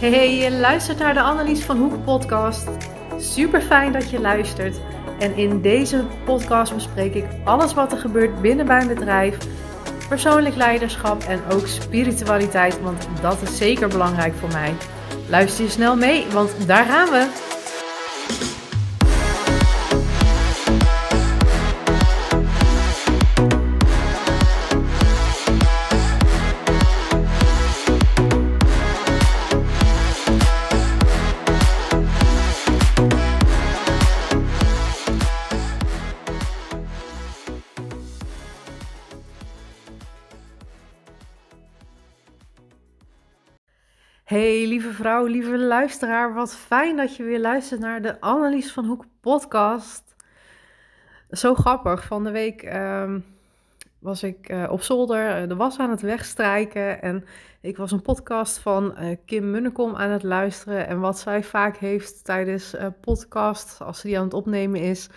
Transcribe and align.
Hey, 0.00 0.36
je 0.36 0.50
luistert 0.50 0.98
naar 0.98 1.14
de 1.14 1.20
Annelies 1.20 1.64
van 1.64 1.76
Hoek 1.76 2.04
podcast. 2.04 2.68
Super 3.18 3.60
fijn 3.62 3.92
dat 3.92 4.10
je 4.10 4.20
luistert. 4.20 4.80
En 5.18 5.36
in 5.36 5.60
deze 5.60 6.04
podcast 6.24 6.74
bespreek 6.74 7.14
ik 7.14 7.24
alles 7.44 7.74
wat 7.74 7.92
er 7.92 7.98
gebeurt 7.98 8.40
binnen 8.40 8.66
mijn 8.66 8.88
bedrijf, 8.88 9.38
persoonlijk 10.08 10.56
leiderschap 10.56 11.22
en 11.22 11.40
ook 11.52 11.66
spiritualiteit, 11.66 12.80
want 12.80 13.08
dat 13.20 13.42
is 13.42 13.56
zeker 13.56 13.88
belangrijk 13.88 14.34
voor 14.34 14.52
mij. 14.52 14.74
Luister 15.28 15.64
je 15.64 15.70
snel 15.70 15.96
mee, 15.96 16.26
want 16.32 16.66
daar 16.66 16.84
gaan 16.84 17.10
we. 17.10 17.49
Vrouw, 45.00 45.24
lieve 45.24 45.58
luisteraar, 45.58 46.34
wat 46.34 46.56
fijn 46.56 46.96
dat 46.96 47.16
je 47.16 47.22
weer 47.22 47.40
luistert 47.40 47.80
naar 47.80 48.02
de 48.02 48.20
Annelies 48.20 48.72
van 48.72 48.84
Hoek 48.84 49.04
podcast. 49.20 50.14
Zo 51.30 51.54
grappig, 51.54 52.04
van 52.04 52.24
de 52.24 52.30
week 52.30 52.62
ehm, 52.62 53.20
was 53.98 54.22
ik 54.22 54.50
uh, 54.50 54.66
op 54.70 54.82
zolder 54.82 55.42
uh, 55.42 55.48
de 55.48 55.56
was 55.56 55.78
aan 55.78 55.90
het 55.90 56.00
wegstrijken 56.00 57.02
en 57.02 57.24
ik 57.60 57.76
was 57.76 57.92
een 57.92 58.02
podcast 58.02 58.58
van 58.58 58.94
uh, 58.98 59.16
Kim 59.26 59.50
Munnekom 59.50 59.96
aan 59.96 60.10
het 60.10 60.22
luisteren. 60.22 60.86
En 60.86 61.00
wat 61.00 61.18
zij 61.18 61.42
vaak 61.42 61.76
heeft 61.76 62.24
tijdens 62.24 62.74
podcast, 63.00 63.80
als 63.82 64.00
ze 64.00 64.06
die 64.06 64.18
aan 64.18 64.24
het 64.24 64.34
opnemen 64.34 64.80
is, 64.80 65.08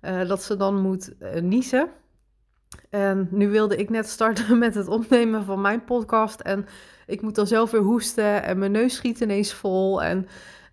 dat 0.00 0.42
ze 0.42 0.56
dan 0.56 0.80
moet 0.80 1.14
niezen. 1.42 1.88
En 2.90 3.28
nu 3.30 3.48
wilde 3.48 3.76
ik 3.76 3.90
net 3.90 4.08
starten 4.08 4.58
met 4.64 4.74
het 4.74 4.88
opnemen 4.88 5.44
van 5.44 5.60
mijn 5.60 5.84
podcast 5.84 6.40
en 6.40 6.66
ik 7.06 7.22
moet 7.22 7.34
dan 7.34 7.46
zelf 7.46 7.70
weer 7.70 7.80
hoesten 7.80 8.42
en 8.42 8.58
mijn 8.58 8.72
neus 8.72 8.94
schiet 8.94 9.20
ineens 9.20 9.52
vol. 9.52 10.02
En 10.02 10.28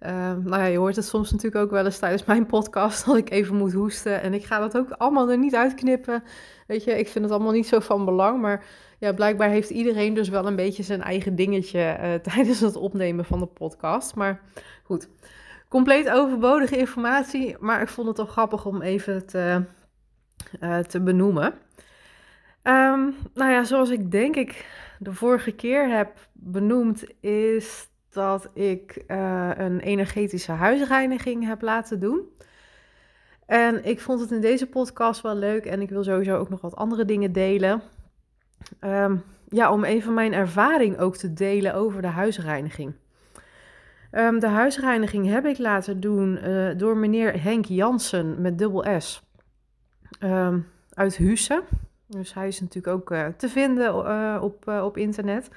uh, 0.06 0.10
nou 0.44 0.62
ja, 0.62 0.66
je 0.66 0.78
hoort 0.78 0.96
het 0.96 1.06
soms 1.06 1.32
natuurlijk 1.32 1.64
ook 1.64 1.72
wel 1.72 1.86
eens 1.86 2.00
tijdens 2.00 2.26
mijn 2.26 2.46
podcast 2.46 3.06
dat 3.06 3.18
ik 3.18 3.30
even 3.30 3.56
moet 3.56 3.74
hoesten. 3.74 4.22
En 4.22 4.34
ik 4.34 4.46
ga 4.46 4.60
dat 4.60 4.78
ook 4.78 4.92
allemaal 4.92 5.30
er 5.30 5.38
niet 5.38 5.56
uitknippen. 5.56 6.24
Weet 6.68 6.84
je, 6.84 7.00
ik 7.00 7.08
vind 7.08 7.26
het 7.26 7.34
allemaal 7.34 7.52
niet 7.52 7.68
zo 7.68 7.80
van 7.80 8.06
belang. 8.06 8.42
Maar 8.42 8.66
ja, 9.00 9.14
blijkbaar 9.14 9.50
heeft 9.50 9.70
iedereen 9.70 10.14
dus 10.14 10.30
wel 10.30 10.48
een 10.48 10.56
beetje 10.56 10.84
zijn 10.84 11.02
eigen 11.02 11.36
dingetje 11.36 11.98
uh, 12.02 12.14
tijdens 12.34 12.60
het 12.60 12.76
opnemen 12.76 13.26
van 13.26 13.40
de 13.40 13.46
podcast. 13.46 14.16
Maar 14.16 14.42
goed, 14.84 15.10
compleet 15.70 16.10
overbodige 16.10 16.78
informatie. 16.78 17.56
Maar 17.60 17.82
ik 17.82 17.90
vond 17.90 18.08
het 18.08 18.16
toch 18.16 18.32
grappig 18.32 18.66
om 18.66 18.82
even 18.82 19.26
te, 19.26 19.64
uh, 20.60 20.78
te 20.78 21.02
benoemen. 21.02 21.54
Um, 22.64 23.16
nou 23.34 23.52
ja, 23.52 23.64
zoals 23.64 23.90
ik 23.90 24.12
denk 24.12 24.36
ik 24.36 24.66
de 25.04 25.14
vorige 25.14 25.52
keer 25.52 25.90
heb 25.90 26.30
benoemd, 26.34 27.06
is 27.20 27.90
dat 28.10 28.50
ik 28.54 29.04
uh, 29.08 29.50
een 29.56 29.80
energetische 29.80 30.52
huisreiniging 30.52 31.46
heb 31.46 31.62
laten 31.62 32.00
doen. 32.00 32.22
En 33.46 33.86
ik 33.86 34.00
vond 34.00 34.20
het 34.20 34.32
in 34.32 34.42
deze 34.42 34.68
podcast 34.68 35.22
wel 35.22 35.36
leuk 35.36 35.66
en 35.66 35.82
ik 35.82 35.90
wil 35.90 36.04
sowieso 36.04 36.38
ook 36.38 36.50
nog 36.50 36.62
wat 36.62 36.76
andere 36.76 37.06
dingen 37.06 37.32
delen. 37.32 37.82
Um, 38.82 39.24
ja, 39.48 39.72
om 39.72 39.84
even 39.84 40.14
mijn 40.14 40.34
ervaring 40.34 40.98
ook 40.98 41.18
te 41.18 41.34
delen 41.34 41.74
over 41.74 42.02
de 42.02 42.08
huisreiniging. 42.08 42.94
Um, 44.12 44.40
de 44.40 44.48
huisreiniging 44.48 45.28
heb 45.28 45.46
ik 45.46 45.58
laten 45.58 46.00
doen 46.00 46.50
uh, 46.50 46.78
door 46.78 46.98
meneer 46.98 47.44
Henk 47.44 47.66
Jansen 47.66 48.42
met 48.42 48.58
dubbel 48.58 49.02
S 49.02 49.24
um, 50.20 50.68
uit 50.94 51.16
Husse. 51.16 51.64
Dus 52.12 52.34
hij 52.34 52.48
is 52.48 52.62
natuurlijk 52.62 52.96
ook 52.96 53.12
uh, 53.12 53.28
te 53.38 53.50
vinden 53.50 53.86
uh, 53.86 54.40
op, 54.42 54.68
uh, 54.68 54.84
op 54.84 54.98
internet. 54.98 55.50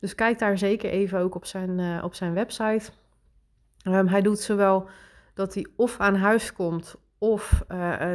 Dus 0.00 0.14
kijk 0.14 0.38
daar 0.38 0.58
zeker 0.58 0.90
even 0.90 1.18
ook 1.18 1.34
op 1.34 1.44
zijn, 1.44 2.02
op 2.02 2.14
zijn 2.14 2.34
website. 2.34 2.90
Um, 3.84 4.06
hij 4.06 4.22
doet 4.22 4.38
zowel 4.38 4.88
dat 5.34 5.54
hij 5.54 5.66
of 5.76 6.00
aan 6.00 6.14
huis 6.14 6.52
komt 6.52 6.96
of 7.18 7.64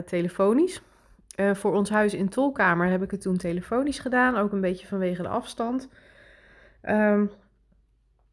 telefonisch. 0.06 0.82
voor 1.54 1.74
ons 1.74 1.90
huis 1.90 2.14
in 2.14 2.30
Tolkamer 2.30 2.90
heb 2.90 3.04
ik 3.04 3.12
het 3.12 3.22
toen 3.22 3.38
telefonisch 3.38 4.00
gedaan, 4.00 4.38
ook 4.38 4.52
een 4.52 4.62
beetje 4.62 4.88
vanwege 4.88 5.22
de 5.22 5.28
afstand. 5.28 5.90
Um, 6.84 7.32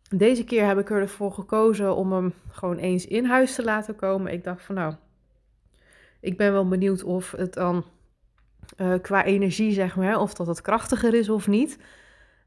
deze 0.08 0.44
keer 0.44 0.66
heb 0.66 0.78
ik 0.78 0.90
ervoor 0.90 1.32
gekozen 1.32 1.96
om 1.96 2.12
hem 2.12 2.34
gewoon 2.50 2.76
eens 2.76 3.06
in 3.06 3.24
huis 3.24 3.54
te 3.54 3.64
laten 3.64 3.96
komen. 3.96 4.32
Ik 4.32 4.44
dacht 4.44 4.62
van 4.62 4.74
nou, 4.74 4.94
ik 6.20 6.36
ben 6.36 6.52
wel 6.52 6.68
benieuwd 6.68 7.02
of 7.02 7.30
het 7.30 7.54
dan 7.54 7.84
uh, 8.76 8.94
qua 9.02 9.24
energie, 9.24 9.72
zeg 9.72 9.96
maar, 9.96 10.20
of 10.20 10.34
dat 10.34 10.46
het 10.46 10.60
krachtiger 10.60 11.14
is 11.14 11.28
of 11.28 11.48
niet. 11.48 11.78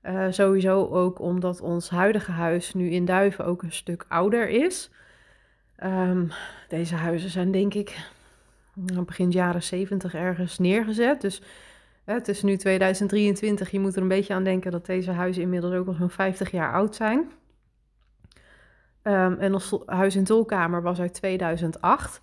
Uh, 0.04 0.26
sowieso 0.30 0.88
ook 0.88 1.20
omdat 1.20 1.62
ons 1.62 1.90
huidige 1.90 2.32
huis 2.32 2.74
nu 2.74 2.90
in 2.90 3.06
Duiven 3.06 3.46
ook 3.46 3.64
een 3.64 3.72
stuk 3.72 4.06
ouder 4.08 4.50
is. 4.50 4.90
Um, 5.84 6.32
deze 6.68 6.96
huizen 6.96 7.30
zijn 7.30 7.52
denk 7.52 7.74
ik 7.74 8.10
begin 9.06 9.32
jaren 9.32 9.64
70 9.64 10.14
ergens 10.14 10.58
neergezet. 10.58 11.22
Dus 11.22 11.42
het 12.04 12.28
is 12.28 12.44
nu 12.44 12.58
2023. 12.58 13.72
Je 13.72 13.80
moet 13.80 13.96
er 13.96 14.02
een 14.02 14.08
beetje 14.08 14.34
aan 14.34 14.44
denken 14.44 14.72
dat 14.72 14.86
deze 14.86 15.12
huizen 15.12 15.42
inmiddels 15.42 15.74
ook 15.74 15.88
al 15.88 15.94
zo'n 15.94 16.10
50 16.10 16.52
jaar 16.52 16.74
oud 16.74 16.96
zijn. 16.96 17.32
Um, 19.04 19.40
en 19.40 19.54
ons 19.54 19.78
huis 19.86 20.16
in 20.16 20.24
Tolkamer 20.24 20.82
was 20.82 21.00
uit 21.00 21.14
2008. 21.14 22.22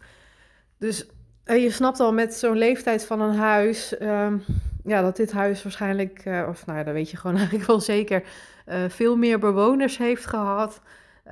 Dus 0.78 1.06
en 1.44 1.60
je 1.60 1.70
snapt 1.70 2.00
al 2.00 2.12
met 2.12 2.34
zo'n 2.34 2.56
leeftijd 2.56 3.06
van 3.06 3.20
een 3.20 3.34
huis, 3.34 4.00
um, 4.00 4.44
ja, 4.84 5.02
dat 5.02 5.16
dit 5.16 5.32
huis 5.32 5.62
waarschijnlijk, 5.62 6.24
uh, 6.24 6.46
of 6.48 6.66
nou 6.66 6.78
ja, 6.78 6.84
dat 6.84 6.94
weet 6.94 7.10
je 7.10 7.16
gewoon 7.16 7.36
eigenlijk 7.42 7.66
wel 7.66 7.80
zeker, 7.80 8.22
uh, 8.68 8.84
veel 8.88 9.16
meer 9.16 9.38
bewoners 9.38 9.98
heeft 9.98 10.26
gehad, 10.26 10.80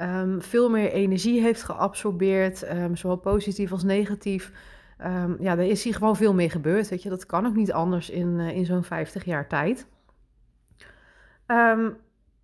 um, 0.01 0.43
veel 0.43 0.71
meer 0.71 0.91
energie 0.91 1.41
heeft 1.41 1.63
geabsorbeerd, 1.63 2.71
um, 2.73 2.97
zowel 2.97 3.17
positief 3.17 3.73
als 3.73 3.83
negatief. 3.83 4.53
ja, 5.39 5.53
er 5.59 5.61
is 5.61 5.85
hier 5.85 5.95
gewoon 5.95 6.17
veel 6.17 6.35
meer 6.35 6.51
gebeurd, 6.51 6.89
weet 6.89 7.03
je, 7.03 7.09
dat 7.09 7.27
kan 7.27 7.47
ook 7.47 7.55
niet 7.55 7.73
anders 7.73 8.11
in, 8.11 8.41
in 8.41 8.65
zo'n 8.65 8.85
50 8.85 9.25
jaar 9.25 9.49
tijd. 9.49 9.87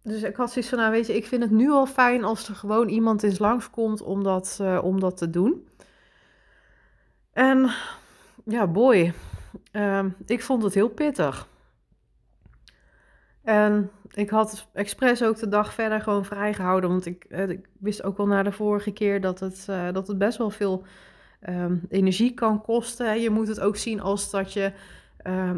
dus 0.02 0.22
ik 0.22 0.36
had 0.36 0.50
zoiets 0.52 0.70
van, 0.70 0.78
nou 0.78 0.90
weet 0.90 1.06
je, 1.06 1.16
ik 1.16 1.26
vind 1.26 1.42
het 1.42 1.50
nu 1.50 1.70
al 1.70 1.86
fijn 1.86 2.24
als 2.24 2.48
er 2.48 2.54
gewoon 2.54 2.88
iemand 2.88 3.22
eens 3.22 3.38
langskomt 3.38 4.02
om 4.02 4.22
dat, 4.22 4.60
om 4.82 5.00
dat 5.00 5.16
te 5.16 5.30
doen. 5.30 5.67
En 7.38 7.70
ja, 8.44 8.66
boy, 8.66 9.12
uh, 9.72 10.04
ik 10.26 10.42
vond 10.42 10.62
het 10.62 10.74
heel 10.74 10.88
pittig. 10.88 11.48
En 13.42 13.90
ik 14.10 14.30
had 14.30 14.68
expres 14.72 15.22
ook 15.22 15.38
de 15.38 15.48
dag 15.48 15.74
verder 15.74 16.00
gewoon 16.00 16.24
vrijgehouden. 16.24 16.90
Want 16.90 17.06
ik, 17.06 17.26
uh, 17.28 17.48
ik 17.48 17.68
wist 17.78 18.02
ook 18.02 18.16
wel 18.16 18.26
na 18.26 18.42
de 18.42 18.52
vorige 18.52 18.90
keer 18.90 19.20
dat 19.20 19.40
het, 19.40 19.66
uh, 19.70 19.92
dat 19.92 20.08
het 20.08 20.18
best 20.18 20.38
wel 20.38 20.50
veel 20.50 20.84
um, 21.48 21.82
energie 21.88 22.34
kan 22.34 22.62
kosten. 22.62 23.20
Je 23.20 23.30
moet 23.30 23.48
het 23.48 23.60
ook 23.60 23.76
zien 23.76 24.00
als 24.00 24.30
dat 24.30 24.52
je, 24.52 24.72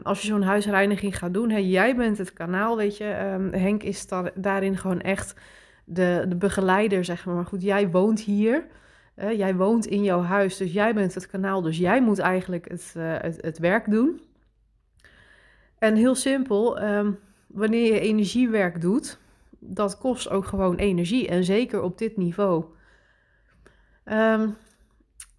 als 0.02 0.20
je 0.20 0.26
zo'n 0.26 0.42
huisreiniging 0.42 1.19
gaat 1.19 1.34
doen. 1.34 1.50
Hè, 1.50 1.58
jij 1.58 1.96
bent 1.96 2.19
het 2.19 2.32
kanaal, 2.32 2.76
weet 2.76 2.96
je. 2.96 3.04
Henk 3.50 3.82
is 3.82 4.06
daarin 4.34 4.76
gewoon 4.76 5.00
echt 5.00 5.34
de, 5.84 6.25
de 6.28 6.37
begeleider, 6.37 7.05
zeg 7.05 7.26
maar. 7.26 7.34
Maar 7.34 7.46
goed, 7.46 7.62
jij 7.62 7.90
woont 7.90 8.20
hier 8.20 8.64
jij 9.28 9.55
woont 9.55 9.87
in 9.87 10.02
jouw 10.02 10.22
huis, 10.22 10.56
dus 10.56 10.72
jij 10.72 10.94
bent 10.94 11.14
het 11.14 11.26
kanaal, 11.26 11.62
dus 11.62 11.78
jij 11.78 12.02
moet 12.02 12.19
eigenlijk 12.19 12.69
het, 12.69 12.94
uh, 12.96 13.17
het, 13.20 13.58
werk 13.58 13.90
doen. 13.90 14.20
En 15.78 15.94
heel 15.94 16.14
simpel, 16.14 16.82
um, 16.82 17.19
wanneer 17.46 17.94
je 17.94 18.00
energiewerk 18.00 18.81
doet, 18.81 19.19
dat 19.58 19.99
kost 19.99 20.31
ook 20.31 20.44
gewoon 20.44 20.76
energie. 20.76 21.28
En 21.28 21.44
zeker 21.44 21.82
op 21.82 21.99
dit 21.99 22.17
niveau. 22.17 22.64
Um, 24.05 24.56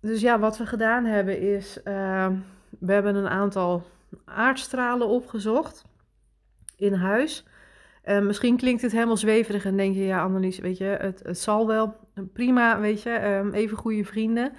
dus 0.01 0.22
ja, 0.22 0.39
wat 0.39 0.57
we 0.57 0.66
gedaan 0.66 1.06
hebben 1.06 1.39
is, 1.39 1.78
uh, 1.83 2.28
we 2.80 2.94
hebben 2.94 3.16
een 3.16 3.30
aantal 3.30 3.83
aardstralen 4.25 5.07
opgezocht 5.07 5.86
in 6.75 6.94
huis. 6.94 7.45
Uh, 8.06 8.19
misschien 8.19 8.57
klinkt 8.57 8.81
het 8.81 8.92
helemaal 8.92 9.18
zweverig 9.18 9.65
en 9.65 9.77
denk 9.77 9.95
je, 9.95 10.03
ja 10.03 10.24
Annelies, 10.24 10.59
weet 10.59 10.77
je, 10.77 10.86
het, 10.86 11.21
zal 11.38 11.68
wel. 11.68 11.95
Prima, 12.33 12.80
weet 12.80 13.01
je, 13.01 13.25
um, 13.25 13.53
even 13.53 13.77
goede 13.77 14.06
vrienden. 14.06 14.53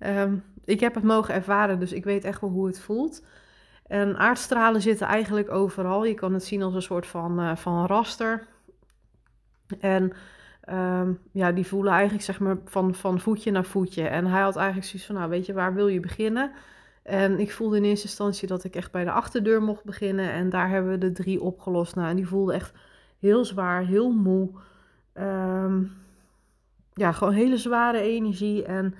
Um, 0.00 0.42
ik 0.64 0.80
heb 0.80 0.94
het 0.94 1.04
mogen 1.04 1.34
ervaren, 1.34 1.78
dus 1.78 1.92
ik 1.92 2.04
weet 2.04 2.24
echt 2.24 2.40
wel 2.40 2.50
hoe 2.50 2.66
het 2.66 2.80
voelt. 2.80 3.24
En 3.86 4.16
aardstralen 4.16 4.82
zitten 4.82 5.06
eigenlijk 5.06 5.50
overal. 5.50 6.04
Je 6.04 6.14
kan 6.14 6.32
het 6.32 6.44
zien 6.44 6.62
als 6.62 6.74
een 6.74 6.82
soort 6.82 7.06
van, 7.06 7.40
uh, 7.40 7.56
van 7.56 7.86
raster. 7.86 8.46
En 9.80 10.12
um, 10.70 11.18
ja, 11.32 11.52
die 11.52 11.66
voelen 11.66 11.92
eigenlijk 11.92 12.24
zeg 12.24 12.40
maar 12.40 12.56
van, 12.64 12.94
van 12.94 13.20
voetje 13.20 13.50
naar 13.50 13.64
voetje. 13.64 14.08
En 14.08 14.26
hij 14.26 14.42
had 14.42 14.56
eigenlijk 14.56 14.86
zoiets 14.86 15.06
van, 15.06 15.16
nou 15.16 15.30
weet 15.30 15.46
je, 15.46 15.52
waar 15.52 15.74
wil 15.74 15.88
je 15.88 16.00
beginnen? 16.00 16.52
En 17.02 17.38
ik 17.38 17.52
voelde 17.52 17.76
in 17.76 17.84
eerste 17.84 18.06
instantie 18.06 18.48
dat 18.48 18.64
ik 18.64 18.74
echt 18.74 18.92
bij 18.92 19.04
de 19.04 19.10
achterdeur 19.10 19.62
mocht 19.62 19.84
beginnen. 19.84 20.32
En 20.32 20.50
daar 20.50 20.68
hebben 20.68 20.90
we 20.90 20.98
de 20.98 21.12
drie 21.12 21.42
opgelost. 21.42 21.94
Nou, 21.94 22.08
en 22.08 22.16
die 22.16 22.28
voelde 22.28 22.52
echt 22.52 22.72
heel 23.18 23.44
zwaar, 23.44 23.86
heel 23.86 24.10
moe. 24.10 24.50
Um, 25.14 25.92
ja, 26.92 27.12
gewoon 27.12 27.32
hele 27.32 27.56
zware 27.56 28.00
energie. 28.00 28.64
En 28.64 28.94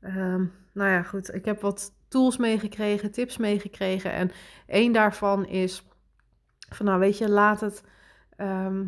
ehm, 0.00 0.44
nou 0.72 0.90
ja, 0.90 1.02
goed, 1.02 1.34
ik 1.34 1.44
heb 1.44 1.60
wat 1.60 1.92
tools 2.08 2.36
meegekregen, 2.36 3.10
tips 3.10 3.36
meegekregen. 3.36 4.12
En 4.12 4.30
één 4.66 4.92
daarvan 4.92 5.46
is 5.46 5.84
van 6.68 6.86
nou 6.86 6.98
weet 6.98 7.18
je, 7.18 7.28
laat 7.28 7.60
het. 7.60 7.82
Ehm, 8.36 8.84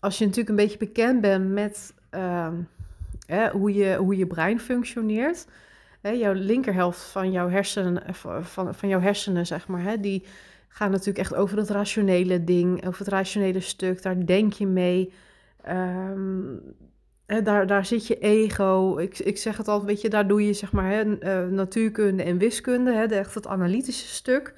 als 0.00 0.18
je 0.18 0.24
natuurlijk 0.24 0.50
een 0.50 0.64
beetje 0.64 0.78
bekend 0.78 1.20
bent 1.20 1.50
met 1.50 1.94
ehm, 2.10 2.54
hoe, 3.52 3.74
je, 3.74 3.96
hoe 3.96 4.16
je 4.16 4.26
brein 4.26 4.60
functioneert. 4.60 5.46
Jouw 6.14 6.32
linkerhelft 6.32 7.00
van 7.00 7.30
jouw 7.30 7.48
hersenen, 7.48 8.14
van, 8.44 8.74
van 8.74 8.88
jouw 8.88 9.00
hersenen, 9.00 9.46
zeg 9.46 9.66
maar, 9.66 9.82
hè, 9.82 10.00
die 10.00 10.24
gaan 10.68 10.90
natuurlijk 10.90 11.18
echt 11.18 11.34
over 11.34 11.58
het 11.58 11.70
rationele 11.70 12.44
ding, 12.44 12.86
over 12.86 12.98
het 12.98 13.08
rationele 13.08 13.60
stuk. 13.60 14.02
Daar 14.02 14.26
denk 14.26 14.52
je 14.52 14.66
mee. 14.66 15.12
Um, 15.68 16.60
hè, 17.26 17.42
daar, 17.42 17.66
daar 17.66 17.86
zit 17.86 18.06
je 18.06 18.18
ego. 18.18 18.98
Ik, 18.98 19.18
ik 19.18 19.38
zeg 19.38 19.56
het 19.56 19.68
altijd, 19.68 19.90
weet 19.90 20.00
je, 20.00 20.08
daar 20.08 20.28
doe 20.28 20.46
je 20.46 20.52
zeg 20.52 20.72
maar 20.72 20.90
hè, 20.90 21.18
eh, 21.18 21.48
natuurkunde 21.48 22.22
en 22.22 22.38
wiskunde, 22.38 22.92
hè, 22.92 23.04
echt 23.04 23.34
het 23.34 23.46
analytische 23.46 24.06
stuk 24.08 24.54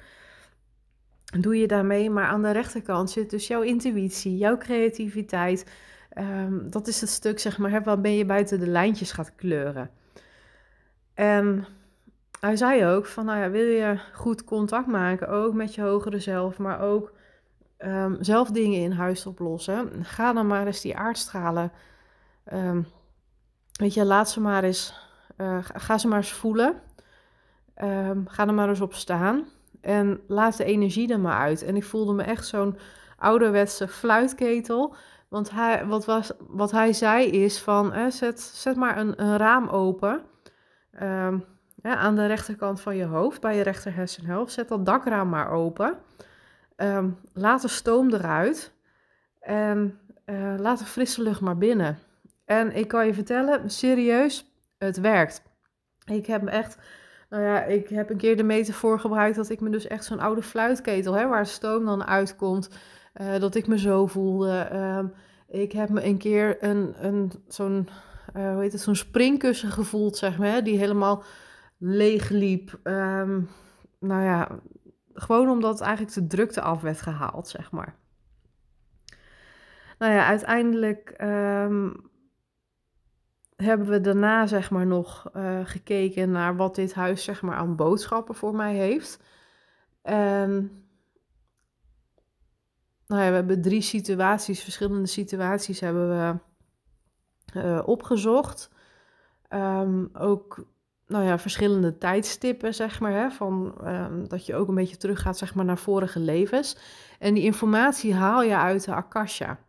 doe 1.39 1.57
je 1.57 1.67
daarmee. 1.67 2.09
Maar 2.09 2.25
aan 2.25 2.41
de 2.41 2.51
rechterkant 2.51 3.11
zit 3.11 3.29
dus 3.29 3.47
jouw 3.47 3.61
intuïtie, 3.61 4.37
jouw 4.37 4.57
creativiteit. 4.57 5.65
Ehm, 6.09 6.69
dat 6.69 6.87
is 6.87 7.01
het 7.01 7.09
stuk, 7.09 7.39
zeg 7.39 7.57
maar, 7.57 7.83
waarmee 7.83 8.17
je 8.17 8.25
buiten 8.25 8.59
de 8.59 8.67
lijntjes 8.67 9.11
gaat 9.11 9.35
kleuren. 9.35 9.89
En 11.19 11.65
hij 12.39 12.55
zei 12.55 12.85
ook 12.85 13.05
van, 13.05 13.25
nou 13.25 13.39
ja, 13.39 13.49
wil 13.49 13.65
je 13.65 13.99
goed 14.13 14.43
contact 14.43 14.87
maken, 14.87 15.29
ook 15.29 15.53
met 15.53 15.75
je 15.75 15.81
hogere 15.81 16.19
zelf, 16.19 16.57
maar 16.57 16.81
ook 16.81 17.11
um, 17.77 18.17
zelf 18.19 18.49
dingen 18.49 18.79
in 18.79 18.91
huis 18.91 19.25
oplossen. 19.25 20.05
Ga 20.05 20.33
dan 20.33 20.47
maar 20.47 20.65
eens 20.65 20.81
die 20.81 20.97
aardstralen, 20.97 21.71
um, 22.53 22.87
weet 23.71 23.93
je, 23.93 24.05
laat 24.05 24.29
ze 24.29 24.41
maar 24.41 24.63
eens, 24.63 24.93
uh, 25.37 25.57
ga 25.61 25.97
ze 25.97 26.07
maar 26.07 26.17
eens 26.17 26.33
voelen. 26.33 26.81
ga 28.25 28.47
er 28.47 28.53
maar 28.53 28.69
eens 28.69 28.81
op 28.81 28.93
staan. 28.93 29.47
En 29.81 30.19
laat 30.27 30.57
de 30.57 30.63
energie 30.63 31.11
er 31.11 31.19
maar 31.19 31.39
uit. 31.39 31.63
En 31.63 31.75
ik 31.75 31.83
voelde 31.83 32.13
me 32.13 32.23
echt 32.23 32.47
zo'n 32.47 32.77
ouderwetse 33.17 33.87
fluitketel. 33.87 34.95
Want 35.27 35.51
hij, 35.51 35.85
wat, 35.85 36.05
was, 36.05 36.31
wat 36.47 36.71
hij 36.71 36.93
zei 36.93 37.25
is 37.25 37.59
van, 37.59 37.93
eh, 37.93 38.09
zet, 38.09 38.39
zet 38.39 38.75
maar 38.75 38.97
een, 38.97 39.21
een 39.21 39.37
raam 39.37 39.67
open. 39.67 40.21
Um, 41.01 41.45
aan 41.81 42.15
de 42.15 42.25
rechterkant 42.25 42.81
van 42.81 42.95
je 42.95 43.05
hoofd, 43.05 43.41
bij 43.41 43.55
je 43.55 43.63
rechter 43.63 43.95
hersenhelft. 43.95 44.53
Zet 44.53 44.67
dat 44.67 44.85
dakraam 44.85 45.29
maar 45.29 45.51
open. 45.51 45.97
Um, 46.77 47.17
laat 47.33 47.61
de 47.61 47.67
stoom 47.67 48.13
eruit. 48.13 48.73
En 49.39 49.99
uh, 50.25 50.55
laat 50.57 50.79
de 50.79 50.85
frisse 50.85 51.21
lucht 51.21 51.41
maar 51.41 51.57
binnen. 51.57 51.97
En 52.45 52.75
ik 52.75 52.87
kan 52.87 53.05
je 53.05 53.13
vertellen, 53.13 53.69
serieus, 53.69 54.51
het 54.77 54.99
werkt. 54.99 55.43
Ik 56.05 56.25
heb 56.25 56.47
echt 56.47 56.77
nou 57.29 57.43
ja, 57.43 57.63
ik 57.63 57.89
heb 57.89 58.09
een 58.09 58.17
keer 58.17 58.37
de 58.37 58.43
metafoor 58.43 58.99
gebruikt 58.99 59.35
dat 59.35 59.49
ik 59.49 59.59
me 59.59 59.69
dus 59.69 59.87
echt 59.87 60.05
zo'n 60.05 60.19
oude 60.19 60.41
fluitketel, 60.41 61.13
hè, 61.13 61.27
waar 61.27 61.45
stoom 61.45 61.85
dan 61.85 62.05
uitkomt, 62.05 62.69
uh, 63.21 63.39
dat 63.39 63.55
ik 63.55 63.67
me 63.67 63.79
zo 63.79 64.07
voelde. 64.07 64.69
Uh, 64.73 64.99
ik 65.47 65.71
heb 65.71 65.89
me 65.89 66.03
een 66.03 66.17
keer 66.17 66.63
een, 66.63 66.95
een, 66.99 67.31
zo'n, 67.47 67.89
uh, 68.35 68.51
hoe 68.53 68.61
heet 68.61 68.71
het, 68.71 68.81
zo'n 68.81 68.95
springkussen 68.95 69.71
gevoeld, 69.71 70.17
zeg 70.17 70.37
maar, 70.37 70.47
hè, 70.47 70.61
die 70.61 70.77
helemaal 70.77 71.23
leeg 71.77 72.29
liep. 72.29 72.79
Um, 72.83 73.49
nou 73.99 74.23
ja, 74.23 74.59
gewoon 75.13 75.49
omdat 75.49 75.81
eigenlijk 75.81 76.13
de 76.13 76.27
drukte 76.27 76.61
af 76.61 76.81
werd 76.81 77.01
gehaald, 77.01 77.47
zeg 77.47 77.71
maar. 77.71 77.95
Nou 79.97 80.13
ja, 80.13 80.25
uiteindelijk 80.25 81.15
um, 81.21 82.11
hebben 83.55 83.87
we 83.87 84.01
daarna 84.01 84.47
zeg 84.47 84.71
maar 84.71 84.87
nog 84.87 85.29
uh, 85.35 85.59
gekeken 85.63 86.31
naar 86.31 86.55
wat 86.55 86.75
dit 86.75 86.93
huis 86.93 87.23
zeg 87.23 87.41
maar 87.41 87.55
aan 87.55 87.75
boodschappen 87.75 88.35
voor 88.35 88.55
mij 88.55 88.75
heeft. 88.75 89.19
Nou 93.09 93.21
ja, 93.21 93.29
we 93.29 93.35
hebben 93.35 93.61
drie 93.61 93.81
situaties, 93.81 94.63
verschillende 94.63 95.07
situaties 95.07 95.79
hebben 95.79 96.09
we 96.09 96.39
uh, 97.55 97.79
opgezocht. 97.85 98.69
Um, 99.53 100.09
ook 100.13 100.65
nou 101.07 101.23
ja, 101.25 101.39
verschillende 101.39 101.97
tijdstippen, 101.97 102.73
zeg 102.73 102.99
maar, 102.99 103.11
hè, 103.11 103.29
van, 103.29 103.73
um, 103.83 104.27
dat 104.27 104.45
je 104.45 104.55
ook 104.55 104.67
een 104.67 104.75
beetje 104.75 104.97
teruggaat 104.97 105.37
zeg 105.37 105.55
maar, 105.55 105.65
naar 105.65 105.77
vorige 105.77 106.19
levens. 106.19 106.77
En 107.19 107.33
die 107.33 107.43
informatie 107.43 108.13
haal 108.13 108.43
je 108.43 108.55
uit 108.55 108.85
de 108.85 108.93
Akasha. 108.93 109.59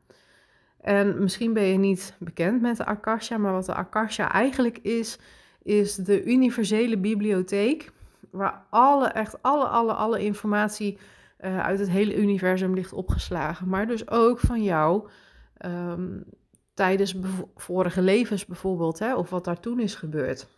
En 0.81 1.23
misschien 1.23 1.53
ben 1.53 1.63
je 1.63 1.79
niet 1.79 2.17
bekend 2.19 2.61
met 2.61 2.77
de 2.77 2.85
Akasha, 2.85 3.39
maar 3.39 3.53
wat 3.53 3.67
de 3.67 3.75
Akasha 3.75 4.33
eigenlijk 4.33 4.79
is, 4.79 5.19
is 5.63 5.95
de 5.95 6.25
universele 6.25 6.99
bibliotheek, 6.99 7.93
waar 8.31 8.65
alle, 8.71 9.09
echt 9.09 9.43
alle, 9.43 9.65
alle, 9.65 9.93
alle 9.93 10.25
informatie 10.25 10.99
uh, 11.41 11.61
uit 11.61 11.79
het 11.79 11.91
hele 11.91 12.17
universum 12.17 12.75
ligt 12.75 12.93
opgeslagen. 12.93 13.69
Maar 13.69 13.87
dus 13.87 14.11
ook 14.11 14.41
van 14.41 14.63
jou 14.63 15.09
um, 15.67 16.25
tijdens 16.81 17.17
vorige 17.57 18.03
levens 18.03 18.47
bijvoorbeeld, 18.47 18.99
hè, 18.99 19.17
of 19.17 19.31
wat 19.31 19.45
daar 19.45 19.61
toen 19.61 19.81
is 19.81 19.95
gebeurd. 19.95 20.49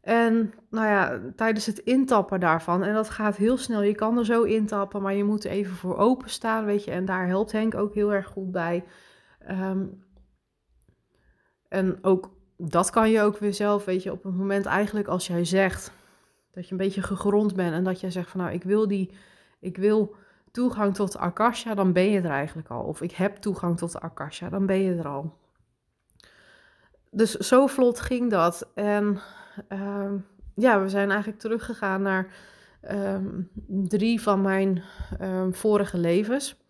En 0.00 0.52
nou 0.70 0.86
ja, 0.86 1.20
tijdens 1.36 1.66
het 1.66 1.78
intappen 1.78 2.40
daarvan, 2.40 2.82
en 2.82 2.94
dat 2.94 3.10
gaat 3.10 3.36
heel 3.36 3.56
snel, 3.56 3.82
je 3.82 3.94
kan 3.94 4.18
er 4.18 4.24
zo 4.24 4.42
intappen, 4.42 5.02
maar 5.02 5.14
je 5.14 5.24
moet 5.24 5.44
even 5.44 5.74
voor 5.76 5.96
openstaan, 5.96 6.64
weet 6.64 6.84
je, 6.84 6.90
en 6.90 7.04
daar 7.04 7.26
helpt 7.26 7.52
Henk 7.52 7.74
ook 7.74 7.94
heel 7.94 8.12
erg 8.12 8.26
goed 8.26 8.50
bij. 8.50 8.84
Um, 9.50 10.04
en 11.68 11.98
ook 12.02 12.30
dat 12.56 12.90
kan 12.90 13.10
je 13.10 13.20
ook 13.20 13.38
weer 13.38 13.54
zelf, 13.54 13.84
weet 13.84 14.02
je, 14.02 14.12
op 14.12 14.24
een 14.24 14.36
moment 14.36 14.66
eigenlijk 14.66 15.08
als 15.08 15.26
jij 15.26 15.44
zegt 15.44 15.92
dat 16.50 16.64
je 16.64 16.72
een 16.72 16.78
beetje 16.78 17.02
gegrond 17.02 17.54
bent 17.54 17.72
en 17.72 17.84
dat 17.84 18.00
jij 18.00 18.10
zegt 18.10 18.30
van 18.30 18.40
nou, 18.40 18.52
ik 18.52 18.62
wil 18.62 18.88
die, 18.88 19.10
ik 19.60 19.76
wil 19.76 20.14
toegang 20.56 20.94
tot 20.94 21.12
de 21.12 21.18
Akasha, 21.18 21.74
dan 21.74 21.92
ben 21.92 22.10
je 22.10 22.20
er 22.20 22.30
eigenlijk 22.30 22.68
al. 22.68 22.82
Of 22.82 23.00
ik 23.00 23.12
heb 23.12 23.36
toegang 23.36 23.78
tot 23.78 23.92
de 23.92 24.00
Akasha, 24.00 24.48
dan 24.48 24.66
ben 24.66 24.78
je 24.78 24.94
er 24.94 25.08
al. 25.08 25.34
Dus 27.10 27.34
zo 27.34 27.66
vlot 27.66 28.00
ging 28.00 28.30
dat. 28.30 28.70
En 28.74 29.20
Ehm, 29.68 30.16
ja, 30.54 30.82
we 30.82 30.88
zijn 30.88 31.10
eigenlijk 31.10 31.40
teruggegaan 31.40 32.02
naar 32.02 32.34
ehm, 32.80 33.42
drie 33.66 34.22
van 34.22 34.40
mijn 34.40 34.82
ehm, 35.18 35.52
vorige 35.52 35.98
levens. 35.98 36.64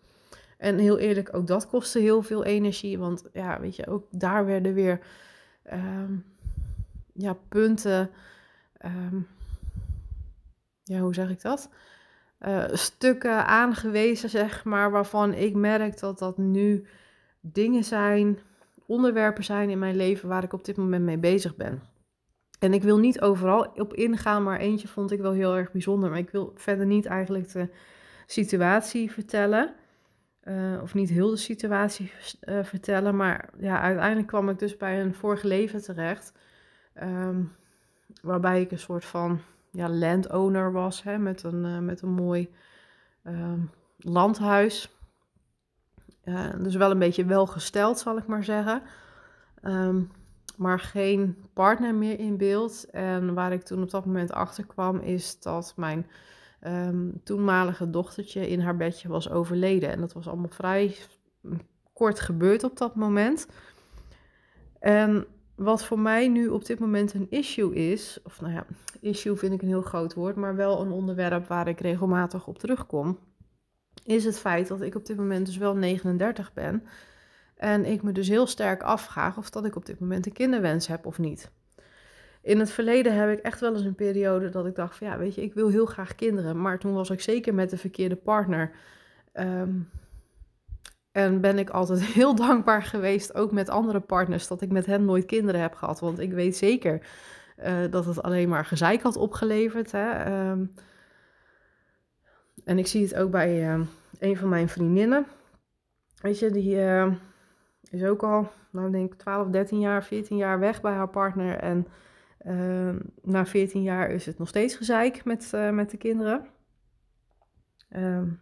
En 0.57 0.77
heel 0.77 0.97
eerlijk, 0.97 1.35
ook 1.35 1.47
dat 1.47 1.67
kostte 1.67 1.99
heel 1.99 2.21
veel 2.21 2.43
energie. 2.43 2.99
Want 2.99 3.23
ja, 3.33 3.59
weet 3.59 3.75
je, 3.75 3.87
ook 3.87 4.05
daar 4.11 4.45
werden 4.45 4.73
weer 4.73 4.99
ja, 7.13 7.33
punten. 7.49 8.09
ja, 10.83 10.99
hoe 10.99 11.13
zeg 11.13 11.29
ik 11.29 11.41
dat? 11.41 11.69
Uh, 12.39 12.63
stukken 12.71 13.45
aangewezen, 13.45 14.29
zeg 14.29 14.63
maar, 14.63 14.91
waarvan 14.91 15.33
ik 15.33 15.55
merk 15.55 15.99
dat 15.99 16.19
dat 16.19 16.37
nu 16.37 16.87
dingen 17.39 17.83
zijn, 17.83 18.39
onderwerpen 18.85 19.43
zijn 19.43 19.69
in 19.69 19.79
mijn 19.79 19.95
leven 19.95 20.29
waar 20.29 20.43
ik 20.43 20.53
op 20.53 20.65
dit 20.65 20.77
moment 20.77 21.03
mee 21.03 21.17
bezig 21.17 21.55
ben. 21.55 21.81
En 22.59 22.73
ik 22.73 22.83
wil 22.83 22.97
niet 22.97 23.21
overal 23.21 23.65
op 23.75 23.93
ingaan, 23.93 24.43
maar 24.43 24.59
eentje 24.59 24.87
vond 24.87 25.11
ik 25.11 25.19
wel 25.19 25.31
heel 25.31 25.55
erg 25.55 25.71
bijzonder. 25.71 26.09
Maar 26.09 26.19
ik 26.19 26.29
wil 26.29 26.51
verder 26.55 26.85
niet 26.85 27.05
eigenlijk 27.05 27.51
de 27.51 27.69
situatie 28.25 29.11
vertellen. 29.11 29.73
Uh, 30.43 30.81
of 30.81 30.93
niet 30.93 31.09
heel 31.09 31.29
de 31.29 31.37
situatie 31.37 32.11
uh, 32.41 32.63
vertellen. 32.63 33.15
Maar 33.15 33.49
ja, 33.59 33.81
uiteindelijk 33.81 34.27
kwam 34.27 34.49
ik 34.49 34.59
dus 34.59 34.77
bij 34.77 35.01
een 35.01 35.13
vorige 35.13 35.47
leven 35.47 35.81
terecht. 35.81 36.33
Um, 37.03 37.51
waarbij 38.21 38.61
ik 38.61 38.71
een 38.71 38.79
soort 38.79 39.05
van 39.05 39.39
ja, 39.71 39.89
landowner 39.89 40.71
was. 40.71 41.03
Hè, 41.03 41.17
met, 41.17 41.43
een, 41.43 41.65
uh, 41.65 41.79
met 41.79 42.01
een 42.01 42.13
mooi 42.13 42.49
um, 43.23 43.69
landhuis. 43.97 44.95
dus 46.57 46.75
wel 46.75 46.91
een 46.91 46.99
beetje 46.99 47.25
welgesteld, 47.25 47.99
zal 47.99 48.17
ik 48.17 48.27
maar 48.27 48.43
zeggen. 48.43 48.81
Um, 49.63 50.11
maar 50.57 50.79
geen 50.79 51.37
partner 51.53 51.95
meer 51.95 52.19
in 52.19 52.37
beeld. 52.37 52.85
En 52.91 53.33
waar 53.33 53.51
ik 53.51 53.63
toen 53.63 53.81
op 53.81 53.91
dat 53.91 54.05
moment 54.05 54.31
achter 54.31 54.65
kwam, 54.65 54.99
is 54.99 55.39
dat 55.39 55.73
mijn 55.75 56.07
um, 56.67 57.21
toenmalige 57.23 57.89
dochtertje 57.89 58.49
in 58.49 58.59
haar 58.59 58.77
bedje 58.77 59.07
was 59.07 59.29
overleden. 59.29 59.89
En 59.89 59.99
dat 59.99 60.13
was 60.13 60.27
allemaal 60.27 60.49
vrij 60.49 60.95
kort 61.93 62.19
gebeurd 62.19 62.63
op 62.63 62.77
dat 62.77 62.95
moment. 62.95 63.47
En 64.79 65.25
wat 65.57 65.85
voor 65.85 65.99
mij 65.99 66.27
nu 66.27 66.47
op 66.47 66.65
dit 66.65 66.79
moment 66.79 67.13
een 67.13 67.27
issue 67.29 67.73
is, 67.75 68.19
of 68.23 68.41
nou 68.41 68.53
ja, 68.53 68.65
issue 69.01 69.35
vind 69.35 69.53
ik 69.53 69.61
een 69.61 69.67
heel 69.67 69.81
groot 69.81 70.13
woord, 70.13 70.35
maar 70.35 70.55
wel 70.55 70.81
een 70.81 70.91
onderwerp 70.91 71.47
waar 71.47 71.67
ik 71.67 71.79
regelmatig 71.79 72.47
op 72.47 72.59
terugkom, 72.59 73.19
is 74.03 74.25
het 74.25 74.39
feit 74.39 74.67
dat 74.67 74.81
ik 74.81 74.95
op 74.95 75.05
dit 75.05 75.17
moment 75.17 75.45
dus 75.45 75.57
wel 75.57 75.75
39 75.75 76.53
ben. 76.53 76.83
En 77.55 77.85
ik 77.85 78.03
me 78.03 78.11
dus 78.11 78.27
heel 78.27 78.47
sterk 78.47 78.83
afvraag 78.83 79.37
of 79.37 79.49
dat 79.49 79.65
ik 79.65 79.75
op 79.75 79.85
dit 79.85 79.99
moment 79.99 80.25
een 80.25 80.33
kinderwens 80.33 80.87
heb 80.87 81.05
of 81.05 81.17
niet. 81.17 81.51
In 82.41 82.59
het 82.59 82.71
verleden 82.71 83.15
heb 83.15 83.37
ik 83.37 83.43
echt 83.43 83.59
wel 83.59 83.73
eens 83.73 83.83
een 83.83 83.95
periode 83.95 84.49
dat 84.49 84.65
ik 84.65 84.75
dacht 84.75 84.95
van 84.95 85.07
ja, 85.07 85.17
weet 85.17 85.35
je, 85.35 85.41
ik 85.41 85.53
wil 85.53 85.69
heel 85.69 85.85
graag 85.85 86.15
kinderen. 86.15 86.61
Maar 86.61 86.79
toen 86.79 86.93
was 86.93 87.09
ik 87.09 87.21
zeker 87.21 87.53
met 87.53 87.69
de 87.69 87.77
verkeerde 87.77 88.15
partner. 88.15 88.71
Um, 89.33 89.89
En 91.17 91.41
ben 91.41 91.57
ik 91.57 91.69
altijd 91.69 92.03
heel 92.19 92.35
dankbaar 92.35 92.83
geweest, 92.83 93.35
ook 93.35 93.51
met 93.51 93.69
andere 93.69 93.99
partners, 93.99 94.47
dat 94.47 94.61
ik 94.61 94.71
met 94.71 94.85
hen 94.85 95.05
nooit 95.05 95.25
kinderen 95.25 95.61
heb 95.61 95.73
gehad. 95.73 95.99
Want 95.99 96.19
ik 96.19 96.31
weet 96.31 96.57
zeker 96.57 97.07
uh, 97.63 97.77
dat 97.89 98.05
het 98.05 98.21
alleen 98.23 98.49
maar 98.49 98.65
gezeik 98.65 99.01
had 99.01 99.15
opgeleverd. 99.15 99.91
Hè? 99.91 100.25
Um, 100.49 100.73
en 102.65 102.77
ik 102.77 102.87
zie 102.87 103.03
het 103.03 103.15
ook 103.15 103.31
bij 103.31 103.67
uh, 103.67 103.79
een 104.19 104.37
van 104.37 104.49
mijn 104.49 104.69
vriendinnen. 104.69 105.25
Weet 106.21 106.39
je, 106.39 106.51
die 106.51 106.75
uh, 106.75 107.13
is 107.89 108.03
ook 108.03 108.23
al, 108.23 108.51
nou 108.71 108.91
denk 108.91 109.13
ik 109.13 109.19
12, 109.19 109.47
13 109.47 109.79
jaar, 109.79 110.03
14 110.03 110.37
jaar 110.37 110.59
weg 110.59 110.81
bij 110.81 110.93
haar 110.93 111.09
partner. 111.09 111.57
En 111.57 111.87
na 113.21 113.45
14 113.45 113.81
jaar 113.81 114.09
is 114.09 114.25
het 114.25 114.37
nog 114.37 114.47
steeds 114.47 114.75
gezeik 114.75 115.25
met, 115.25 115.51
met 115.71 115.89
de 115.89 115.97
kinderen. 115.97 116.47
Um, 117.95 118.41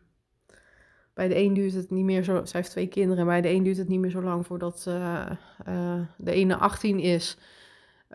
bij 1.15 1.27
de 1.27 1.36
een 1.36 1.53
duurt 1.53 1.74
het 1.74 1.89
niet 1.89 2.03
meer 2.03 2.24
zo. 2.24 2.45
Zij 2.45 2.60
heeft 2.60 2.72
twee 2.72 2.88
kinderen. 2.88 3.25
Bij 3.25 3.41
de 3.41 3.50
een 3.50 3.63
duurt 3.63 3.77
het 3.77 3.88
niet 3.88 4.00
meer 4.00 4.10
zo 4.10 4.22
lang 4.22 4.45
voordat 4.45 4.86
uh, 4.88 5.25
uh, 5.67 6.00
de 6.17 6.31
ene 6.31 6.55
18 6.55 7.00
is. 7.00 7.38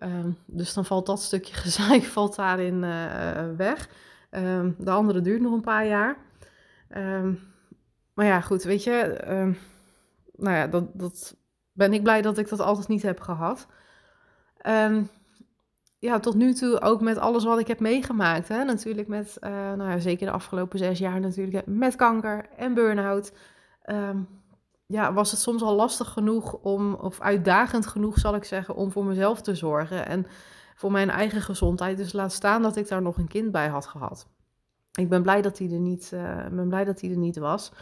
Um, 0.03 0.37
dus 0.47 0.75
dan 0.75 0.85
valt 0.85 1.07
dat 1.07 1.23
stukje 1.23 1.55
gezeik 1.65 2.03
valt 2.03 2.37
daarin 2.37 2.83
uh, 2.83 3.57
weg. 3.57 3.89
Um, 4.31 4.75
de 4.79 4.91
andere 4.91 5.21
duurt 5.21 5.41
nog 5.41 5.53
een 5.53 5.61
paar 5.61 5.87
jaar. 5.87 6.17
Um, 6.97 7.41
maar 8.15 8.27
ja, 8.27 8.41
goed, 8.41 8.63
weet 8.63 8.85
je. 8.85 9.17
nou 10.37 10.57
ja, 10.57 10.67
dat, 10.67 10.99
dat 10.99 11.37
ben 11.73 11.93
ik 11.93 12.03
blij 12.03 12.23
dat 12.23 12.39
ik 12.39 12.49
dat 12.49 12.61
altijd 12.61 12.89
niet 12.89 13.03
heb 13.03 13.21
gehad. 13.21 13.67
Um, 14.67 15.09
ja, 16.01 16.19
tot 16.19 16.35
nu 16.35 16.53
toe 16.53 16.81
ook 16.81 17.01
met 17.01 17.19
alles 17.19 17.45
wat 17.45 17.59
ik 17.59 17.67
heb 17.67 17.81
meegemaakt. 17.81 18.49
Hè? 18.49 18.65
Natuurlijk 18.65 19.09
met, 19.09 19.37
uh, 19.41 19.51
nou 19.51 19.91
ja, 19.91 19.99
zeker 19.99 20.27
de 20.27 20.33
afgelopen 20.33 20.79
zes 20.79 20.99
jaar 20.99 21.21
natuurlijk, 21.21 21.67
met 21.67 21.97
kanker 21.97 22.49
en 22.57 22.75
burn-out. 22.75 23.33
Um, 23.87 24.29
ja, 24.87 25.13
was 25.13 25.31
het 25.31 25.41
soms 25.41 25.63
al 25.63 25.75
lastig 25.75 26.09
genoeg 26.09 26.53
om, 26.53 26.95
of 26.95 27.21
uitdagend 27.21 27.87
genoeg 27.87 28.19
zal 28.19 28.35
ik 28.35 28.45
zeggen, 28.45 28.75
om 28.75 28.93
voor 28.93 29.05
mezelf 29.05 29.43
te 29.43 29.55
zorgen. 29.55 30.07
En 30.07 30.27
voor 30.75 30.93
mijn 30.93 31.11
eigen 31.11 31.41
gezondheid. 31.41 31.97
Dus 31.97 32.13
laat 32.13 32.33
staan 32.33 32.63
dat 32.63 32.77
ik 32.77 32.89
daar 32.89 33.03
nog 33.03 33.19
een 33.19 33.29
kind 33.29 33.53
bij 33.53 33.69
had 33.69 33.87
gehad. 33.87 34.29
Ik 34.93 35.09
ben 35.09 35.23
blij 35.23 35.43
dat 35.43 35.59
hij 35.59 35.71
er 35.71 35.81
niet, 35.81 36.11
uh, 36.15 36.47
ben 36.51 36.69
blij 36.69 36.85
dat 36.85 37.01
hij 37.01 37.11
er 37.11 37.17
niet 37.17 37.39
was. 37.39 37.73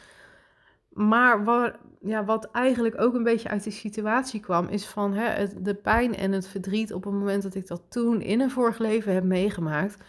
Maar 0.88 1.44
wat, 1.44 1.72
ja, 2.00 2.24
wat 2.24 2.50
eigenlijk 2.50 3.00
ook 3.00 3.14
een 3.14 3.22
beetje 3.22 3.48
uit 3.48 3.62
die 3.62 3.72
situatie 3.72 4.40
kwam, 4.40 4.68
is 4.68 4.86
van 4.86 5.12
hè, 5.12 5.46
de 5.62 5.74
pijn 5.74 6.14
en 6.14 6.32
het 6.32 6.48
verdriet 6.48 6.92
op 6.92 7.04
het 7.04 7.12
moment 7.12 7.42
dat 7.42 7.54
ik 7.54 7.66
dat 7.66 7.82
toen 7.88 8.20
in 8.20 8.40
een 8.40 8.50
vorig 8.50 8.78
leven 8.78 9.14
heb 9.14 9.24
meegemaakt, 9.24 10.04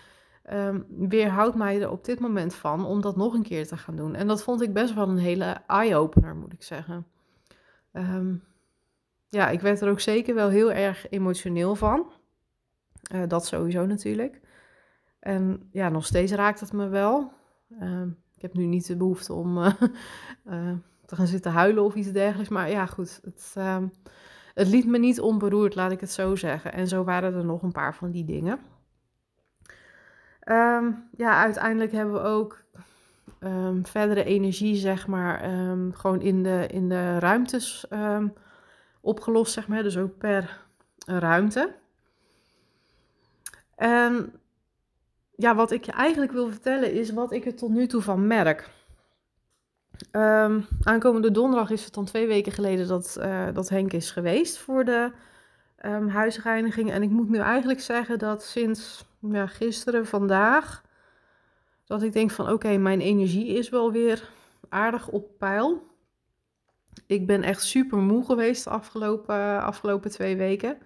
um, 0.53 0.85
weerhoudt 0.89 1.55
mij 1.55 1.81
er 1.81 1.91
op 1.91 2.05
dit 2.05 2.19
moment 2.19 2.55
van 2.55 2.85
om 2.85 3.01
dat 3.01 3.15
nog 3.15 3.33
een 3.33 3.43
keer 3.43 3.67
te 3.67 3.77
gaan 3.77 3.95
doen. 3.95 4.15
En 4.15 4.27
dat 4.27 4.43
vond 4.43 4.61
ik 4.61 4.73
best 4.73 4.93
wel 4.93 5.09
een 5.09 5.17
hele 5.17 5.57
eye-opener, 5.67 6.35
moet 6.35 6.53
ik 6.53 6.63
zeggen. 6.63 7.05
Um, 7.93 8.43
ja, 9.29 9.49
ik 9.49 9.61
werd 9.61 9.81
er 9.81 9.89
ook 9.89 9.99
zeker 9.99 10.35
wel 10.35 10.49
heel 10.49 10.71
erg 10.71 11.09
emotioneel 11.09 11.75
van. 11.75 12.11
Uh, 13.13 13.23
dat 13.27 13.45
sowieso 13.45 13.85
natuurlijk. 13.85 14.41
En 15.19 15.69
ja, 15.71 15.89
nog 15.89 16.05
steeds 16.05 16.31
raakt 16.31 16.59
het 16.59 16.73
me 16.73 16.87
wel. 16.87 17.31
Um, 17.81 18.17
ik 18.35 18.41
heb 18.41 18.53
nu 18.53 18.65
niet 18.65 18.87
de 18.87 18.97
behoefte 18.97 19.33
om 19.33 19.57
uh, 19.57 19.73
uh, 20.45 20.71
te 21.09 21.15
gaan 21.15 21.27
zitten 21.27 21.51
huilen 21.51 21.83
of 21.83 21.95
iets 21.95 22.11
dergelijks. 22.11 22.49
Maar 22.49 22.69
ja, 22.69 22.85
goed. 22.85 23.19
Het, 23.23 23.55
uh, 23.57 23.77
het 24.53 24.67
liet 24.67 24.85
me 24.85 24.97
niet 24.97 25.19
onberoerd, 25.19 25.75
laat 25.75 25.91
ik 25.91 25.99
het 25.99 26.11
zo 26.11 26.35
zeggen. 26.35 26.73
En 26.73 26.87
zo 26.87 27.03
waren 27.03 27.33
er 27.33 27.45
nog 27.45 27.61
een 27.61 27.71
paar 27.71 27.95
van 27.95 28.11
die 28.11 28.25
dingen. 28.25 28.59
Um, 30.45 31.09
ja, 31.17 31.41
uiteindelijk 31.41 31.91
hebben 31.91 32.13
we 32.13 32.19
ook 32.21 32.63
um, 33.39 33.85
verdere 33.85 34.23
energie, 34.23 34.75
zeg 34.75 35.07
maar, 35.07 35.39
gewoon 35.91 36.21
in 36.21 36.43
de, 36.43 36.67
in 36.67 36.89
de 36.89 37.19
ruimtes 37.19 37.87
opgelost, 39.01 39.53
zeg 39.53 39.67
maar. 39.67 39.83
Dus 39.83 39.97
ook 39.97 40.17
per 40.17 40.61
ruimte. 41.05 41.75
En 43.75 44.33
ja, 45.35 45.55
wat 45.55 45.71
ik 45.71 45.85
je 45.85 45.91
eigenlijk 45.91 46.31
wil 46.31 46.49
vertellen 46.49 46.93
is 46.93 47.11
wat 47.11 47.31
ik 47.31 47.45
er 47.45 47.55
tot 47.55 47.69
nu 47.69 47.87
toe 47.87 48.01
van 48.01 48.27
merk. 48.27 48.69
Um, 50.11 50.65
aankomende 50.83 51.31
donderdag 51.31 51.69
is 51.69 51.85
het 51.85 51.93
dan 51.93 52.05
twee 52.05 52.27
weken 52.27 52.51
geleden 52.51 52.87
dat, 52.87 53.17
uh, 53.19 53.47
dat 53.53 53.69
Henk 53.69 53.93
is 53.93 54.11
geweest 54.11 54.57
voor 54.57 54.85
de 54.85 55.11
um, 55.85 56.07
huisreiniging. 56.07 56.91
En 56.91 57.03
ik 57.03 57.09
moet 57.09 57.29
nu 57.29 57.37
eigenlijk 57.37 57.79
zeggen 57.79 58.19
dat 58.19 58.43
sinds 58.43 59.05
ja, 59.19 59.47
gisteren, 59.47 60.05
vandaag, 60.05 60.83
dat 61.85 62.01
ik 62.01 62.13
denk 62.13 62.31
van 62.31 62.51
oké, 62.51 62.77
mijn 62.77 63.01
energie 63.01 63.47
is 63.47 63.69
wel 63.69 63.91
weer 63.91 64.29
aardig 64.69 65.07
op 65.07 65.37
peil. 65.37 65.87
Ik 67.05 67.27
ben 67.27 67.43
echt 67.43 67.63
super 67.63 67.97
moe 67.97 68.25
geweest 68.25 68.63
de 68.63 68.69
afgelopen, 68.69 69.61
afgelopen 69.61 70.11
twee 70.11 70.37
weken. 70.37 70.77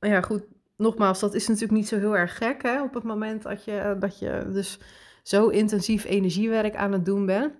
Ja, 0.00 0.20
goed, 0.20 0.42
nogmaals, 0.76 1.20
dat 1.20 1.34
is 1.34 1.46
natuurlijk 1.46 1.74
niet 1.74 1.88
zo 1.88 1.98
heel 1.98 2.16
erg 2.16 2.36
gek 2.36 2.62
hè, 2.62 2.82
op 2.82 2.94
het 2.94 3.02
moment 3.02 3.42
dat 3.42 3.64
je, 3.64 3.96
dat 3.98 4.18
je 4.18 4.48
dus 4.52 4.80
zo 5.28 5.48
intensief 5.48 6.04
energiewerk 6.04 6.76
aan 6.76 6.92
het 6.92 7.04
doen 7.04 7.26
bent. 7.26 7.52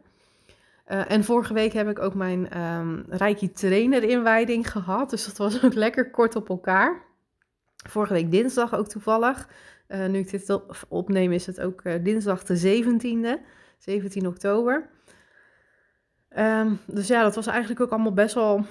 Uh, 0.89 1.11
en 1.11 1.25
vorige 1.25 1.55
week 1.55 1.73
heb 1.73 1.89
ik 1.89 1.99
ook 1.99 2.15
mijn 2.15 2.61
um, 2.61 3.05
Reiki 3.09 3.53
trainer 3.53 4.03
inwijding 4.03 4.71
gehad. 4.71 5.11
Dus 5.11 5.25
dat 5.25 5.37
was 5.37 5.65
ook 5.65 5.75
lekker 5.85 6.11
kort 6.11 6.37
op 6.37 6.49
elkaar. 6.49 7.03
Vorige 7.89 8.13
week 8.13 8.31
dinsdag 8.31 8.75
ook 8.75 8.89
toevallig. 8.89 9.49
Uh, 9.89 10.07
nu 10.07 10.19
ik 10.19 10.31
dit 10.31 10.61
opneem 10.89 11.33
is 11.33 11.47
het 11.47 11.61
ook 11.61 11.81
uh, 11.85 11.95
dinsdag 12.03 12.45
de 12.45 12.85
17e. 12.85 13.43
17 13.79 14.27
oktober. 14.27 14.89
Um, 16.39 16.81
dus 16.87 17.07
ja, 17.07 17.23
dat 17.23 17.35
was 17.35 17.47
eigenlijk 17.47 17.81
ook 17.81 17.91
allemaal 17.91 18.13
best 18.13 18.35
wel 18.35 18.65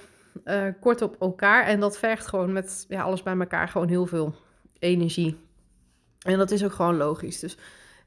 kort 0.80 1.02
op 1.02 1.16
elkaar. 1.20 1.66
En 1.66 1.80
dat 1.80 1.98
vergt 1.98 2.28
gewoon 2.28 2.54
met 2.54 2.86
ja, 2.90 3.02
alles 3.02 3.24
bij 3.24 3.38
elkaar 3.38 3.68
gewoon 3.68 3.88
heel 3.88 4.06
veel 4.06 4.36
energie. 4.80 5.38
En 6.26 6.38
dat 6.38 6.52
is 6.52 6.64
ook 6.64 6.74
gewoon 6.74 6.98
logisch. 6.98 7.40
Dus 7.40 7.58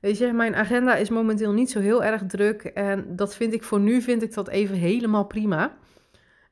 weet 0.00 0.18
je, 0.18 0.32
mijn 0.32 0.54
agenda 0.54 0.94
is 0.96 1.10
momenteel 1.10 1.52
niet 1.52 1.70
zo 1.70 1.80
heel 1.80 2.04
erg 2.04 2.26
druk. 2.26 2.62
En 2.62 3.16
dat 3.16 3.34
vind 3.34 3.52
ik 3.52 3.62
voor 3.62 3.80
nu 3.80 4.02
vind 4.02 4.22
ik 4.22 4.34
dat 4.34 4.48
even 4.48 4.76
helemaal 4.76 5.24
prima. 5.24 5.76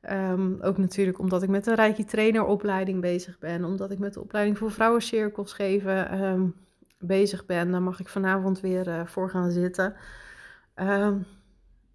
Um, 0.09 0.57
ook 0.61 0.77
natuurlijk 0.77 1.19
omdat 1.19 1.43
ik 1.43 1.49
met 1.49 1.63
de 1.63 1.75
Reiki 1.75 2.05
traineropleiding 2.05 3.01
bezig 3.01 3.39
ben. 3.39 3.63
Omdat 3.63 3.91
ik 3.91 3.99
met 3.99 4.13
de 4.13 4.21
opleiding 4.21 4.57
voor 4.57 4.71
vrouwencirkels 4.71 5.53
geven 5.53 6.23
um, 6.23 6.55
bezig 6.99 7.45
ben. 7.45 7.71
Daar 7.71 7.81
mag 7.81 7.99
ik 7.99 8.07
vanavond 8.07 8.59
weer 8.59 8.87
uh, 8.87 9.05
voor 9.05 9.29
gaan 9.29 9.51
zitten. 9.51 9.95
Um, 10.75 11.25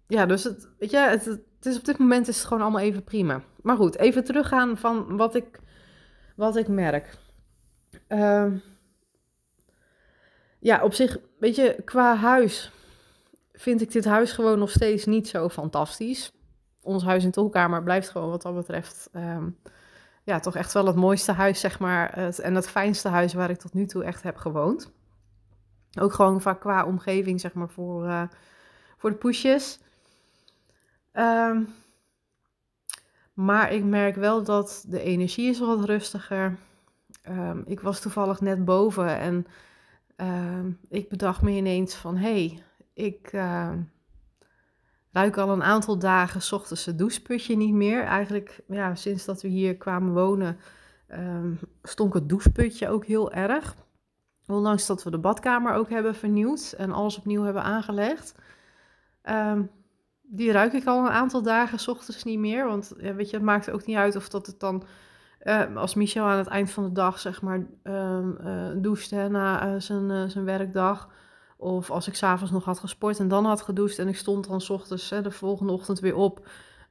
ja, 0.07 0.25
dus 0.25 0.43
het, 0.43 0.69
weet 0.79 0.91
je, 0.91 0.97
het, 0.97 1.25
het, 1.25 1.41
is 1.61 1.77
op 1.77 1.85
dit 1.85 1.97
moment 1.97 2.27
is 2.27 2.37
het 2.37 2.45
gewoon 2.45 2.63
allemaal 2.63 2.81
even 2.81 3.03
prima. 3.03 3.41
Maar 3.61 3.75
goed, 3.75 3.97
even 3.97 4.23
teruggaan 4.23 4.77
van 4.77 5.17
wat 5.17 5.35
ik, 5.35 5.59
wat 6.35 6.55
ik 6.55 6.67
merk. 6.67 7.17
Uh, 8.09 8.51
ja, 10.65 10.83
op 10.83 10.93
zich, 10.93 11.17
weet 11.39 11.55
je, 11.55 11.81
qua 11.83 12.15
huis 12.15 12.71
vind 13.53 13.81
ik 13.81 13.91
dit 13.91 14.05
huis 14.05 14.31
gewoon 14.31 14.59
nog 14.59 14.69
steeds 14.69 15.05
niet 15.05 15.27
zo 15.27 15.49
fantastisch. 15.49 16.31
Ons 16.81 17.03
huis 17.03 17.23
in 17.23 17.31
Tolkamer 17.31 17.83
blijft 17.83 18.09
gewoon 18.09 18.29
wat 18.29 18.41
dat 18.41 18.55
betreft, 18.55 19.09
um, 19.13 19.57
ja, 20.23 20.39
toch 20.39 20.55
echt 20.55 20.73
wel 20.73 20.85
het 20.85 20.95
mooiste 20.95 21.31
huis, 21.31 21.59
zeg 21.59 21.79
maar. 21.79 22.15
Het, 22.19 22.39
en 22.39 22.55
het 22.55 22.69
fijnste 22.69 23.07
huis 23.07 23.33
waar 23.33 23.49
ik 23.49 23.57
tot 23.57 23.73
nu 23.73 23.85
toe 23.85 24.03
echt 24.03 24.23
heb 24.23 24.35
gewoond. 24.37 24.91
Ook 25.99 26.13
gewoon 26.13 26.41
vaak 26.41 26.59
qua 26.59 26.85
omgeving, 26.85 27.39
zeg 27.39 27.53
maar, 27.53 27.69
voor, 27.69 28.05
uh, 28.05 28.23
voor 28.97 29.09
de 29.09 29.15
poesjes. 29.15 29.79
Um, 31.13 31.73
maar 33.33 33.71
ik 33.71 33.83
merk 33.83 34.15
wel 34.15 34.43
dat 34.43 34.85
de 34.87 35.01
energie 35.01 35.49
is 35.49 35.59
wat 35.59 35.83
rustiger. 35.83 36.57
Um, 37.29 37.63
ik 37.65 37.79
was 37.79 37.99
toevallig 37.99 38.41
net 38.41 38.65
boven 38.65 39.17
en 39.17 39.47
um, 40.17 40.79
ik 40.89 41.09
bedacht 41.09 41.41
me 41.41 41.51
ineens 41.51 41.95
van... 41.95 42.17
hé, 42.17 42.47
hey, 42.47 42.63
ik 42.93 43.33
uh, 43.33 43.71
ruik 45.11 45.37
al 45.37 45.49
een 45.49 45.63
aantal 45.63 45.99
dagen 45.99 46.41
s 46.41 46.51
ochtends 46.51 46.85
het 46.85 46.97
doucheputje 46.97 47.57
niet 47.57 47.73
meer. 47.73 48.03
Eigenlijk, 48.03 48.61
ja, 48.67 48.95
sinds 48.95 49.25
dat 49.25 49.41
we 49.41 49.47
hier 49.47 49.77
kwamen 49.77 50.13
wonen... 50.13 50.57
stonk 51.83 52.13
het 52.13 52.29
doucheputje 52.29 52.89
ook 52.89 53.05
heel 53.05 53.31
erg. 53.31 53.75
Ondanks 54.47 54.85
dat 54.85 55.03
we 55.03 55.11
de 55.11 55.19
badkamer 55.19 55.73
ook 55.73 55.89
hebben 55.89 56.15
vernieuwd 56.15 56.73
en 56.77 56.91
alles 56.91 57.17
opnieuw 57.17 57.43
hebben 57.43 57.63
aangelegd... 57.63 58.35
Um, 59.29 59.69
die 60.27 60.51
ruik 60.51 60.73
ik 60.73 60.85
al 60.85 61.05
een 61.05 61.11
aantal 61.11 61.41
dagen, 61.41 61.79
s 61.79 61.87
ochtends 61.87 62.23
niet 62.23 62.39
meer. 62.39 62.65
Want 62.65 62.93
ja, 62.97 63.13
weet 63.13 63.29
je, 63.29 63.35
het 63.35 63.45
maakt 63.45 63.71
ook 63.71 63.85
niet 63.85 63.95
uit 63.95 64.15
of 64.15 64.29
dat 64.29 64.45
het 64.45 64.59
dan, 64.59 64.83
uh, 65.45 65.75
als 65.75 65.95
Michel 65.95 66.25
aan 66.25 66.37
het 66.37 66.47
eind 66.47 66.71
van 66.71 66.83
de 66.83 66.91
dag, 66.91 67.19
zeg 67.19 67.41
maar, 67.41 67.65
uh, 67.83 68.69
doucht 68.75 69.11
na 69.11 69.73
uh, 69.73 69.79
zijn, 69.79 70.31
zijn 70.31 70.45
werkdag. 70.45 71.09
Of 71.57 71.91
als 71.91 72.07
ik 72.07 72.15
s'avonds 72.15 72.51
nog 72.51 72.65
had 72.65 72.79
gesport 72.79 73.19
en 73.19 73.27
dan 73.27 73.45
had 73.45 73.61
gedoucht 73.61 73.99
en 73.99 74.07
ik 74.07 74.17
stond 74.17 74.47
dan 74.47 74.61
s 74.61 74.69
ochtends 74.69 75.09
hè, 75.09 75.21
de 75.21 75.31
volgende 75.31 75.71
ochtend 75.71 75.99
weer 75.99 76.15
op. 76.15 76.47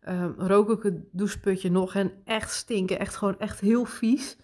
Um, 0.08 0.34
rook 0.38 0.70
ik 0.70 0.82
het 0.82 0.94
doucheputje 1.10 1.70
nog 1.70 1.94
en 1.94 2.12
echt 2.24 2.52
stinken, 2.52 2.98
echt 2.98 3.16
gewoon 3.16 3.38
echt 3.38 3.60
heel 3.60 3.84
vies. 3.84 4.36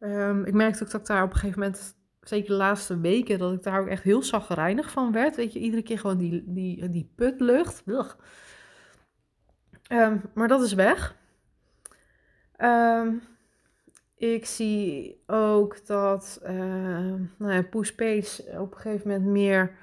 Um, 0.00 0.44
ik 0.44 0.54
merkte 0.54 0.84
ook 0.84 0.90
dat 0.90 1.00
ik 1.00 1.06
daar 1.06 1.22
op 1.22 1.30
een 1.32 1.38
gegeven 1.38 1.60
moment 1.60 1.96
zeker 2.20 2.48
de 2.48 2.56
laatste 2.56 3.00
weken, 3.00 3.38
dat 3.38 3.52
ik 3.52 3.62
daar 3.62 3.80
ook 3.80 3.86
echt 3.86 4.02
heel 4.02 4.22
zagrijnig 4.22 4.90
van 4.90 5.12
werd. 5.12 5.36
Weet 5.36 5.52
je, 5.52 5.58
iedere 5.58 5.82
keer 5.82 5.98
gewoon 5.98 6.18
die, 6.18 6.42
die, 6.46 6.90
die 6.90 7.12
putlucht. 7.14 7.82
Ehm, 9.82 10.16
maar 10.34 10.48
dat 10.48 10.62
is 10.62 10.72
weg. 10.72 11.16
Ehm, 12.56 13.14
ik 14.22 14.46
zie 14.46 15.22
ook 15.26 15.86
dat 15.86 16.40
uh, 16.42 16.50
nou 17.36 17.52
ja, 17.52 17.62
Push 17.62 17.90
op 18.58 18.74
een 18.74 18.80
gegeven 18.80 19.08
moment 19.08 19.26
meer, 19.26 19.76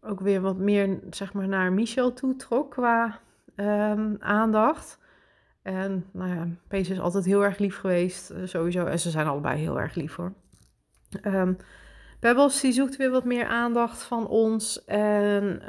ook 0.00 0.20
weer 0.20 0.40
wat 0.40 0.56
meer 0.58 0.98
zeg 1.10 1.32
maar, 1.32 1.48
naar 1.48 1.72
Michel 1.72 2.12
toe 2.12 2.36
trok 2.36 2.70
qua 2.70 3.20
aandacht. 4.18 4.98
En 5.62 6.06
nou 6.12 6.34
ja, 6.34 6.48
Pace 6.68 6.92
is 6.92 7.00
altijd 7.00 7.24
heel 7.24 7.44
erg 7.44 7.58
lief 7.58 7.76
geweest, 7.76 8.30
uh, 8.30 8.36
sowieso. 8.44 8.86
En 8.86 8.98
ze 8.98 9.10
zijn 9.10 9.26
allebei 9.26 9.60
heel 9.60 9.80
erg 9.80 9.94
lief 9.94 10.16
hoor. 10.16 10.32
Um, 11.24 11.56
Pebbles 12.20 12.60
die 12.60 12.72
zoekt 12.72 12.96
weer 12.96 13.10
wat 13.10 13.24
meer 13.24 13.46
aandacht 13.46 14.02
van 14.02 14.26
ons. 14.26 14.84
En 14.84 15.62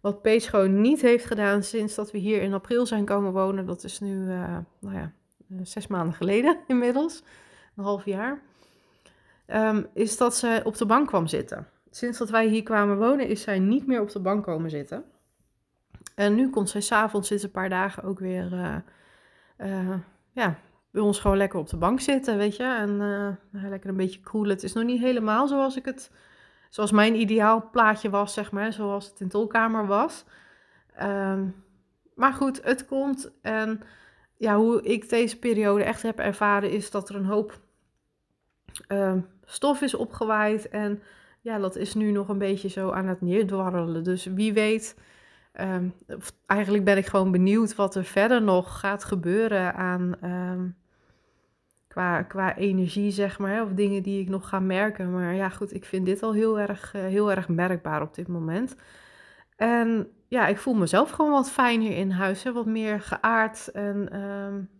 wat 0.00 0.22
Pace 0.22 0.48
gewoon 0.48 0.80
niet 0.80 1.00
heeft 1.00 1.24
gedaan 1.24 1.62
sinds 1.62 1.94
dat 1.94 2.10
we 2.10 2.18
hier 2.18 2.42
in 2.42 2.54
april 2.54 2.86
zijn 2.86 3.04
komen 3.04 3.32
wonen. 3.32 3.66
Dat 3.66 3.84
is 3.84 4.00
nu, 4.00 4.26
uh, 4.26 4.58
nou 4.80 4.96
ja, 4.96 5.12
zes 5.62 5.86
maanden 5.86 6.14
geleden 6.14 6.58
inmiddels. 6.66 7.22
Een 7.76 7.84
half 7.84 8.04
jaar. 8.04 8.40
Um, 9.46 9.86
is 9.94 10.16
dat 10.16 10.36
ze 10.36 10.60
op 10.64 10.76
de 10.76 10.86
bank 10.86 11.06
kwam 11.06 11.26
zitten. 11.26 11.66
Sinds 11.90 12.18
dat 12.18 12.30
wij 12.30 12.46
hier 12.46 12.62
kwamen 12.62 12.98
wonen 12.98 13.28
is 13.28 13.42
zij 13.42 13.58
niet 13.58 13.86
meer 13.86 14.00
op 14.00 14.10
de 14.10 14.20
bank 14.20 14.44
komen 14.44 14.70
zitten. 14.70 15.04
En 16.14 16.34
nu 16.34 16.50
komt 16.50 16.70
zij 16.70 16.80
s'avonds 16.80 17.28
sinds 17.28 17.42
een 17.42 17.50
paar 17.50 17.68
dagen 17.68 18.02
ook 18.02 18.18
weer 18.18 18.52
uh, 18.52 18.76
uh, 19.58 19.94
ja, 20.32 20.58
bij 20.90 21.02
ons 21.02 21.18
gewoon 21.18 21.36
lekker 21.36 21.58
op 21.58 21.68
de 21.68 21.76
bank 21.76 22.00
zitten, 22.00 22.36
weet 22.36 22.56
je. 22.56 22.62
En 22.62 22.90
uh, 23.52 23.70
lekker 23.70 23.90
een 23.90 23.96
beetje 23.96 24.20
koelen. 24.20 24.54
Het 24.54 24.62
is 24.62 24.72
nog 24.72 24.84
niet 24.84 25.00
helemaal 25.00 25.48
zoals 25.48 25.76
ik 25.76 25.84
het, 25.84 26.10
zoals 26.68 26.90
mijn 26.90 27.14
ideaal 27.14 27.68
plaatje 27.70 28.10
was, 28.10 28.32
zeg 28.32 28.52
maar. 28.52 28.72
Zoals 28.72 29.06
het 29.08 29.20
in 29.20 29.28
tolkamer 29.28 29.86
was. 29.86 30.24
Um, 31.02 31.64
maar 32.14 32.32
goed, 32.32 32.64
het 32.64 32.86
komt. 32.86 33.30
En 33.42 33.80
ja, 34.38 34.56
hoe 34.56 34.82
ik 34.82 35.08
deze 35.08 35.38
periode 35.38 35.84
echt 35.84 36.02
heb 36.02 36.18
ervaren 36.18 36.70
is 36.70 36.90
dat 36.90 37.08
er 37.08 37.14
een 37.14 37.24
hoop 37.24 37.60
uh, 38.88 39.14
stof 39.44 39.80
is 39.80 39.94
opgewaaid. 39.94 40.68
En 40.68 41.02
ja, 41.40 41.58
dat 41.58 41.76
is 41.76 41.94
nu 41.94 42.10
nog 42.10 42.28
een 42.28 42.38
beetje 42.38 42.68
zo 42.68 42.90
aan 42.90 43.06
het 43.06 43.20
neerdwarrelen. 43.20 44.04
Dus 44.04 44.24
wie 44.24 44.52
weet 44.52 44.96
Um, 45.60 45.94
eigenlijk 46.46 46.84
ben 46.84 46.96
ik 46.96 47.06
gewoon 47.06 47.30
benieuwd 47.30 47.74
wat 47.74 47.94
er 47.94 48.04
verder 48.04 48.42
nog 48.42 48.80
gaat 48.80 49.04
gebeuren 49.04 49.74
aan 49.74 50.14
um, 50.24 50.76
qua, 51.88 52.22
qua 52.22 52.56
energie, 52.56 53.10
zeg 53.10 53.38
maar. 53.38 53.62
Of 53.62 53.72
dingen 53.72 54.02
die 54.02 54.20
ik 54.20 54.28
nog 54.28 54.48
ga 54.48 54.60
merken. 54.60 55.12
Maar 55.12 55.34
ja, 55.34 55.48
goed, 55.48 55.74
ik 55.74 55.84
vind 55.84 56.06
dit 56.06 56.22
al 56.22 56.32
heel 56.32 56.60
erg, 56.60 56.94
uh, 56.94 57.02
heel 57.02 57.30
erg 57.30 57.48
merkbaar 57.48 58.02
op 58.02 58.14
dit 58.14 58.28
moment. 58.28 58.76
En 59.58 60.12
ja, 60.28 60.46
ik 60.46 60.58
voel 60.58 60.74
mezelf 60.74 61.10
gewoon 61.10 61.30
wat 61.30 61.50
fijner 61.50 61.96
in 61.96 62.10
huis. 62.10 62.42
Hè? 62.42 62.52
Wat 62.52 62.66
meer 62.66 63.00
geaard. 63.00 63.68
En 63.68 64.20
um, 64.20 64.70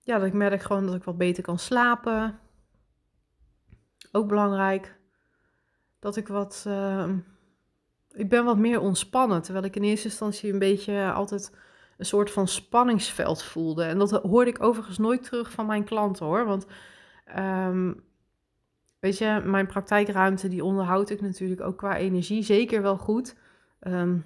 ja, 0.00 0.18
dat 0.18 0.26
ik 0.26 0.32
merk 0.32 0.62
gewoon 0.62 0.86
dat 0.86 0.94
ik 0.94 1.04
wat 1.04 1.18
beter 1.18 1.42
kan 1.42 1.58
slapen. 1.58 2.38
Ook 4.12 4.28
belangrijk. 4.28 4.98
Dat 5.98 6.16
ik 6.16 6.28
wat 6.28 6.66
ik 8.08 8.28
ben 8.28 8.44
wat 8.44 8.58
meer 8.58 8.80
ontspannen. 8.80 9.42
Terwijl 9.42 9.64
ik 9.64 9.76
in 9.76 9.82
eerste 9.82 10.08
instantie 10.08 10.52
een 10.52 10.58
beetje 10.58 11.12
altijd 11.12 11.56
een 11.96 12.06
soort 12.06 12.30
van 12.30 12.48
spanningsveld 12.48 13.42
voelde. 13.42 13.84
En 13.84 13.98
dat 13.98 14.10
hoorde 14.10 14.50
ik 14.50 14.62
overigens 14.62 14.98
nooit 14.98 15.22
terug 15.22 15.50
van 15.50 15.66
mijn 15.66 15.84
klanten 15.84 16.26
hoor. 16.26 16.44
Want 16.44 16.66
um, 17.38 18.04
weet 19.04 19.18
je, 19.18 19.42
mijn 19.44 19.66
praktijkruimte 19.66 20.48
die 20.48 20.64
onderhoud 20.64 21.10
ik 21.10 21.20
natuurlijk 21.20 21.60
ook 21.60 21.76
qua 21.76 21.96
energie 21.96 22.42
zeker 22.42 22.82
wel 22.82 22.96
goed. 22.96 23.36
Um, 23.80 24.24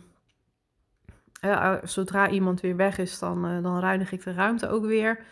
ja, 1.41 1.81
zodra 1.87 2.31
iemand 2.31 2.61
weer 2.61 2.77
weg 2.77 2.99
is, 2.99 3.19
dan, 3.19 3.51
uh, 3.51 3.63
dan 3.63 3.81
ruinig 3.81 4.13
ik 4.13 4.23
de 4.23 4.33
ruimte 4.33 4.69
ook 4.69 4.85
weer. 4.85 5.25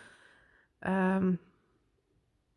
Um, 0.87 1.39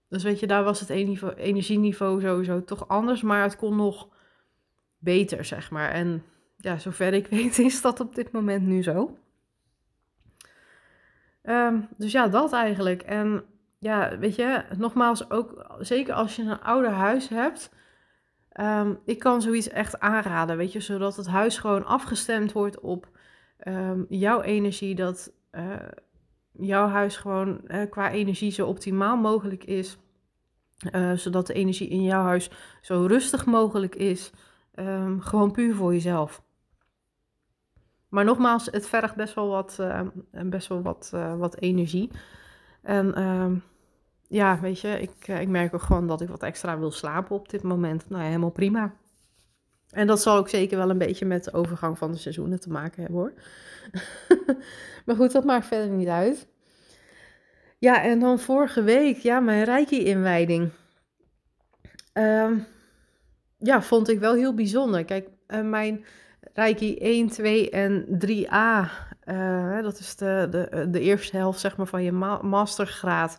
dus 0.09 0.23
weet 0.23 0.41
je, 0.41 0.47
daar 0.47 0.65
was 0.65 0.81
het 0.81 0.89
energieniveau 1.37 2.21
sowieso 2.21 2.65
toch 2.65 2.89
anders. 2.89 3.23
Maar 3.23 3.43
het 3.43 3.57
kon 3.57 3.77
nog 3.77 4.09
beter, 4.99 5.45
zeg 5.45 5.71
maar. 5.71 5.91
En 5.91 6.25
ja, 6.57 6.79
zover 6.79 7.15
ik 7.15 7.27
weet 7.37 7.59
is 7.59 7.81
dat 7.81 8.01
op 8.01 8.15
dit 8.15 8.33
moment 8.33 8.67
nu 8.67 8.83
zo. 8.83 9.19
Um, 11.43 11.89
dus 11.97 12.13
ja, 12.13 12.29
dat 12.29 12.53
eigenlijk. 12.53 13.03
En 13.03 13.45
ja, 13.81 14.19
weet 14.19 14.35
je, 14.35 14.65
nogmaals, 14.77 15.31
ook 15.31 15.77
zeker 15.79 16.15
als 16.15 16.37
je 16.37 16.43
een 16.43 16.61
ouder 16.61 16.91
huis 16.91 17.29
hebt. 17.29 17.71
Um, 18.61 18.99
ik 19.05 19.19
kan 19.19 19.43
zoiets 19.43 19.69
echt 19.69 20.01
aanraden, 20.01 20.57
weet 20.57 20.73
je, 20.73 20.81
zodat 20.81 21.17
het 21.17 21.27
huis 21.27 21.59
gewoon 21.59 21.85
afgestemd 21.85 22.53
wordt 22.53 22.81
op 22.81 23.09
um, 23.67 24.07
jouw 24.09 24.41
energie. 24.41 24.95
Dat 24.95 25.33
uh, 25.53 25.75
jouw 26.53 26.89
huis 26.89 27.17
gewoon 27.17 27.61
uh, 27.67 27.91
qua 27.91 28.11
energie 28.11 28.51
zo 28.51 28.67
optimaal 28.67 29.17
mogelijk 29.17 29.65
is. 29.65 29.99
Uh, 30.93 31.13
zodat 31.13 31.47
de 31.47 31.53
energie 31.53 31.89
in 31.89 32.03
jouw 32.03 32.23
huis 32.23 32.51
zo 32.81 33.05
rustig 33.07 33.47
mogelijk 33.47 33.95
is. 33.95 34.31
Um, 34.75 35.21
gewoon 35.21 35.53
puur 35.53 35.75
voor 35.75 35.93
jezelf. 35.93 36.43
Maar 38.09 38.25
nogmaals, 38.25 38.67
het 38.67 38.87
vergt 38.87 39.15
best 39.15 39.35
wel 39.35 39.49
wat, 39.49 39.83
best 40.31 40.69
wel 40.69 40.83
wat, 40.83 41.11
wat 41.39 41.57
energie. 41.57 42.11
En 42.83 43.63
ja, 44.31 44.61
weet 44.61 44.81
je, 44.81 45.01
ik, 45.01 45.29
uh, 45.29 45.41
ik 45.41 45.49
merk 45.49 45.75
ook 45.75 45.83
gewoon 45.83 46.07
dat 46.07 46.21
ik 46.21 46.29
wat 46.29 46.43
extra 46.43 46.79
wil 46.79 46.91
slapen 46.91 47.37
op 47.37 47.49
dit 47.49 47.63
moment. 47.63 48.09
Nou 48.09 48.23
ja, 48.23 48.29
helemaal 48.29 48.51
prima. 48.51 48.95
En 49.91 50.07
dat 50.07 50.23
zal 50.23 50.37
ook 50.37 50.49
zeker 50.49 50.77
wel 50.77 50.91
een 50.91 50.99
beetje 50.99 51.25
met 51.25 51.45
de 51.45 51.53
overgang 51.53 51.99
van 51.99 52.13
de 52.13 52.19
seizoenen 52.19 52.61
te 52.61 52.71
maken 52.71 53.03
hebben 53.03 53.21
hoor. 53.21 53.33
maar 55.07 55.17
goed, 55.17 55.33
dat 55.33 55.45
maakt 55.45 55.67
verder 55.67 55.89
niet 55.89 56.09
uit. 56.09 56.47
Ja, 57.79 58.03
en 58.03 58.19
dan 58.19 58.39
vorige 58.39 58.83
week, 58.83 59.17
ja, 59.17 59.41
mijn 59.41 59.65
Reiki-inwijding. 59.65 60.71
Um, 62.13 62.67
ja, 63.59 63.83
vond 63.83 64.09
ik 64.09 64.19
wel 64.19 64.35
heel 64.35 64.55
bijzonder. 64.55 65.05
Kijk, 65.05 65.29
uh, 65.49 65.63
mijn 65.63 66.05
Reiki 66.53 66.99
1, 66.99 67.29
2 67.29 67.71
en 67.71 68.07
3A, 68.27 68.91
uh, 69.25 69.83
dat 69.83 69.99
is 69.99 70.17
de, 70.17 70.47
de, 70.51 70.91
de 70.91 71.01
eerste 71.01 71.37
helft 71.37 71.61
zeg 71.61 71.77
maar, 71.77 71.87
van 71.87 72.03
je 72.03 72.13
ma 72.13 72.39
mastergraad. 72.43 73.39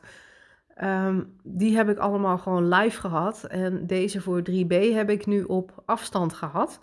Um, 0.83 1.37
die 1.43 1.75
heb 1.75 1.89
ik 1.89 1.97
allemaal 1.97 2.37
gewoon 2.37 2.67
live 2.67 2.99
gehad. 2.99 3.43
En 3.43 3.87
deze 3.87 4.21
voor 4.21 4.41
3B 4.49 4.93
heb 4.93 5.09
ik 5.09 5.25
nu 5.25 5.43
op 5.43 5.83
afstand 5.85 6.33
gehad. 6.33 6.79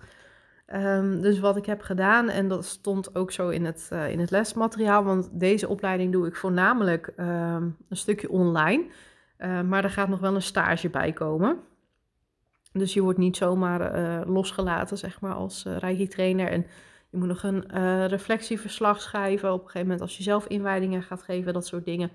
Um, 0.74 1.20
dus 1.20 1.38
wat 1.38 1.56
ik 1.56 1.66
heb 1.66 1.80
gedaan, 1.80 2.28
en 2.28 2.48
dat 2.48 2.64
stond 2.64 3.14
ook 3.14 3.32
zo 3.32 3.48
in 3.48 3.64
het, 3.64 3.90
uh, 3.92 4.10
in 4.10 4.18
het 4.18 4.30
lesmateriaal, 4.30 5.04
want 5.04 5.28
deze 5.32 5.68
opleiding 5.68 6.12
doe 6.12 6.26
ik 6.26 6.36
voornamelijk 6.36 7.12
um, 7.16 7.76
een 7.88 7.96
stukje 7.96 8.30
online. 8.30 8.84
Maar 9.38 9.84
er 9.84 9.90
gaat 9.90 10.08
nog 10.08 10.20
wel 10.20 10.34
een 10.34 10.42
stage 10.42 10.88
bij 10.88 11.12
komen. 11.12 11.58
Dus 12.72 12.94
je 12.94 13.02
wordt 13.02 13.18
niet 13.18 13.36
zomaar 13.36 13.98
uh, 13.98 14.34
losgelaten, 14.34 14.98
zeg 14.98 15.20
maar, 15.20 15.34
als 15.34 15.64
uh, 15.64 15.76
Reiki-trainer. 15.76 16.48
En 16.48 16.66
je 17.10 17.18
moet 17.18 17.28
nog 17.28 17.42
een 17.42 18.06
reflectieverslag 18.06 19.00
schrijven. 19.00 19.52
Op 19.52 19.58
een 19.58 19.64
gegeven 19.64 19.86
moment 19.86 20.00
als 20.00 20.16
je 20.16 20.22
zelf 20.22 20.46
inwijdingen 20.46 21.02
gaat 21.02 21.22
geven, 21.22 21.52
dat 21.52 21.66
soort 21.66 21.84
dingen. 21.84 22.10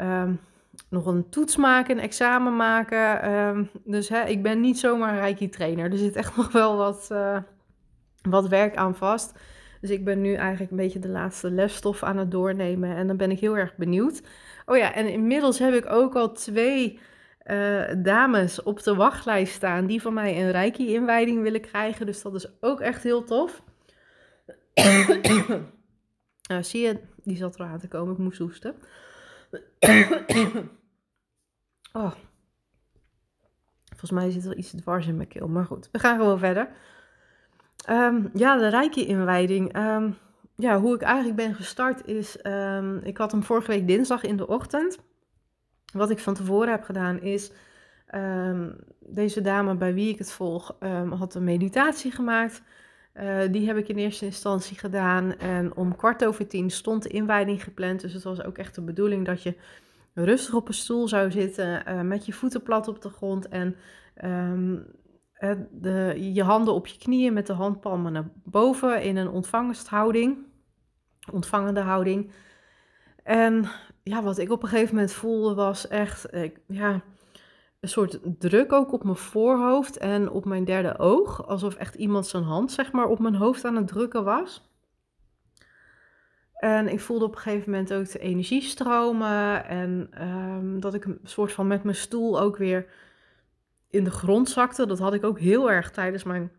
Um, 0.00 0.40
nog 0.88 1.06
een 1.06 1.28
toets 1.28 1.56
maken, 1.56 1.96
een 1.96 2.02
examen 2.02 2.56
maken. 2.56 3.32
Um, 3.32 3.70
dus 3.84 4.08
hè, 4.08 4.24
ik 4.24 4.42
ben 4.42 4.60
niet 4.60 4.78
zomaar 4.78 5.14
Reiki-trainer. 5.14 5.90
Er 5.90 5.98
zit 5.98 6.16
echt 6.16 6.36
nog 6.36 6.52
wel 6.52 6.76
wat, 6.76 7.14
wat 8.22 8.48
werk 8.48 8.76
aan 8.76 8.94
vast. 8.94 9.38
Dus 9.80 9.90
ik 9.90 10.04
ben 10.04 10.20
nu 10.20 10.34
eigenlijk 10.34 10.70
een 10.70 10.76
beetje 10.76 10.98
de 10.98 11.08
laatste 11.08 11.50
lesstof 11.50 12.02
aan 12.02 12.16
het 12.16 12.30
doornemen. 12.30 12.96
En 12.96 13.06
dan 13.06 13.16
ben 13.16 13.30
ik 13.30 13.38
heel 13.40 13.56
erg 13.56 13.76
benieuwd. 13.76 14.22
Oh 14.66 14.76
ja, 14.76 14.94
en 14.94 15.08
inmiddels 15.08 15.58
heb 15.58 15.74
ik 15.74 15.90
ook 15.90 16.14
al 16.14 16.32
twee 16.32 16.98
uh, 17.44 17.82
dames 17.96 18.62
op 18.62 18.82
de 18.82 18.94
wachtlijst 18.94 19.54
staan 19.54 19.86
die 19.86 20.02
van 20.02 20.14
mij 20.14 20.42
een 20.42 20.50
Reiki-inwijding 20.50 21.42
willen 21.42 21.60
krijgen. 21.60 22.06
Dus 22.06 22.22
dat 22.22 22.34
is 22.34 22.48
ook 22.60 22.80
echt 22.80 23.02
heel 23.02 23.24
tof. 23.24 23.62
uh, 24.74 26.58
zie 26.60 26.80
je, 26.80 26.98
die 27.22 27.36
zat 27.36 27.58
er 27.58 27.66
aan 27.66 27.78
te 27.78 27.88
komen. 27.88 28.12
Ik 28.12 28.18
moest 28.18 28.38
hoesten. 28.38 28.74
oh. 31.92 32.12
Volgens 33.88 34.10
mij 34.10 34.30
zit 34.30 34.44
er 34.44 34.56
iets 34.56 34.70
dwars 34.70 35.06
in 35.06 35.16
mijn 35.16 35.28
keel. 35.28 35.48
Maar 35.48 35.64
goed, 35.64 35.88
we 35.92 35.98
gaan 35.98 36.18
gewoon 36.18 36.38
verder. 36.38 36.68
Um, 37.90 38.30
ja, 38.34 38.56
de 38.56 38.68
Reiki-inwijding. 38.68 39.76
Um, 39.76 40.16
ja, 40.56 40.80
hoe 40.80 40.94
ik 40.94 41.02
eigenlijk 41.02 41.36
ben 41.36 41.54
gestart 41.54 42.06
is... 42.06 42.38
Um, 42.46 42.98
ik 42.98 43.16
had 43.16 43.32
hem 43.32 43.42
vorige 43.42 43.70
week 43.70 43.86
dinsdag 43.86 44.22
in 44.22 44.36
de 44.36 44.46
ochtend... 44.46 44.98
Wat 45.92 46.10
ik 46.10 46.18
van 46.18 46.34
tevoren 46.34 46.70
heb 46.70 46.82
gedaan 46.82 47.20
is, 47.20 47.50
deze 49.00 49.40
dame 49.40 49.74
bij 49.74 49.94
wie 49.94 50.12
ik 50.12 50.18
het 50.18 50.32
volg, 50.32 50.76
had 51.10 51.34
een 51.34 51.44
meditatie 51.44 52.10
gemaakt. 52.10 52.62
Uh, 53.20 53.40
die 53.50 53.66
heb 53.66 53.76
ik 53.76 53.88
in 53.88 53.96
eerste 53.96 54.24
instantie 54.24 54.78
gedaan 54.78 55.36
en 55.38 55.76
om 55.76 55.96
kwart 55.96 56.24
over 56.24 56.46
tien 56.46 56.70
stond 56.70 57.02
de 57.02 57.08
inwijding 57.08 57.64
gepland. 57.64 58.00
Dus 58.00 58.12
het 58.12 58.22
was 58.22 58.42
ook 58.42 58.58
echt 58.58 58.74
de 58.74 58.82
bedoeling 58.82 59.26
dat 59.26 59.42
je 59.42 59.54
rustig 60.14 60.54
op 60.54 60.68
een 60.68 60.74
stoel 60.74 61.08
zou 61.08 61.30
zitten 61.30 61.82
uh, 61.88 62.00
met 62.00 62.26
je 62.26 62.32
voeten 62.32 62.62
plat 62.62 62.88
op 62.88 63.02
de 63.02 63.08
grond 63.08 63.48
en 63.48 63.76
um, 64.24 64.86
de, 65.70 66.30
je 66.32 66.42
handen 66.42 66.74
op 66.74 66.86
je 66.86 66.98
knieën 66.98 67.32
met 67.32 67.46
de 67.46 67.52
handpalmen 67.52 68.12
naar 68.12 68.30
boven 68.44 69.02
in 69.02 69.16
een 69.16 69.28
ontvangsthouding, 69.28 70.38
ontvangende 71.32 71.80
houding. 71.80 72.30
En 73.22 73.64
ja, 74.02 74.22
wat 74.22 74.38
ik 74.38 74.50
op 74.50 74.62
een 74.62 74.68
gegeven 74.68 74.94
moment 74.94 75.12
voelde 75.12 75.54
was 75.54 75.88
echt, 75.88 76.28
ja, 76.66 77.02
een 77.84 77.90
soort 77.90 78.18
druk 78.38 78.72
ook 78.72 78.92
op 78.92 79.04
mijn 79.04 79.16
voorhoofd 79.16 79.96
en 79.96 80.30
op 80.30 80.44
mijn 80.44 80.64
derde 80.64 80.98
oog. 80.98 81.46
Alsof 81.46 81.74
echt 81.74 81.94
iemand 81.94 82.26
zijn 82.26 82.42
hand, 82.42 82.72
zeg 82.72 82.92
maar, 82.92 83.06
op 83.06 83.18
mijn 83.18 83.34
hoofd 83.34 83.64
aan 83.64 83.76
het 83.76 83.86
drukken 83.86 84.24
was. 84.24 84.70
En 86.54 86.88
ik 86.88 87.00
voelde 87.00 87.24
op 87.24 87.34
een 87.34 87.40
gegeven 87.40 87.70
moment 87.70 87.92
ook 87.92 88.10
de 88.10 88.18
energie 88.18 88.62
stromen. 88.62 89.64
En 89.66 90.08
ehm, 90.10 90.80
dat 90.80 90.94
ik 90.94 91.04
een 91.04 91.20
soort 91.22 91.52
van 91.52 91.66
met 91.66 91.82
mijn 91.82 91.96
stoel 91.96 92.40
ook 92.40 92.56
weer 92.56 92.86
in 93.90 94.04
de 94.04 94.10
grond 94.10 94.48
zakte. 94.48 94.86
Dat 94.86 94.98
had 94.98 95.14
ik 95.14 95.24
ook 95.24 95.38
heel 95.38 95.70
erg 95.70 95.90
tijdens 95.90 96.22
mijn 96.22 96.52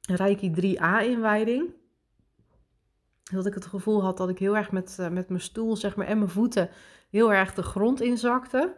Reiki 0.00 0.50
3A-inwijding. 0.50 1.74
Dat 3.22 3.46
ik 3.46 3.54
het 3.54 3.66
gevoel 3.66 4.02
had 4.02 4.16
dat 4.16 4.28
ik 4.28 4.38
heel 4.38 4.56
erg 4.56 4.70
met, 4.70 4.96
uh, 5.00 5.08
met 5.08 5.28
mijn 5.28 5.40
stoel 5.40 5.76
zeg 5.76 5.96
maar, 5.96 6.06
en 6.06 6.18
mijn 6.18 6.30
voeten 6.30 6.70
heel 7.10 7.32
erg 7.32 7.54
de 7.54 7.62
grond 7.62 8.00
inzakte. 8.00 8.76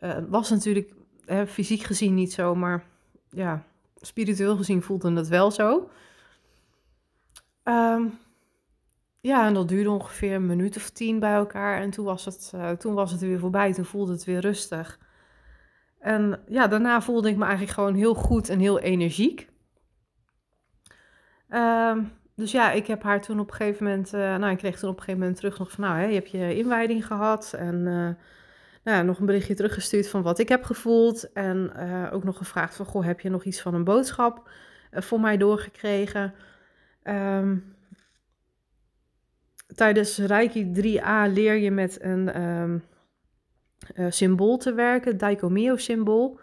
Uh, 0.00 0.16
was 0.28 0.50
natuurlijk 0.50 0.94
fysiek 1.46 1.82
gezien 1.82 2.14
niet 2.14 2.32
zo, 2.32 2.54
maar 2.54 2.84
ja, 3.28 3.64
spiritueel 4.00 4.56
gezien 4.56 4.82
voelde 4.82 5.12
het 5.12 5.28
wel 5.28 5.50
zo. 5.50 5.90
Um, 7.64 8.18
ja, 9.20 9.46
en 9.46 9.54
dat 9.54 9.68
duurde 9.68 9.90
ongeveer 9.90 10.34
een 10.34 10.46
minuut 10.46 10.76
of 10.76 10.90
tien 10.90 11.18
bij 11.18 11.34
elkaar. 11.34 11.80
En 11.80 11.90
toen 11.90 12.04
was 12.04 12.24
het, 12.24 12.52
uh, 12.54 12.70
toen 12.70 12.94
was 12.94 13.12
het 13.12 13.20
weer 13.20 13.38
voorbij. 13.38 13.72
Toen 13.72 13.84
voelde 13.84 14.12
het 14.12 14.24
weer 14.24 14.40
rustig. 14.40 14.98
En 15.98 16.40
ja, 16.46 16.66
daarna 16.66 17.02
voelde 17.02 17.28
ik 17.28 17.36
me 17.36 17.42
eigenlijk 17.42 17.72
gewoon 17.72 17.94
heel 17.94 18.14
goed 18.14 18.48
en 18.48 18.58
heel 18.58 18.78
energiek. 18.78 19.48
Um, 21.48 22.12
dus 22.34 22.52
ja, 22.52 22.72
ik 22.72 22.86
heb 22.86 23.02
haar 23.02 23.20
toen 23.20 23.40
op 23.40 23.50
een 23.50 23.56
gegeven 23.56 23.84
moment... 23.84 24.14
Uh, 24.14 24.20
nou, 24.20 24.52
ik 24.52 24.58
kreeg 24.58 24.78
toen 24.78 24.90
op 24.90 24.96
een 24.96 25.02
gegeven 25.02 25.20
moment 25.20 25.38
terug 25.38 25.58
nog 25.58 25.70
van... 25.70 25.84
Nou, 25.84 25.98
hè, 25.98 26.04
je 26.04 26.14
hebt 26.14 26.30
je 26.30 26.56
inwijding 26.56 27.06
gehad. 27.06 27.52
En 27.52 27.74
uh, 27.74 28.08
nou, 28.84 29.04
nog 29.04 29.18
een 29.18 29.26
berichtje 29.26 29.54
teruggestuurd 29.54 30.08
van 30.08 30.22
wat 30.22 30.38
ik 30.38 30.48
heb 30.48 30.64
gevoeld. 30.64 31.32
En 31.32 31.72
ook 32.12 32.24
nog 32.24 32.36
gevraagd 32.36 32.76
van... 32.76 32.86
Goh, 32.86 33.04
heb 33.04 33.20
je 33.20 33.30
nog 33.30 33.44
iets 33.44 33.60
van 33.60 33.74
een 33.74 33.84
boodschap 33.84 34.50
voor 34.92 35.20
mij 35.20 35.36
doorgekregen? 35.36 36.34
Um, 37.04 37.74
tijdens 39.74 40.18
Reiki 40.18 40.72
3a 40.74 41.32
leer 41.32 41.54
je 41.54 41.70
met 41.70 42.02
een 42.02 42.42
um, 42.42 42.82
uh, 43.96 44.06
symbool 44.08 44.56
te 44.56 44.74
werken, 44.74 45.18
Daikomio-symbool. 45.18 46.40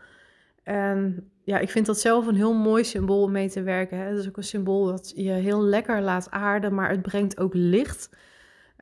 En 0.64 1.32
ja, 1.44 1.60
ik 1.60 1.70
vind 1.70 1.86
dat 1.86 2.00
zelf 2.00 2.28
een 2.28 2.36
heel 2.36 2.54
mooi 2.54 2.84
symbool 2.84 3.22
om 3.22 3.32
mee 3.32 3.50
te 3.50 3.64
werken. 3.64 3.98
Het 3.98 4.18
is 4.18 4.28
ook 4.28 4.38
een 4.38 4.44
symbool 4.44 4.86
dat 4.86 5.12
je 5.16 5.32
heel 5.32 5.64
lekker 5.64 6.02
laat 6.02 6.32
aarden, 6.32 6.74
maar 6.74 6.90
het 6.90 7.02
brengt 7.02 7.40
ook 7.40 7.54
licht. 7.54 8.10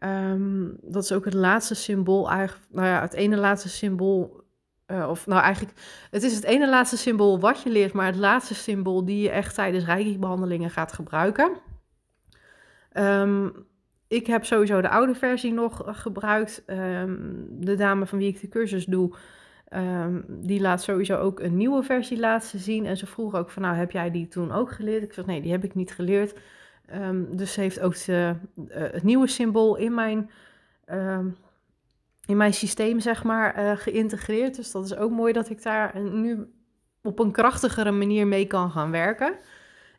Um, 0.03 0.77
dat 0.81 1.03
is 1.03 1.11
ook 1.11 1.25
het 1.25 1.33
laatste 1.33 1.75
symbool, 1.75 2.29
eigenlijk, 2.29 2.67
nou 2.71 2.87
ja, 2.87 3.01
het 3.01 3.13
ene 3.13 3.37
laatste 3.37 3.69
symbool. 3.69 4.45
Uh, 4.87 5.09
of 5.09 5.27
nou 5.27 5.41
eigenlijk, 5.41 5.77
het 6.11 6.23
is 6.23 6.35
het 6.35 6.43
ene 6.43 6.69
laatste 6.69 6.97
symbool 6.97 7.39
wat 7.39 7.61
je 7.61 7.69
leert, 7.69 7.93
maar 7.93 8.05
het 8.05 8.15
laatste 8.15 8.55
symbool 8.55 9.05
die 9.05 9.21
je 9.21 9.29
echt 9.29 9.55
tijdens 9.55 9.85
Reiki-behandelingen 9.85 10.69
gaat 10.69 10.93
gebruiken. 10.93 11.51
Um, 12.93 13.65
ik 14.07 14.27
heb 14.27 14.45
sowieso 14.45 14.81
de 14.81 14.89
oude 14.89 15.15
versie 15.15 15.53
nog 15.53 15.85
eh, 15.85 15.95
gebruikt. 15.95 16.63
Ehm, 16.65 17.15
de 17.49 17.75
dame 17.75 18.05
van 18.05 18.17
wie 18.17 18.27
ik 18.27 18.41
de 18.41 18.49
cursus 18.49 18.85
doe, 18.85 19.15
die 20.27 20.61
laat 20.61 20.81
sowieso 20.81 21.17
ook 21.17 21.39
een 21.39 21.57
nieuwe 21.57 21.83
versie 21.83 22.19
laten 22.19 22.59
zien. 22.59 22.85
En 22.85 22.97
ze 22.97 23.05
vroeg 23.05 23.35
ook 23.35 23.49
van, 23.49 23.61
nou, 23.61 23.75
heb 23.75 23.91
jij 23.91 24.11
die 24.11 24.27
toen 24.27 24.51
ook 24.51 24.71
geleerd? 24.71 25.03
Ik 25.03 25.13
zeg, 25.13 25.25
nee, 25.25 25.41
die 25.41 25.51
heb 25.51 25.63
ik 25.63 25.75
niet 25.75 25.91
geleerd. 25.91 26.39
Um, 26.93 27.37
dus 27.37 27.53
ze 27.53 27.61
heeft 27.61 27.79
ook 27.79 28.05
de, 28.05 28.35
uh, 28.55 28.65
het 28.69 29.03
nieuwe 29.03 29.27
symbool 29.27 29.75
in 29.75 29.93
mijn, 29.93 30.29
in 32.25 32.37
mijn 32.37 32.53
systeem, 32.53 32.99
zeg 32.99 33.23
maar, 33.23 33.59
uh, 33.59 33.77
geïntegreerd. 33.77 34.55
Dus 34.55 34.71
dat 34.71 34.85
is 34.85 34.95
ook 34.95 35.11
mooi 35.11 35.33
dat 35.33 35.49
ik 35.49 35.63
daar 35.63 35.99
nu 35.99 36.51
op 37.03 37.19
een 37.19 37.31
krachtigere 37.31 37.91
manier 37.91 38.27
mee 38.27 38.45
kan 38.45 38.71
gaan 38.71 38.91
werken. 38.91 39.35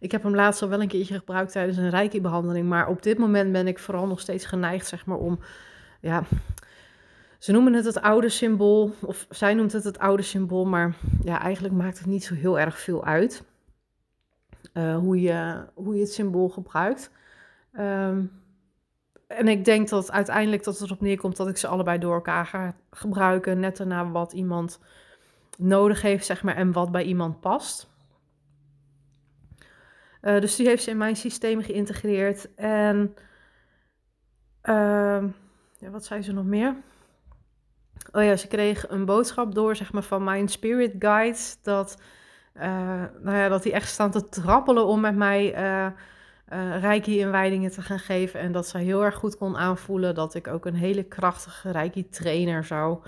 Ik 0.01 0.12
heb 0.12 0.22
hem 0.22 0.35
laatst 0.35 0.62
al 0.62 0.68
wel 0.68 0.81
een 0.81 0.88
keertje 0.88 1.18
gebruikt 1.18 1.53
tijdens 1.53 1.77
een 1.77 1.90
reiki-behandeling. 1.90 2.68
Maar 2.68 2.88
op 2.88 3.03
dit 3.03 3.18
moment 3.18 3.53
ben 3.53 3.66
ik 3.66 3.79
vooral 3.79 4.07
nog 4.07 4.20
steeds 4.20 4.44
geneigd, 4.44 4.87
zeg 4.87 5.07
maar, 5.07 5.18
om... 5.18 5.38
Ja, 6.01 6.24
ze 7.38 7.53
noemen 7.53 7.72
het 7.72 7.85
het 7.85 8.01
oude 8.01 8.29
symbool. 8.29 8.92
Of 9.01 9.27
zij 9.31 9.55
noemt 9.55 9.72
het 9.72 9.85
het 9.85 9.98
oude 9.98 10.22
symbool. 10.22 10.64
Maar 10.66 10.94
ja, 11.24 11.40
eigenlijk 11.40 11.74
maakt 11.74 11.98
het 11.98 12.07
niet 12.07 12.24
zo 12.24 12.35
heel 12.35 12.59
erg 12.59 12.79
veel 12.79 13.05
uit. 13.05 13.42
Uh, 14.79 14.97
hoe, 14.97 15.21
je, 15.21 15.64
hoe 15.75 15.95
je 15.95 16.01
het 16.01 16.12
symbool 16.12 16.49
gebruikt. 16.49 17.11
Um, 17.79 18.33
en 19.27 19.49
ik 19.49 19.64
denk 19.64 19.88
dat 19.88 20.11
uiteindelijk 20.11 20.64
dat 20.64 20.79
het 20.79 20.88
erop 20.88 21.01
neerkomt 21.01 21.37
dat 21.37 21.49
ik 21.49 21.57
ze 21.57 21.67
allebei 21.67 21.99
door 21.99 22.14
elkaar 22.14 22.47
ga 22.47 22.75
gebruiken. 22.91 23.61
Net 23.61 23.77
daarna 23.77 24.11
wat 24.11 24.33
iemand 24.33 24.81
nodig 25.59 26.03
heeft, 26.03 26.27
zeg 26.27 26.43
maar, 26.43 26.57
en 26.57 26.73
wat 26.73 26.93
bij 26.93 27.05
iemand 27.05 27.41
past. 27.41 27.88
Uh, 30.23 30.41
dus 30.41 30.57
die 30.57 30.67
heeft 30.67 30.83
ze 30.83 30.91
in 30.91 30.97
mijn 30.97 31.17
systeem 31.17 31.62
geïntegreerd. 31.62 32.55
En 32.55 33.14
uh, 34.62 35.25
ja, 35.79 35.91
wat 35.91 36.05
zei 36.05 36.23
ze 36.23 36.33
nog 36.33 36.45
meer? 36.45 36.77
Oh 38.12 38.23
ja, 38.23 38.37
ze 38.37 38.47
kreeg 38.47 38.88
een 38.88 39.05
boodschap 39.05 39.55
door, 39.55 39.77
zeg 39.77 39.93
maar, 39.93 40.03
van 40.03 40.25
mijn 40.25 40.49
spirit 40.49 40.95
guide. 40.99 41.38
Dat, 41.62 42.03
nou 43.23 43.37
ja, 43.37 43.49
dat 43.49 43.62
die 43.62 43.73
echt 43.73 43.88
staan 43.88 44.11
te 44.11 44.29
trappelen 44.29 44.87
om 44.87 45.01
met 45.01 45.16
mij 45.16 45.55
uh, 46.53 46.81
Reiki-inwijdingen 46.81 47.71
te 47.71 47.83
gaan 47.83 47.99
geven. 47.99 48.40
En 48.40 48.53
dat 48.53 48.68
ze 48.68 48.79
heel 48.79 49.05
erg 49.05 49.14
goed 49.14 49.37
kon 49.37 49.57
aanvoelen 49.57 50.14
dat 50.14 50.35
ik 50.35 50.47
ook 50.47 50.66
een 50.66 50.75
hele 50.75 51.03
krachtige 51.03 51.71
Reiki-trainer 51.71 52.64
zou, 52.64 52.99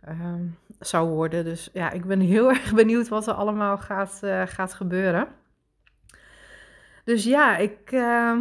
ehm, 0.00 0.44
zou 0.80 1.08
worden. 1.08 1.44
Dus 1.44 1.70
ja, 1.72 1.90
ik 1.90 2.04
ben 2.04 2.20
heel 2.20 2.50
erg 2.56 2.74
benieuwd 2.74 3.08
wat 3.08 3.26
er 3.26 3.34
allemaal 3.34 3.78
gaat, 3.78 4.20
gaat 4.46 4.74
gebeuren. 4.74 5.28
Dus 7.04 7.24
ja, 7.24 7.56
ik 7.56 7.92
uh, 7.92 8.38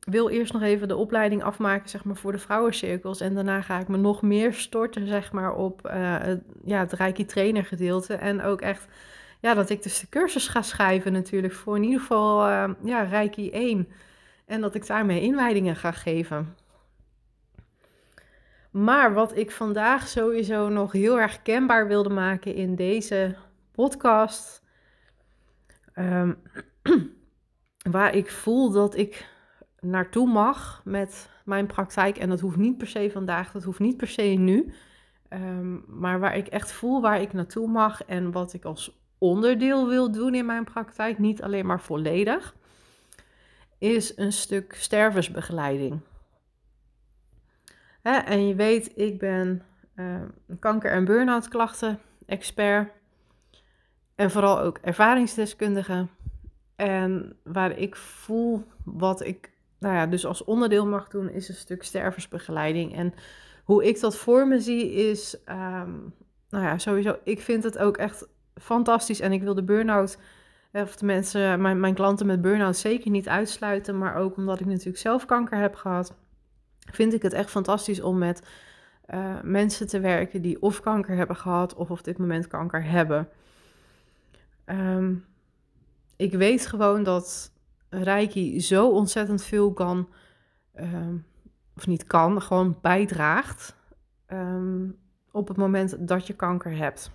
wil 0.00 0.28
eerst 0.28 0.52
nog 0.52 0.62
even 0.62 0.88
de 0.88 0.96
opleiding 0.96 1.42
afmaken 1.42 1.88
zeg 1.88 2.04
maar, 2.04 2.16
voor 2.16 2.32
de 2.32 2.38
vrouwencirkels. 2.38 3.20
En 3.20 3.34
daarna 3.34 3.62
ga 3.62 3.78
ik 3.78 3.88
me 3.88 3.96
nog 3.96 4.22
meer 4.22 4.52
storten 4.52 5.06
zeg 5.06 5.32
maar, 5.32 5.54
op 5.54 5.82
het, 5.82 6.42
ja, 6.64 6.78
het 6.78 6.92
Reiki 6.92 7.24
trainer 7.24 7.64
gedeelte. 7.64 8.14
En 8.14 8.42
ook 8.42 8.60
echt 8.60 8.86
ja, 9.40 9.54
dat 9.54 9.70
ik 9.70 9.82
dus 9.82 10.00
de 10.00 10.08
cursus 10.08 10.48
ga 10.48 10.62
schrijven 10.62 11.12
natuurlijk 11.12 11.54
voor 11.54 11.76
in 11.76 11.82
ieder 11.82 12.00
geval 12.00 12.48
uh, 12.48 12.70
ja, 12.84 13.02
Reiki 13.02 13.50
1. 13.50 13.88
En 14.46 14.60
dat 14.60 14.74
ik 14.74 14.86
daarmee 14.86 15.20
inwijdingen 15.20 15.76
ga 15.76 15.92
geven. 15.92 16.56
Maar 18.70 19.14
wat 19.14 19.36
ik 19.36 19.50
vandaag 19.50 20.08
sowieso 20.08 20.68
nog 20.68 20.92
heel 20.92 21.20
erg 21.20 21.42
kenbaar 21.42 21.86
wilde 21.86 22.10
maken 22.10 22.54
in 22.54 22.74
deze 22.74 23.36
podcast... 23.72 24.64
Um, 25.94 26.42
waar 27.90 28.14
ik 28.14 28.30
voel 28.30 28.70
dat 28.70 28.96
ik 28.96 29.28
naartoe 29.80 30.28
mag 30.28 30.80
met 30.84 31.30
mijn 31.44 31.66
praktijk. 31.66 32.18
En 32.18 32.28
dat 32.28 32.40
hoeft 32.40 32.56
niet 32.56 32.78
per 32.78 32.86
se 32.86 33.10
vandaag, 33.12 33.52
dat 33.52 33.64
hoeft 33.64 33.78
niet 33.78 33.96
per 33.96 34.08
se 34.08 34.22
nu. 34.22 34.72
Um, 35.30 35.84
maar 35.88 36.20
waar 36.20 36.36
ik 36.36 36.46
echt 36.46 36.72
voel 36.72 37.00
waar 37.00 37.20
ik 37.20 37.32
naartoe 37.32 37.68
mag 37.68 38.04
en 38.04 38.32
wat 38.32 38.52
ik 38.52 38.64
als 38.64 39.05
onderdeel 39.18 39.88
wil 39.88 40.12
doen 40.12 40.34
in 40.34 40.46
mijn 40.46 40.64
praktijk, 40.64 41.18
niet 41.18 41.42
alleen 41.42 41.66
maar 41.66 41.80
volledig, 41.80 42.54
is 43.78 44.16
een 44.16 44.32
stuk 44.32 44.74
stervensbegeleiding. 44.74 46.00
Hè, 48.02 48.16
en 48.16 48.48
je 48.48 48.54
weet, 48.54 48.98
ik 48.98 49.18
ben 49.18 49.62
uh, 49.94 50.22
kanker- 50.58 50.90
en 50.90 51.04
burn-out 51.04 51.48
klachten 51.48 51.98
expert 52.26 52.92
en 54.14 54.30
vooral 54.30 54.60
ook 54.60 54.78
ervaringsdeskundige. 54.78 56.06
En 56.76 57.36
waar 57.42 57.78
ik 57.78 57.96
voel 57.96 58.64
wat 58.84 59.24
ik, 59.24 59.50
nou 59.78 59.94
ja, 59.94 60.06
dus 60.06 60.26
als 60.26 60.44
onderdeel 60.44 60.86
mag 60.86 61.08
doen, 61.08 61.30
is 61.30 61.48
een 61.48 61.54
stuk 61.54 61.82
stervensbegeleiding. 61.82 62.94
En 62.94 63.14
hoe 63.64 63.84
ik 63.84 64.00
dat 64.00 64.16
voor 64.16 64.48
me 64.48 64.60
zie 64.60 64.92
is, 64.92 65.38
um, 65.48 66.14
nou 66.48 66.64
ja, 66.64 66.78
sowieso, 66.78 67.18
ik 67.24 67.40
vind 67.40 67.62
het 67.62 67.78
ook 67.78 67.96
echt 67.96 68.28
fantastisch. 68.60 69.20
En 69.20 69.32
ik 69.32 69.42
wil 69.42 69.54
de 69.54 69.64
burn-out, 69.64 70.18
eh, 70.70 70.82
of 70.82 70.96
de 70.96 71.06
mensen, 71.06 71.60
mijn, 71.60 71.80
mijn 71.80 71.94
klanten 71.94 72.26
met 72.26 72.40
burn-out 72.40 72.76
zeker 72.76 73.10
niet 73.10 73.28
uitsluiten. 73.28 73.98
Maar 73.98 74.14
ook 74.14 74.36
omdat 74.36 74.60
ik 74.60 74.66
natuurlijk 74.66 74.98
zelf 74.98 75.26
kanker 75.26 75.58
heb 75.58 75.74
gehad, 75.74 76.14
vind 76.90 77.12
ik 77.12 77.22
het 77.22 77.32
echt 77.32 77.50
fantastisch 77.50 78.00
om 78.00 78.18
met 78.18 78.48
uh, 79.14 79.40
mensen 79.42 79.86
te 79.86 80.00
werken 80.00 80.42
die 80.42 80.62
of 80.62 80.80
kanker 80.80 81.16
hebben 81.16 81.36
gehad 81.36 81.74
of 81.74 81.90
op 81.90 82.04
dit 82.04 82.18
moment 82.18 82.46
kanker 82.46 82.84
hebben. 82.84 83.28
Um, 84.66 85.24
ik 86.16 86.32
weet 86.32 86.66
gewoon 86.66 87.02
dat 87.02 87.52
Reiki 87.88 88.60
zo 88.60 88.88
ontzettend 88.88 89.42
veel 89.42 89.72
kan, 89.72 90.08
um, 90.80 91.24
of 91.76 91.86
niet 91.86 92.04
kan, 92.04 92.42
gewoon 92.42 92.78
bijdraagt 92.80 93.76
um, 94.28 94.98
op 95.30 95.48
het 95.48 95.56
moment 95.56 96.08
dat 96.08 96.26
je 96.26 96.32
kanker 96.32 96.76
hebt. 96.76 97.10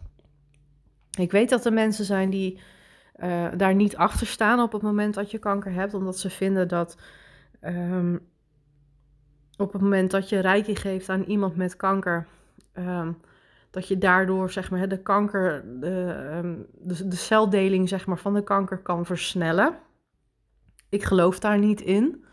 Ik 1.18 1.32
weet 1.32 1.50
dat 1.50 1.66
er 1.66 1.74
mensen 1.74 2.06
zijn 2.06 2.30
die 2.30 2.60
uh, 3.24 3.48
daar 3.58 3.76
niet 3.76 3.96
achter 3.96 4.28
staan 4.28 4.60
op 4.60 4.72
het 4.72 4.82
moment 4.82 5.14
dat 5.14 5.32
je 5.32 5.38
kanker 5.38 5.72
hebt, 5.72 5.94
omdat 5.94 6.20
ze 6.20 6.30
vinden 6.30 6.68
dat 6.68 6.98
um, 7.62 8.30
op 9.58 9.74
het 9.74 9.82
moment 9.82 10.12
dat 10.12 10.30
je 10.30 10.40
reiki 10.40 10.76
geeft 10.76 11.10
aan 11.10 11.24
iemand 11.24 11.56
met 11.56 11.76
kanker, 11.76 12.28
um, 12.74 13.18
dat 13.72 13.88
je 13.88 13.98
daardoor 13.98 14.52
zeg 14.52 14.72
maar, 14.72 14.88
de 14.88 15.02
kanker, 15.02 15.80
de, 15.80 16.30
um, 16.44 16.66
de, 16.74 17.08
de, 17.08 17.16
celdeling 17.16 17.90
zeg 17.90 18.06
maar, 18.06 18.18
van 18.18 18.34
de 18.34 18.44
kanker 18.44 18.78
kan 18.78 19.06
versnellen. 19.06 19.78
Ik 20.90 21.04
geloof 21.04 21.40
daar 21.40 21.58
niet 21.60 21.82
in. 21.82 22.26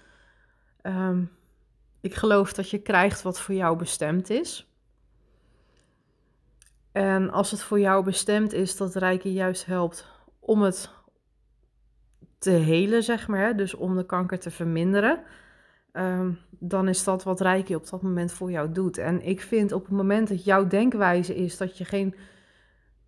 ik 2.01 2.15
geloof 2.15 2.53
dat 2.53 2.71
je 2.71 2.79
krijgt 2.79 3.23
wat 3.23 3.41
voor 3.41 3.55
jou 3.55 3.79
bestemd 3.79 4.31
is. 4.31 4.68
En 6.93 7.31
als 7.31 7.51
het 7.51 7.63
voor 7.63 7.81
jou 7.81 8.05
bestemd 8.05 8.53
is, 8.53 8.77
dat 8.77 8.95
Reiki 8.95 9.33
juist 9.33 9.67
helpt 9.67 10.07
om 10.39 10.63
het 10.63 10.91
te 12.39 12.51
helen, 12.51 13.03
zeg 13.03 13.29
maar, 13.29 13.57
dus 13.57 13.75
om 13.75 13.97
de 13.97 14.07
kanker 14.07 14.39
te 14.39 14.51
verminderen, 14.51 15.23
um, 15.93 16.39
dan 16.51 16.89
is 16.89 17.05
dat 17.05 17.23
wat 17.23 17.41
Reiki 17.41 17.75
op 17.75 17.91
dat 17.91 18.03
moment 18.03 18.33
voor 18.33 18.51
jou 18.51 18.73
doet. 18.73 18.99
En 18.99 19.23
ik 19.23 19.41
vind 19.41 19.73
op 19.73 19.83
het 19.85 19.93
moment 19.93 20.29
dat 20.29 20.45
jouw 20.45 20.67
denkwijze 20.67 21.35
is 21.35 21.57
dat 21.57 21.79
je 21.79 21.85
geen 21.85 22.15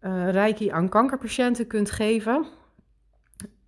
uh, 0.01 0.73
aan 0.73 0.89
kankerpatiënten 0.89 1.67
kunt 1.67 1.91
geven, 1.91 2.47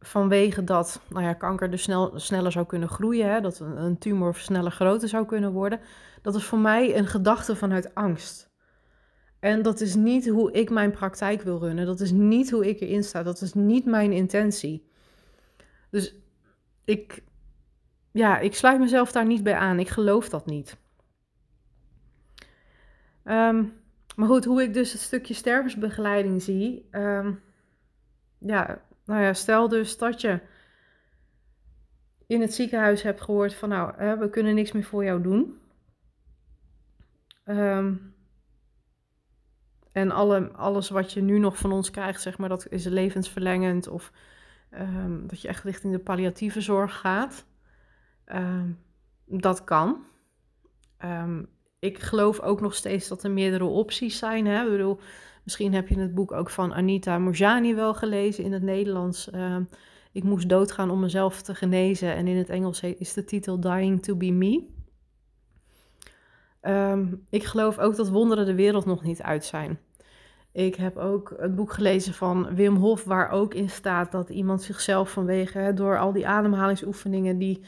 vanwege 0.00 0.64
dat 0.64 1.00
nou 1.08 1.24
ja, 1.24 1.32
kanker 1.32 1.70
dus 1.70 1.82
snel, 1.82 2.12
sneller 2.14 2.52
zou 2.52 2.66
kunnen 2.66 2.88
groeien, 2.88 3.30
hè, 3.30 3.40
dat 3.40 3.60
een 3.60 3.98
tumor 3.98 4.34
sneller 4.34 4.72
groter 4.72 5.08
zou 5.08 5.26
kunnen 5.26 5.52
worden, 5.52 5.80
dat 6.22 6.34
is 6.34 6.44
voor 6.44 6.58
mij 6.58 6.96
een 6.96 7.06
gedachte 7.06 7.56
vanuit 7.56 7.94
angst. 7.94 8.51
En 9.42 9.62
dat 9.62 9.80
is 9.80 9.94
niet 9.94 10.28
hoe 10.28 10.52
ik 10.52 10.70
mijn 10.70 10.90
praktijk 10.90 11.42
wil 11.42 11.58
runnen. 11.58 11.86
Dat 11.86 12.00
is 12.00 12.10
niet 12.10 12.50
hoe 12.50 12.68
ik 12.68 12.80
erin 12.80 13.04
sta. 13.04 13.22
Dat 13.22 13.40
is 13.40 13.54
niet 13.54 13.84
mijn 13.84 14.12
intentie. 14.12 14.86
Dus 15.90 16.14
ik, 16.84 17.22
ja, 18.12 18.38
ik 18.38 18.54
sluit 18.54 18.80
mezelf 18.80 19.12
daar 19.12 19.26
niet 19.26 19.42
bij 19.42 19.54
aan. 19.54 19.78
Ik 19.78 19.88
geloof 19.88 20.28
dat 20.28 20.46
niet. 20.46 20.76
Ehm, 23.24 23.64
maar 24.16 24.28
goed, 24.28 24.44
hoe 24.44 24.62
ik 24.62 24.74
dus 24.74 24.92
het 24.92 25.00
stukje 25.00 25.34
stervensbegeleiding 25.34 26.42
zie. 26.42 26.88
Um, 26.90 27.42
ja, 28.38 28.82
nou 29.04 29.22
ja, 29.22 29.32
stel 29.32 29.68
dus 29.68 29.98
dat 29.98 30.20
je 30.20 30.40
in 32.26 32.40
het 32.40 32.54
ziekenhuis 32.54 33.02
hebt 33.02 33.20
gehoord 33.20 33.54
van 33.54 33.68
nou, 33.68 34.18
we 34.18 34.30
kunnen 34.30 34.54
niks 34.54 34.72
meer 34.72 34.84
voor 34.84 35.04
jou 35.04 35.22
doen. 35.22 35.58
Um, 37.44 38.11
en 39.92 40.10
alle, 40.10 40.52
alles 40.52 40.88
wat 40.88 41.12
je 41.12 41.22
nu 41.22 41.38
nog 41.38 41.58
van 41.58 41.72
ons 41.72 41.90
krijgt, 41.90 42.20
zeg 42.20 42.38
maar, 42.38 42.48
dat 42.48 42.66
is 42.68 42.84
levensverlengend 42.84 43.88
of 43.88 44.12
um, 44.70 45.26
dat 45.26 45.40
je 45.40 45.48
echt 45.48 45.64
richting 45.64 45.92
de 45.92 45.98
palliatieve 45.98 46.60
zorg 46.60 47.00
gaat. 47.00 47.46
Um, 48.26 48.78
dat 49.26 49.64
kan. 49.64 50.04
Um, 51.04 51.48
ik 51.78 51.98
geloof 51.98 52.40
ook 52.40 52.60
nog 52.60 52.74
steeds 52.74 53.08
dat 53.08 53.22
er 53.22 53.30
meerdere 53.30 53.64
opties 53.64 54.18
zijn. 54.18 54.46
Hè? 54.46 54.64
Ik 54.64 54.70
bedoel, 54.70 54.98
misschien 55.44 55.74
heb 55.74 55.88
je 55.88 55.98
het 55.98 56.14
boek 56.14 56.32
ook 56.32 56.50
van 56.50 56.74
Anita 56.74 57.18
Morjani 57.18 57.74
wel 57.74 57.94
gelezen 57.94 58.44
in 58.44 58.52
het 58.52 58.62
Nederlands. 58.62 59.30
ik 60.12 60.24
moest 60.24 60.48
doodgaan 60.48 60.90
om 60.90 61.00
mezelf 61.00 61.42
te 61.42 61.54
genezen. 61.54 62.14
En 62.14 62.26
in 62.26 62.36
het 62.36 62.48
Engels 62.48 62.80
is 62.80 63.12
de 63.12 63.24
titel 63.24 63.60
Dying 63.60 64.02
to 64.02 64.16
be 64.16 64.30
Me. 64.30 64.71
Um, 66.68 67.26
ik 67.30 67.44
geloof 67.44 67.78
ook 67.78 67.96
dat 67.96 68.08
wonderen 68.08 68.46
de 68.46 68.54
wereld 68.54 68.84
nog 68.84 69.02
niet 69.02 69.22
uit 69.22 69.44
zijn. 69.44 69.78
Ik 70.52 70.74
heb 70.74 70.96
ook 70.96 71.34
het 71.38 71.54
boek 71.54 71.72
gelezen 71.72 72.14
van 72.14 72.54
Wim 72.54 72.76
Hof, 72.76 73.04
waar 73.04 73.30
ook 73.30 73.54
in 73.54 73.70
staat 73.70 74.12
dat 74.12 74.28
iemand 74.28 74.62
zichzelf 74.62 75.10
vanwege, 75.10 75.72
door 75.74 75.98
al 75.98 76.12
die 76.12 76.26
ademhalingsoefeningen 76.26 77.38
die 77.38 77.64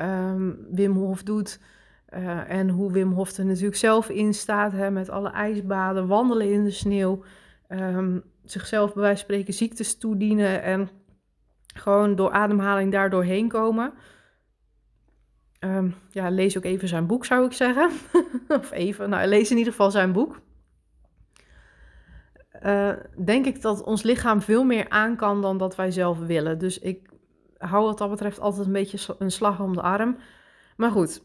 um, 0.00 0.66
Wim 0.70 0.92
Hof 0.92 1.22
doet, 1.22 1.60
uh, 2.14 2.50
en 2.50 2.68
hoe 2.68 2.92
Wim 2.92 3.12
Hof 3.12 3.36
er 3.36 3.44
natuurlijk 3.44 3.76
zelf 3.76 4.08
in 4.08 4.34
staat, 4.34 4.72
hè, 4.72 4.90
met 4.90 5.10
alle 5.10 5.30
ijsbaden, 5.30 6.06
wandelen 6.06 6.52
in 6.52 6.64
de 6.64 6.70
sneeuw, 6.70 7.22
um, 7.68 8.22
zichzelf 8.44 8.92
bij 8.92 9.02
wijze 9.02 9.16
van 9.16 9.24
spreken 9.24 9.54
ziektes 9.54 9.98
toedienen 9.98 10.62
en 10.62 10.88
gewoon 11.74 12.16
door 12.16 12.30
ademhaling 12.30 12.92
daardoor 12.92 13.24
heen 13.24 13.48
komen. 13.48 13.92
Um, 15.60 15.94
ja, 16.10 16.28
lees 16.28 16.56
ook 16.56 16.64
even 16.64 16.88
zijn 16.88 17.06
boek, 17.06 17.24
zou 17.24 17.46
ik 17.46 17.52
zeggen. 17.52 17.90
of 18.48 18.72
even, 18.72 19.10
nou, 19.10 19.26
lees 19.26 19.50
in 19.50 19.56
ieder 19.56 19.72
geval 19.72 19.90
zijn 19.90 20.12
boek. 20.12 20.40
Uh, 22.62 22.92
denk 23.24 23.46
ik 23.46 23.62
dat 23.62 23.82
ons 23.82 24.02
lichaam 24.02 24.40
veel 24.40 24.64
meer 24.64 24.88
aan 24.88 25.16
kan 25.16 25.42
dan 25.42 25.58
dat 25.58 25.76
wij 25.76 25.90
zelf 25.90 26.18
willen. 26.18 26.58
Dus 26.58 26.78
ik 26.78 27.08
hou 27.58 27.84
wat 27.84 27.98
dat 27.98 28.10
betreft 28.10 28.40
altijd 28.40 28.66
een 28.66 28.72
beetje 28.72 29.14
een 29.18 29.30
slag 29.30 29.60
om 29.60 29.74
de 29.74 29.82
arm. 29.82 30.16
Maar 30.76 30.90
goed, 30.90 31.22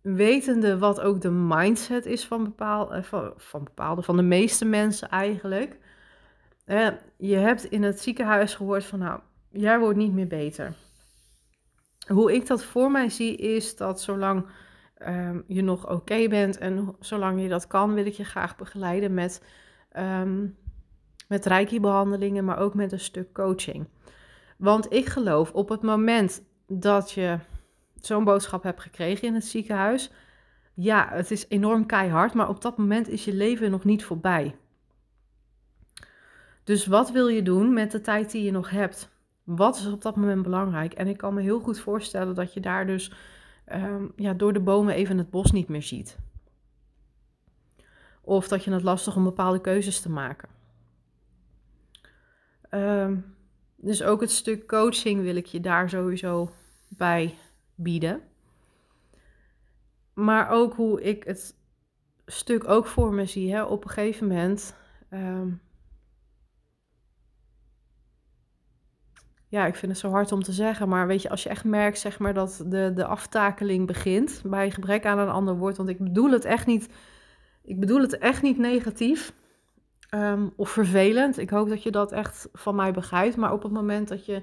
wetende 0.00 0.78
wat 0.78 1.00
ook 1.00 1.20
de 1.20 1.30
mindset 1.30 2.06
is 2.06 2.26
van, 2.26 2.44
bepaal, 2.44 2.96
uh, 2.96 3.02
van, 3.02 3.32
van 3.36 3.64
bepaalde, 3.64 4.02
van 4.02 4.16
de 4.16 4.22
meeste 4.22 4.64
mensen 4.64 5.08
eigenlijk. 5.08 5.78
Uh, 6.66 6.88
je 7.16 7.36
hebt 7.36 7.64
in 7.64 7.82
het 7.82 8.00
ziekenhuis 8.00 8.54
gehoord 8.54 8.84
van, 8.84 8.98
nou, 8.98 9.20
jij 9.50 9.78
wordt 9.78 9.98
niet 9.98 10.12
meer 10.12 10.26
beter 10.26 10.74
hoe 12.06 12.34
ik 12.34 12.46
dat 12.46 12.64
voor 12.64 12.90
mij 12.90 13.08
zie, 13.08 13.36
is 13.36 13.76
dat 13.76 14.00
zolang 14.00 14.46
um, 15.06 15.44
je 15.46 15.62
nog 15.62 15.90
oké 15.90 16.28
bent 16.28 16.58
en 16.58 16.96
zolang 17.00 17.42
je 17.42 17.48
dat 17.48 17.66
kan, 17.66 17.94
wil 17.94 18.06
ik 18.06 18.12
je 18.12 18.24
graag 18.24 18.56
begeleiden 18.56 19.14
met, 19.14 19.42
um, 19.96 20.56
met 21.28 21.46
reiki-behandelingen, 21.46 22.44
maar 22.44 22.58
ook 22.58 22.74
met 22.74 22.92
een 22.92 23.00
stuk 23.00 23.32
coaching. 23.32 23.88
Want 24.56 24.92
ik 24.92 25.06
geloof 25.06 25.52
op 25.52 25.68
het 25.68 25.82
moment 25.82 26.42
dat 26.66 27.10
je 27.10 27.38
zo'n 28.00 28.24
boodschap 28.24 28.62
hebt 28.62 28.80
gekregen 28.80 29.28
in 29.28 29.34
het 29.34 29.44
ziekenhuis, 29.44 30.10
ja, 30.74 31.08
het 31.10 31.30
is 31.30 31.48
enorm 31.48 31.86
keihard, 31.86 32.34
maar 32.34 32.48
op 32.48 32.60
dat 32.60 32.78
moment 32.78 33.08
is 33.08 33.24
je 33.24 33.34
leven 33.34 33.70
nog 33.70 33.84
niet 33.84 34.04
voorbij. 34.04 34.56
Dus 36.64 36.86
wat 36.86 37.10
wil 37.10 37.28
je 37.28 37.42
doen 37.42 37.72
met 37.72 37.90
de 37.90 38.00
tijd 38.00 38.30
die 38.30 38.42
je 38.44 38.50
nog 38.50 38.70
hebt? 38.70 39.12
Wat 39.44 39.76
is 39.76 39.86
op 39.86 40.02
dat 40.02 40.16
moment 40.16 40.42
belangrijk? 40.42 40.92
En 40.92 41.06
ik 41.06 41.16
kan 41.16 41.34
me 41.34 41.42
heel 41.42 41.60
goed 41.60 41.78
voorstellen 41.78 42.34
dat 42.34 42.52
je 42.52 42.60
daar 42.60 42.86
dus 42.86 43.12
um, 43.72 44.12
ja, 44.16 44.32
door 44.32 44.52
de 44.52 44.60
bomen 44.60 44.94
even 44.94 45.18
het 45.18 45.30
bos 45.30 45.52
niet 45.52 45.68
meer 45.68 45.82
ziet. 45.82 46.18
Of 48.20 48.48
dat 48.48 48.64
je 48.64 48.72
het 48.72 48.82
lastig 48.82 49.16
om 49.16 49.24
bepaalde 49.24 49.60
keuzes 49.60 50.00
te 50.00 50.10
maken. 50.10 50.48
Um, 52.70 53.36
dus 53.76 54.02
ook 54.02 54.20
het 54.20 54.30
stuk 54.30 54.66
coaching 54.66 55.22
wil 55.22 55.36
ik 55.36 55.46
je 55.46 55.60
daar 55.60 55.88
sowieso 55.88 56.50
bij 56.88 57.34
bieden. 57.74 58.22
Maar 60.14 60.50
ook 60.50 60.74
hoe 60.74 61.02
ik 61.02 61.24
het 61.24 61.56
stuk 62.26 62.68
ook 62.68 62.86
voor 62.86 63.14
me 63.14 63.26
zie. 63.26 63.52
Hè? 63.52 63.62
Op 63.62 63.84
een 63.84 63.90
gegeven 63.90 64.26
moment 64.26 64.76
um, 65.10 65.60
ja, 69.54 69.66
ik 69.66 69.74
vind 69.74 69.92
het 69.92 70.00
zo 70.00 70.10
hard 70.10 70.32
om 70.32 70.42
te 70.42 70.52
zeggen, 70.52 70.88
maar 70.88 71.06
weet 71.06 71.22
je, 71.22 71.30
als 71.30 71.42
je 71.42 71.48
echt 71.48 71.64
merkt, 71.64 71.98
zeg 71.98 72.18
maar, 72.18 72.34
dat 72.34 72.64
de, 72.66 72.92
de 72.94 73.06
aftakeling 73.06 73.86
begint 73.86 74.42
bij 74.44 74.70
gebrek 74.70 75.06
aan 75.06 75.18
een 75.18 75.28
ander 75.28 75.56
woord, 75.56 75.76
want 75.76 75.88
ik 75.88 75.98
bedoel 75.98 76.30
het 76.30 76.44
echt 76.44 76.66
niet, 76.66 76.88
ik 77.62 77.80
bedoel 77.80 78.00
het 78.00 78.18
echt 78.18 78.42
niet 78.42 78.58
negatief 78.58 79.32
um, 80.14 80.52
of 80.56 80.70
vervelend. 80.70 81.38
Ik 81.38 81.50
hoop 81.50 81.68
dat 81.68 81.82
je 81.82 81.90
dat 81.90 82.12
echt 82.12 82.48
van 82.52 82.74
mij 82.74 82.92
begrijpt, 82.92 83.36
maar 83.36 83.52
op 83.52 83.62
het 83.62 83.72
moment 83.72 84.08
dat 84.08 84.26
je 84.26 84.42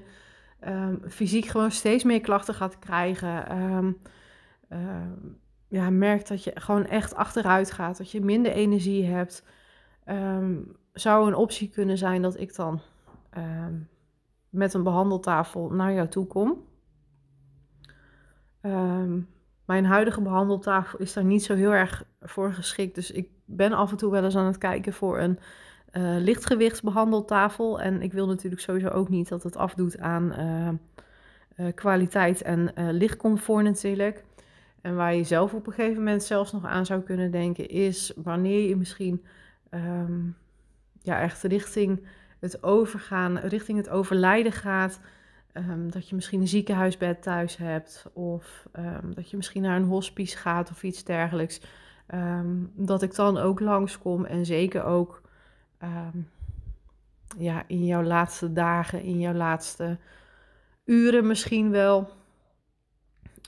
um, 0.68 1.02
fysiek 1.08 1.46
gewoon 1.46 1.70
steeds 1.70 2.04
meer 2.04 2.20
klachten 2.20 2.54
gaat 2.54 2.78
krijgen, 2.78 3.62
um, 3.62 3.98
ja, 5.68 5.90
merkt 5.90 6.28
dat 6.28 6.44
je 6.44 6.52
gewoon 6.54 6.86
echt 6.86 7.14
achteruit 7.14 7.70
gaat, 7.70 7.98
dat 7.98 8.10
je 8.10 8.20
minder 8.20 8.52
energie 8.52 9.04
hebt, 9.04 9.44
zou 10.92 11.26
een 11.26 11.34
optie 11.34 11.68
kunnen 11.68 11.98
zijn 11.98 12.22
dat 12.22 12.40
ik 12.40 12.54
dan 12.54 12.80
met 14.52 14.74
een 14.74 14.82
behandeltafel 14.82 15.70
naar 15.70 15.92
jou 15.92 16.08
toe 16.08 16.26
kom. 16.26 16.64
Ehm, 18.60 19.20
mijn 19.64 19.84
huidige 19.84 20.20
behandeltafel 20.20 20.98
is 20.98 21.12
daar 21.12 21.24
niet 21.24 21.44
zo 21.44 21.54
heel 21.54 21.72
erg 21.72 22.04
voor 22.20 22.52
geschikt. 22.52 22.94
Dus 22.94 23.10
ik 23.10 23.28
ben 23.44 23.72
af 23.72 23.90
en 23.90 23.96
toe 23.96 24.10
wel 24.10 24.24
eens 24.24 24.36
aan 24.36 24.46
het 24.46 24.58
kijken 24.58 24.92
voor 24.92 25.18
een 25.18 25.38
uh, 25.92 26.16
lichtgewichtsbehandeltafel. 26.18 27.80
En 27.80 28.02
ik 28.02 28.12
wil 28.12 28.26
natuurlijk 28.26 28.62
sowieso 28.62 28.88
ook 28.88 29.08
niet 29.08 29.28
dat 29.28 29.42
het 29.42 29.56
afdoet 29.56 29.98
aan 29.98 30.32
uh, 30.38 30.68
uh, 31.66 31.74
kwaliteit 31.74 32.42
en 32.42 32.72
lichtcomfort 32.76 33.64
natuurlijk. 33.64 34.24
En 34.80 34.96
waar 34.96 35.14
je 35.14 35.24
zelf 35.24 35.54
op 35.54 35.66
een 35.66 35.72
gegeven 35.72 35.96
moment 35.96 36.22
zelfs 36.22 36.52
nog 36.52 36.64
aan 36.64 36.86
zou 36.86 37.00
kunnen 37.00 37.30
denken, 37.30 37.68
is 37.68 38.12
wanneer 38.16 38.68
je 38.68 38.76
misschien 38.76 39.24
um, 39.70 40.36
ja, 41.02 41.20
echt 41.20 41.42
richting 41.42 42.06
het 42.42 42.62
overgaan, 42.62 43.38
richting 43.38 43.78
het 43.78 43.88
overlijden 43.88 44.52
gaat. 44.52 45.00
Um, 45.54 45.90
dat 45.90 46.08
je 46.08 46.14
misschien 46.14 46.40
een 46.40 46.48
ziekenhuisbed 46.48 47.22
thuis 47.22 47.56
hebt. 47.56 48.06
Of 48.12 48.66
um, 48.78 49.14
dat 49.14 49.30
je 49.30 49.36
misschien 49.36 49.62
naar 49.62 49.76
een 49.76 49.84
hospice 49.84 50.36
gaat 50.36 50.70
of 50.70 50.82
iets 50.82 51.04
dergelijks. 51.04 51.60
Um, 52.14 52.72
dat 52.74 53.02
ik 53.02 53.14
dan 53.14 53.38
ook 53.38 53.60
langskom 53.60 54.24
en 54.24 54.46
zeker 54.46 54.84
ook 54.84 55.20
ja, 57.38 57.64
in 57.66 57.84
jouw 57.84 58.02
laatste 58.02 58.52
dagen, 58.52 59.02
in 59.02 59.18
jouw 59.20 59.34
laatste 59.34 59.98
uren 60.84 61.26
misschien 61.26 61.70
wel. 61.70 62.08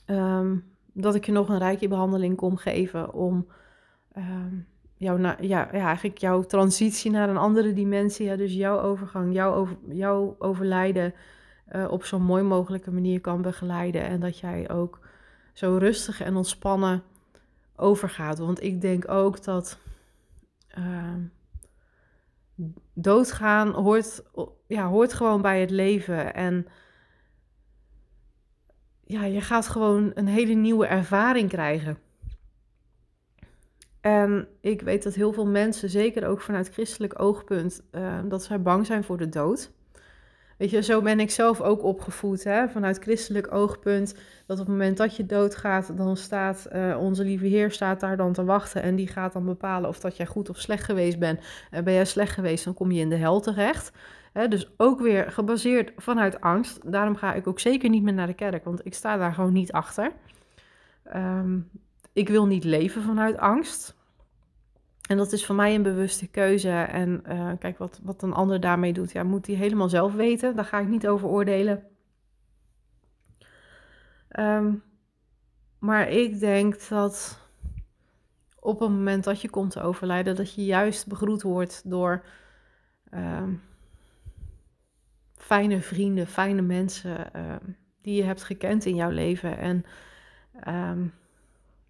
Ehm, 0.04 0.56
dat 0.92 1.14
ik 1.14 1.26
je 1.26 1.32
nog 1.32 1.48
een 1.48 1.58
rijke 1.58 1.88
behandeling 1.88 2.36
kom 2.36 2.56
geven 2.56 3.12
om 3.12 3.46
jouw, 5.04 5.18
ja, 5.18 5.38
ja, 5.40 5.68
eigenlijk 5.70 6.18
jouw 6.18 6.42
transitie 6.42 7.10
naar 7.10 7.28
een 7.28 7.36
andere 7.36 7.72
dimensie, 7.72 8.26
ja, 8.26 8.36
dus 8.36 8.52
jouw 8.54 8.80
overgang, 8.80 9.34
jouw, 9.34 9.54
over, 9.54 9.76
jouw 9.88 10.36
overlijden 10.38 11.14
uh, 11.72 11.90
op 11.90 12.04
zo'n 12.04 12.22
mooi 12.22 12.42
mogelijke 12.42 12.90
manier 12.90 13.20
kan 13.20 13.42
begeleiden. 13.42 14.02
En 14.02 14.20
dat 14.20 14.38
jij 14.38 14.70
ook 14.70 14.98
zo 15.52 15.76
rustig 15.76 16.20
en 16.20 16.36
ontspannen 16.36 17.02
overgaat. 17.76 18.38
Want 18.38 18.62
ik 18.62 18.80
denk 18.80 19.10
ook 19.10 19.44
dat 19.44 19.78
uh, 20.78 21.14
doodgaan 22.94 23.70
hoort, 23.70 24.22
ja, 24.66 24.88
hoort 24.88 25.12
gewoon 25.12 25.42
bij 25.42 25.60
het 25.60 25.70
leven. 25.70 26.34
En 26.34 26.66
ja, 29.04 29.24
je 29.24 29.40
gaat 29.40 29.68
gewoon 29.68 30.10
een 30.14 30.26
hele 30.26 30.54
nieuwe 30.54 30.86
ervaring 30.86 31.48
krijgen. 31.48 31.98
En 34.04 34.48
ik 34.60 34.80
weet 34.80 35.02
dat 35.02 35.14
heel 35.14 35.32
veel 35.32 35.46
mensen, 35.46 35.90
zeker 35.90 36.26
ook 36.26 36.40
vanuit 36.40 36.68
christelijk 36.68 37.20
oogpunt, 37.20 37.82
uh, 37.92 38.18
dat 38.24 38.44
zij 38.44 38.62
bang 38.62 38.86
zijn 38.86 39.04
voor 39.04 39.16
de 39.16 39.28
dood. 39.28 39.70
Weet 40.58 40.70
je, 40.70 40.82
zo 40.82 41.02
ben 41.02 41.20
ik 41.20 41.30
zelf 41.30 41.60
ook 41.60 41.82
opgevoed, 41.82 42.44
hè? 42.44 42.68
vanuit 42.68 42.98
christelijk 42.98 43.52
oogpunt. 43.52 44.14
Dat 44.46 44.60
op 44.60 44.66
het 44.66 44.74
moment 44.74 44.96
dat 44.96 45.16
je 45.16 45.26
doodgaat, 45.26 45.96
dan 45.96 46.16
staat 46.16 46.68
uh, 46.72 46.96
onze 47.00 47.24
lieve 47.24 47.46
Heer 47.46 47.70
staat 47.70 48.00
daar 48.00 48.16
dan 48.16 48.32
te 48.32 48.44
wachten. 48.44 48.82
En 48.82 48.96
die 48.96 49.08
gaat 49.08 49.32
dan 49.32 49.44
bepalen 49.44 49.88
of 49.88 50.00
dat 50.00 50.16
jij 50.16 50.26
goed 50.26 50.48
of 50.48 50.58
slecht 50.58 50.84
geweest 50.84 51.18
bent. 51.18 51.40
En 51.70 51.84
ben 51.84 51.94
jij 51.94 52.04
slecht 52.04 52.32
geweest, 52.32 52.64
dan 52.64 52.74
kom 52.74 52.90
je 52.90 53.00
in 53.00 53.08
de 53.08 53.16
hel 53.16 53.40
terecht. 53.40 53.92
Hè? 54.32 54.48
Dus 54.48 54.70
ook 54.76 55.00
weer 55.00 55.30
gebaseerd 55.30 55.92
vanuit 55.96 56.40
angst. 56.40 56.92
Daarom 56.92 57.16
ga 57.16 57.34
ik 57.34 57.46
ook 57.46 57.60
zeker 57.60 57.88
niet 57.88 58.02
meer 58.02 58.14
naar 58.14 58.26
de 58.26 58.34
kerk, 58.34 58.64
want 58.64 58.86
ik 58.86 58.94
sta 58.94 59.16
daar 59.16 59.34
gewoon 59.34 59.52
niet 59.52 59.72
achter. 59.72 60.12
Um, 61.14 61.70
ik 62.14 62.28
wil 62.28 62.46
niet 62.46 62.64
leven 62.64 63.02
vanuit 63.02 63.36
angst. 63.36 63.96
En 65.08 65.16
dat 65.16 65.32
is 65.32 65.46
voor 65.46 65.54
mij 65.54 65.74
een 65.74 65.82
bewuste 65.82 66.26
keuze. 66.26 66.70
En 66.70 67.22
uh, 67.28 67.52
kijk, 67.58 67.78
wat, 67.78 68.00
wat 68.02 68.22
een 68.22 68.32
ander 68.32 68.60
daarmee 68.60 68.92
doet, 68.92 69.12
ja, 69.12 69.22
moet 69.22 69.46
hij 69.46 69.56
helemaal 69.56 69.88
zelf 69.88 70.14
weten. 70.14 70.56
Daar 70.56 70.64
ga 70.64 70.80
ik 70.80 70.88
niet 70.88 71.06
over 71.06 71.28
oordelen. 71.28 71.82
Um, 74.38 74.82
maar 75.78 76.08
ik 76.08 76.38
denk 76.38 76.88
dat 76.88 77.40
op 78.58 78.80
het 78.80 78.88
moment 78.88 79.24
dat 79.24 79.40
je 79.40 79.50
komt 79.50 79.70
te 79.70 79.80
overlijden, 79.80 80.36
dat 80.36 80.54
je 80.54 80.64
juist 80.64 81.06
begroet 81.06 81.42
wordt 81.42 81.82
door 81.90 82.24
um, 83.14 83.62
fijne 85.36 85.80
vrienden, 85.80 86.26
fijne 86.26 86.62
mensen 86.62 87.30
uh, 87.36 87.54
die 88.00 88.16
je 88.16 88.22
hebt 88.22 88.42
gekend 88.42 88.84
in 88.84 88.94
jouw 88.94 89.10
leven. 89.10 89.58
En 89.58 89.84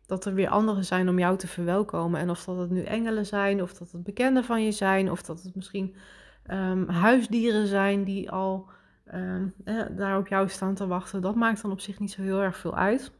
dat 0.06 0.24
er 0.24 0.34
weer 0.34 0.48
anderen 0.48 0.84
zijn 0.84 1.08
om 1.08 1.18
jou 1.18 1.36
te 1.36 1.46
verwelkomen. 1.46 2.20
En 2.20 2.30
of 2.30 2.44
dat 2.44 2.58
het 2.58 2.70
nu 2.70 2.82
engelen 2.82 3.26
zijn, 3.26 3.62
of 3.62 3.74
dat 3.74 3.92
het 3.92 4.02
bekenden 4.02 4.44
van 4.44 4.64
je 4.64 4.72
zijn, 4.72 5.10
of 5.10 5.22
dat 5.22 5.42
het 5.42 5.54
misschien 5.54 5.94
um, 6.50 6.88
huisdieren 6.88 7.66
zijn 7.66 8.04
die 8.04 8.30
al 8.30 8.68
um, 9.14 9.54
daar 9.96 10.18
op 10.18 10.28
jou 10.28 10.48
staan 10.48 10.74
te 10.74 10.86
wachten. 10.86 11.22
Dat 11.22 11.34
maakt 11.34 11.62
dan 11.62 11.70
op 11.70 11.80
zich 11.80 11.98
niet 11.98 12.12
zo 12.12 12.22
heel 12.22 12.40
erg 12.40 12.56
veel 12.56 12.74
uit. 12.76 13.12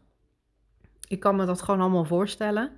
Ik 1.09 1.21
kan 1.21 1.37
me 1.37 1.45
dat 1.45 1.63
gewoon 1.63 1.81
allemaal 1.81 2.05
voorstellen. 2.05 2.71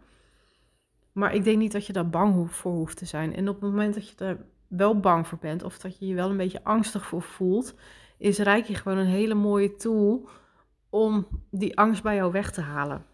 Maar 1.12 1.34
ik 1.34 1.44
denk 1.44 1.58
niet 1.58 1.72
dat 1.72 1.86
je 1.86 1.92
daar 1.92 2.08
bang 2.08 2.50
voor 2.52 2.72
hoeft 2.72 2.96
te 2.96 3.04
zijn. 3.04 3.34
En 3.34 3.48
op 3.48 3.60
het 3.60 3.70
moment 3.70 3.94
dat 3.94 4.08
je 4.08 4.24
er 4.24 4.38
wel 4.68 5.00
bang 5.00 5.26
voor 5.26 5.38
bent, 5.38 5.62
of 5.62 5.78
dat 5.78 5.98
je 5.98 6.06
je 6.06 6.14
wel 6.14 6.30
een 6.30 6.36
beetje 6.36 6.64
angstig 6.64 7.06
voor 7.06 7.22
voelt, 7.22 7.74
is 8.18 8.38
Reiki 8.38 8.74
gewoon 8.74 8.98
een 8.98 9.06
hele 9.06 9.34
mooie 9.34 9.76
tool 9.76 10.28
om 10.90 11.26
die 11.50 11.78
angst 11.78 12.02
bij 12.02 12.14
jou 12.14 12.32
weg 12.32 12.50
te 12.50 12.60
halen. 12.60 13.04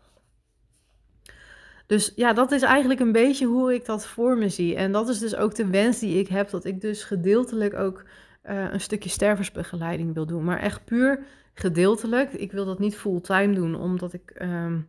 Dus 1.92 2.12
ja, 2.16 2.32
dat 2.32 2.52
is 2.52 2.62
eigenlijk 2.62 3.00
een 3.00 3.12
beetje 3.12 3.46
hoe 3.46 3.74
ik 3.74 3.84
dat 3.84 4.06
voor 4.06 4.36
me 4.36 4.48
zie. 4.48 4.76
En 4.76 4.92
dat 4.92 5.08
is 5.08 5.18
dus 5.18 5.36
ook 5.36 5.54
de 5.54 5.66
wens 5.66 5.98
die 5.98 6.18
ik 6.18 6.28
heb, 6.28 6.50
dat 6.50 6.64
ik 6.64 6.80
dus 6.80 7.04
gedeeltelijk 7.04 7.74
ook 7.74 8.04
uh, 8.50 8.72
een 8.72 8.80
stukje 8.80 9.08
sterversbegeleiding 9.08 10.14
wil 10.14 10.26
doen. 10.26 10.44
Maar 10.44 10.58
echt 10.58 10.84
puur 10.84 11.24
gedeeltelijk. 11.54 12.32
Ik 12.32 12.52
wil 12.52 12.64
dat 12.64 12.78
niet 12.78 12.96
fulltime 12.96 13.54
doen, 13.54 13.74
omdat 13.74 14.12
ik 14.12 14.34
um, 14.42 14.88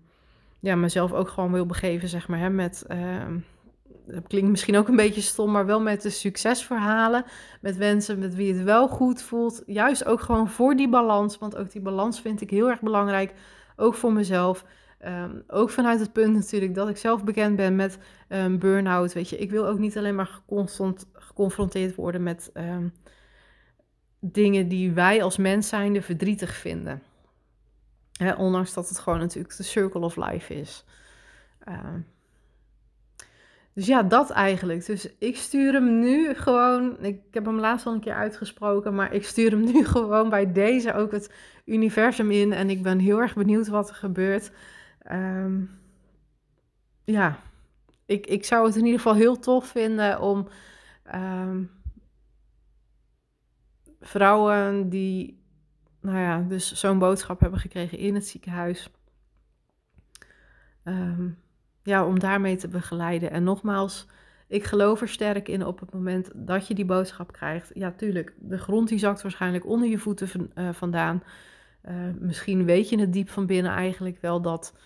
ja, 0.60 0.76
mezelf 0.76 1.14
ook 1.14 1.30
gewoon 1.30 1.52
wil 1.52 1.66
begeven, 1.66 2.08
zeg 2.08 2.28
maar, 2.28 2.40
hè, 2.40 2.50
met... 2.50 2.86
Dat 4.08 4.28
klinkt 4.28 4.50
misschien 4.50 4.78
ook 4.78 4.88
een 4.88 4.96
beetje 4.96 5.22
stom, 5.22 5.52
maar 5.52 5.66
wel 5.66 5.82
met 5.82 6.02
de 6.02 6.10
succesverhalen. 6.10 7.26
Met 7.62 7.78
mensen 7.78 8.20
met 8.20 8.36
wie 8.36 8.54
het 8.54 8.64
wel 8.64 8.88
goed 8.88 9.22
voelt. 9.22 9.64
Juist 9.66 10.06
ook 10.06 10.22
gewoon 10.22 10.50
voor 10.50 10.76
die 10.76 10.90
balans. 10.90 11.38
Want 11.38 11.56
ook 11.56 11.72
die 11.72 11.82
balans 11.82 12.22
vind 12.22 12.42
ik 12.42 12.50
heel 12.50 12.70
erg 12.70 12.82
belangrijk. 12.82 13.34
Ook 13.76 13.94
voor 13.94 14.14
mezelf. 14.14 14.66
Um, 15.06 15.44
ook 15.48 15.70
vanuit 15.70 16.00
het 16.00 16.14
punt 16.14 16.34
natuurlijk 16.34 16.76
dat 16.76 16.90
ik 16.90 16.98
zelf 16.98 17.24
bekend 17.24 17.56
ben 17.56 17.76
met 17.76 17.98
um, 18.30 18.60
burn-out. 18.60 19.14
Weet 19.14 19.30
je, 19.30 19.38
ik 19.38 19.52
wil 19.52 19.68
ook 19.68 19.80
niet 19.80 19.98
alleen 19.98 20.16
maar 20.16 20.40
constant 20.46 21.06
geconfronteerd 21.14 21.96
worden 21.96 22.24
met 22.24 22.52
um, 22.54 22.94
dingen 24.20 24.68
die 24.68 24.92
wij 24.92 25.24
als 25.24 25.38
mens 25.38 25.68
zijnde 25.68 26.02
verdrietig 26.02 26.56
vinden. 26.56 27.02
Hè, 28.12 28.34
ondanks 28.34 28.74
dat 28.74 28.90
het 28.90 29.00
gewoon 29.00 29.20
natuurlijk 29.20 29.58
de 29.58 29.64
circle 29.64 30.02
of 30.02 30.16
life 30.16 30.54
is. 30.54 30.86
dus 33.74 33.86
ja, 33.86 34.04
dat 34.04 34.30
eigenlijk. 34.30 34.86
Dus 34.86 35.10
ik 35.18 35.38
stuur 35.38 35.74
hem 35.74 36.00
nu 36.00 36.34
gewoon. 36.34 36.98
Ik 37.04 37.22
heb 37.32 37.46
hem 37.46 37.60
laatst 37.60 37.86
al 37.86 37.94
een 37.94 38.00
keer 38.00 38.14
uitgesproken, 38.14 38.96
maar 38.96 39.14
ik 39.14 39.26
stuur 39.26 39.52
hem 39.52 39.64
nu 39.64 39.86
gewoon 39.96 40.30
bij 40.30 40.52
deze 40.52 40.94
ook 40.94 41.12
het 41.12 41.34
universum 41.66 42.32
in. 42.32 42.54
En 42.54 42.70
ik 42.70 42.84
ben 42.84 43.00
heel 43.00 43.22
erg 43.22 43.36
benieuwd 43.36 43.68
wat 43.68 43.90
er 43.90 43.96
gebeurt. 43.96 44.52
Um, 45.12 45.70
ja, 47.04 47.40
ik, 48.06 48.28
ik 48.28 48.46
zou 48.46 48.66
het 48.66 48.76
in 48.76 48.86
ieder 48.86 49.00
geval 49.00 49.16
heel 49.16 49.40
tof 49.40 49.68
vinden 49.68 50.22
om 50.22 50.48
um, 51.16 51.72
vrouwen 54.02 54.90
die, 54.90 55.44
nou 56.02 56.18
ja, 56.18 56.42
dus 56.42 56.74
zo'n 56.74 57.00
boodschap 57.00 57.40
hebben 57.40 57.60
gekregen 57.60 57.98
in 57.98 58.14
het 58.14 58.28
ziekenhuis. 58.28 58.90
Um, 60.84 61.38
ja, 61.84 62.06
om 62.06 62.20
daarmee 62.20 62.56
te 62.56 62.68
begeleiden. 62.68 63.32
En 63.32 63.44
nogmaals, 63.44 64.08
ik 64.48 64.64
geloof 64.64 65.02
er 65.02 65.10
sterk 65.10 65.48
in 65.48 65.66
op 65.66 65.80
het 65.80 65.94
moment 65.94 66.32
dat 66.36 66.68
je 66.68 66.74
die 66.74 66.86
boodschap 66.86 67.32
krijgt. 67.32 67.72
Ja, 67.74 67.92
tuurlijk, 67.92 68.34
de 68.40 68.58
grond 68.58 68.88
die 68.88 69.00
zakt 69.00 69.22
waarschijnlijk 69.22 69.66
onder 69.66 69.90
je 69.90 69.98
voeten 69.98 70.52
uh, 70.56 70.70
vandaan. 70.74 71.24
Uh, 71.90 71.96
misschien 72.20 72.66
weet 72.66 72.90
je 72.90 73.00
het 73.00 73.14
diep 73.14 73.30
van 73.30 73.46
binnen 73.46 73.72
eigenlijk 73.72 74.22
wel 74.22 74.42
dat 74.42 74.78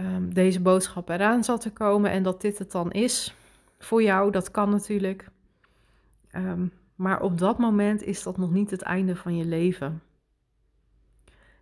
um, 0.00 0.34
deze 0.34 0.60
boodschap 0.60 1.08
eraan 1.08 1.44
zat 1.44 1.60
te 1.60 1.72
komen 1.72 2.10
en 2.10 2.22
dat 2.22 2.40
dit 2.40 2.58
het 2.58 2.72
dan 2.72 2.90
is 2.92 3.34
voor 3.78 4.02
jou. 4.02 4.30
Dat 4.30 4.50
kan 4.50 4.70
natuurlijk. 4.70 5.28
Um, 6.32 6.72
maar 6.94 7.20
op 7.20 7.38
dat 7.38 7.58
moment 7.58 8.02
is 8.02 8.22
dat 8.22 8.36
nog 8.36 8.50
niet 8.50 8.70
het 8.70 8.82
einde 8.82 9.16
van 9.16 9.36
je 9.36 9.44
leven. 9.44 10.02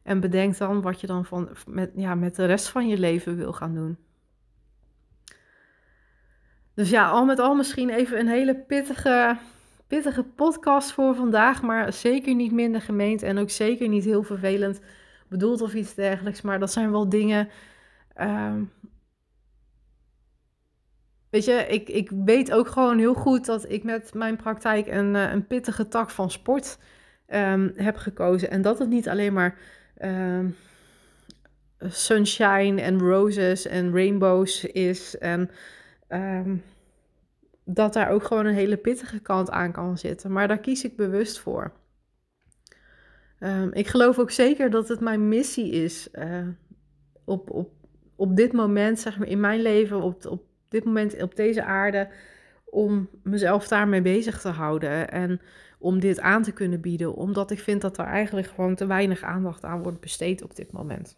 En 0.03 0.21
bedenk 0.21 0.59
dan 0.59 0.81
wat 0.81 1.01
je 1.01 1.07
dan 1.07 1.25
van, 1.25 1.49
met, 1.67 1.91
ja, 1.95 2.15
met 2.15 2.37
de 2.37 2.45
rest 2.45 2.69
van 2.69 2.89
je 2.89 2.99
leven 2.99 3.37
wil 3.37 3.53
gaan 3.53 3.75
doen. 3.75 3.97
Dus 6.75 6.91
ja, 6.91 7.09
al 7.09 7.25
met 7.25 7.39
al 7.39 7.55
misschien 7.55 7.91
even 7.91 8.19
een 8.19 8.29
hele 8.29 8.55
pittige, 8.55 9.39
pittige 9.87 10.23
podcast 10.23 10.93
voor 10.93 11.15
vandaag. 11.15 11.63
Maar 11.63 11.93
zeker 11.93 12.35
niet 12.35 12.53
minder 12.53 12.81
gemeend 12.81 13.23
en 13.23 13.39
ook 13.39 13.51
zeker 13.51 13.89
niet 13.89 14.05
heel 14.05 14.23
vervelend 14.23 14.81
bedoeld 15.29 15.61
of 15.61 15.75
iets 15.75 15.95
dergelijks. 15.95 16.41
Maar 16.41 16.59
dat 16.59 16.73
zijn 16.73 16.91
wel 16.91 17.09
dingen 17.09 17.49
Um, 18.21 18.73
weet 21.31 21.45
je, 21.45 21.53
ik, 21.53 21.89
ik 21.89 22.11
weet 22.25 22.53
ook 22.53 22.69
gewoon 22.69 22.99
heel 22.99 23.15
goed 23.15 23.47
dat 23.47 23.71
ik 23.71 23.85
met 23.85 24.15
mijn 24.15 24.37
praktijk 24.37 24.87
een, 24.87 25.17
eh, 25.17 25.33
een 25.33 25.47
pittige 25.47 25.89
tak 25.89 26.11
van 26.11 26.31
sport 26.31 26.79
um, 27.29 27.73
heb 27.77 27.97
gekozen. 27.97 28.51
En 28.51 28.63
dat 28.63 28.79
het 28.79 28.89
niet 28.89 29.09
alleen 29.09 29.33
maar 29.33 29.59
um, 30.03 30.57
sunshine 31.79 32.81
en 32.81 32.99
roses 32.99 33.67
en 33.67 33.93
rainbows 33.93 34.65
is. 34.65 35.19
En 35.19 35.51
dat 37.65 37.93
daar 37.93 38.11
ook 38.11 38.25
gewoon 38.25 38.47
een 38.47 38.55
hele 38.55 38.77
pittige 38.77 39.21
kant 39.21 39.51
aan 39.51 39.73
kan 39.73 39.99
zitten. 39.99 40.33
Maar 40.33 40.49
daar 40.49 40.59
kies 40.59 40.85
ik 40.85 40.97
bewust 40.97 41.39
voor. 41.39 41.73
ik 43.73 43.87
geloof 43.87 44.19
ook 44.19 44.31
zeker 44.31 44.71
dat 44.71 44.89
het 44.89 45.01
mijn 45.01 45.29
missie 45.29 45.71
is 45.71 46.09
uh, 46.13 46.47
op, 47.25 47.51
op 47.51 47.78
op 48.19 48.37
dit 48.37 48.53
moment, 48.53 49.01
zeg 49.01 49.19
maar 49.19 49.29
in 49.29 49.41
mijn 49.41 49.63
leven, 49.63 50.03
op, 50.03 50.27
op 50.27 50.43
dit 50.69 50.85
moment 50.85 51.23
op 51.23 51.37
deze 51.37 51.65
aarde, 51.65 52.09
om 52.65 53.09
mezelf 53.23 53.69
daarmee 53.69 54.03
bezig 54.03 54.41
te 54.41 54.49
houden 54.49 55.11
en 55.11 55.41
om 55.79 56.01
dit 56.01 56.21
aan 56.21 56.43
te 56.43 56.53
kunnen 56.53 56.81
bieden, 56.81 57.15
omdat 57.15 57.51
ik 57.51 57.59
vind 57.59 57.81
dat 57.81 57.99
er 57.99 58.05
eigenlijk 58.05 58.47
gewoon 58.47 58.75
te 58.75 58.87
weinig 58.87 59.23
aandacht 59.23 59.65
aan 59.65 59.83
wordt 59.83 60.01
besteed 60.01 60.43
op 60.43 60.57
dit 60.57 60.73
moment. 60.73 61.17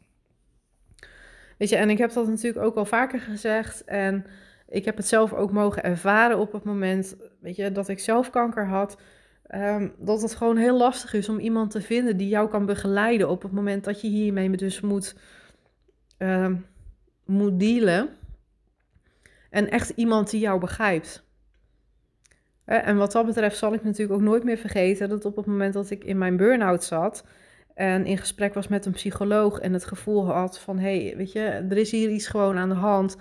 Weet 1.58 1.68
je, 1.68 1.76
en 1.76 1.90
ik 1.90 1.98
heb 1.98 2.12
dat 2.12 2.28
natuurlijk 2.28 2.64
ook 2.64 2.76
al 2.76 2.84
vaker 2.84 3.20
gezegd 3.20 3.84
en 3.84 4.26
ik 4.68 4.84
heb 4.84 4.96
het 4.96 5.06
zelf 5.06 5.32
ook 5.32 5.52
mogen 5.52 5.82
ervaren 5.82 6.38
op 6.38 6.52
het 6.52 6.64
moment, 6.64 7.16
weet 7.40 7.56
je, 7.56 7.72
dat 7.72 7.88
ik 7.88 7.98
zelf 7.98 8.30
kanker 8.30 8.66
had. 8.66 9.00
ehm, 9.46 9.88
dat 9.98 10.22
het 10.22 10.34
gewoon 10.34 10.56
heel 10.56 10.76
lastig 10.76 11.12
is 11.14 11.28
om 11.28 11.38
iemand 11.38 11.70
te 11.70 11.80
vinden 11.80 12.16
die 12.16 12.28
jou 12.28 12.48
kan 12.48 12.66
begeleiden 12.66 13.28
op 13.28 13.42
het 13.42 13.52
moment 13.52 13.84
dat 13.84 14.00
je 14.00 14.08
hiermee 14.08 14.50
dus 14.50 14.80
moet, 14.80 15.16
ehm, 16.18 16.56
moet 17.30 17.60
dealen. 17.60 18.08
En 19.50 19.70
echt 19.70 19.92
iemand 19.94 20.30
die 20.30 20.40
jou 20.40 20.60
begrijpt. 20.60 21.24
En 22.64 22.96
wat 22.96 23.12
dat 23.12 23.26
betreft 23.26 23.58
zal 23.58 23.74
ik 23.74 23.84
natuurlijk 23.84 24.20
ook 24.20 24.26
nooit 24.26 24.44
meer 24.44 24.56
vergeten 24.56 25.08
dat 25.08 25.24
op 25.24 25.36
het 25.36 25.46
moment 25.46 25.74
dat 25.74 25.90
ik 25.90 26.04
in 26.04 26.18
mijn 26.18 26.36
burn-out 26.36 26.84
zat 26.84 27.24
en 27.74 28.06
in 28.06 28.18
gesprek 28.18 28.54
was 28.54 28.68
met 28.68 28.86
een 28.86 28.92
psycholoog 28.92 29.58
en 29.58 29.72
het 29.72 29.84
gevoel 29.84 30.26
had 30.26 30.58
van 30.58 30.78
hé, 30.78 31.04
hey, 31.04 31.16
weet 31.16 31.32
je, 31.32 31.40
er 31.40 31.76
is 31.76 31.90
hier 31.90 32.10
iets 32.10 32.26
gewoon 32.26 32.56
aan 32.56 32.68
de 32.68 32.74
hand 32.74 33.16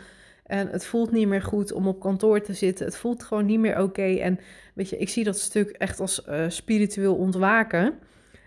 en 0.46 0.68
het 0.68 0.86
voelt 0.86 1.12
niet 1.12 1.28
meer 1.28 1.42
goed 1.42 1.72
om 1.72 1.88
op 1.88 2.00
kantoor 2.00 2.42
te 2.42 2.54
zitten. 2.54 2.86
Het 2.86 2.98
voelt 2.98 3.24
gewoon 3.24 3.46
niet 3.46 3.60
meer 3.60 3.82
oké 3.82 4.16
en 4.16 4.40
weet 4.74 4.90
je, 4.90 4.98
ik 4.98 5.10
zie 5.10 5.24
dat 5.24 5.40
stuk 5.40 5.70
echt 5.70 6.00
als 6.00 6.26
uh, 6.30 6.46
spiritueel 6.48 7.16
ontwaken. 7.16 7.94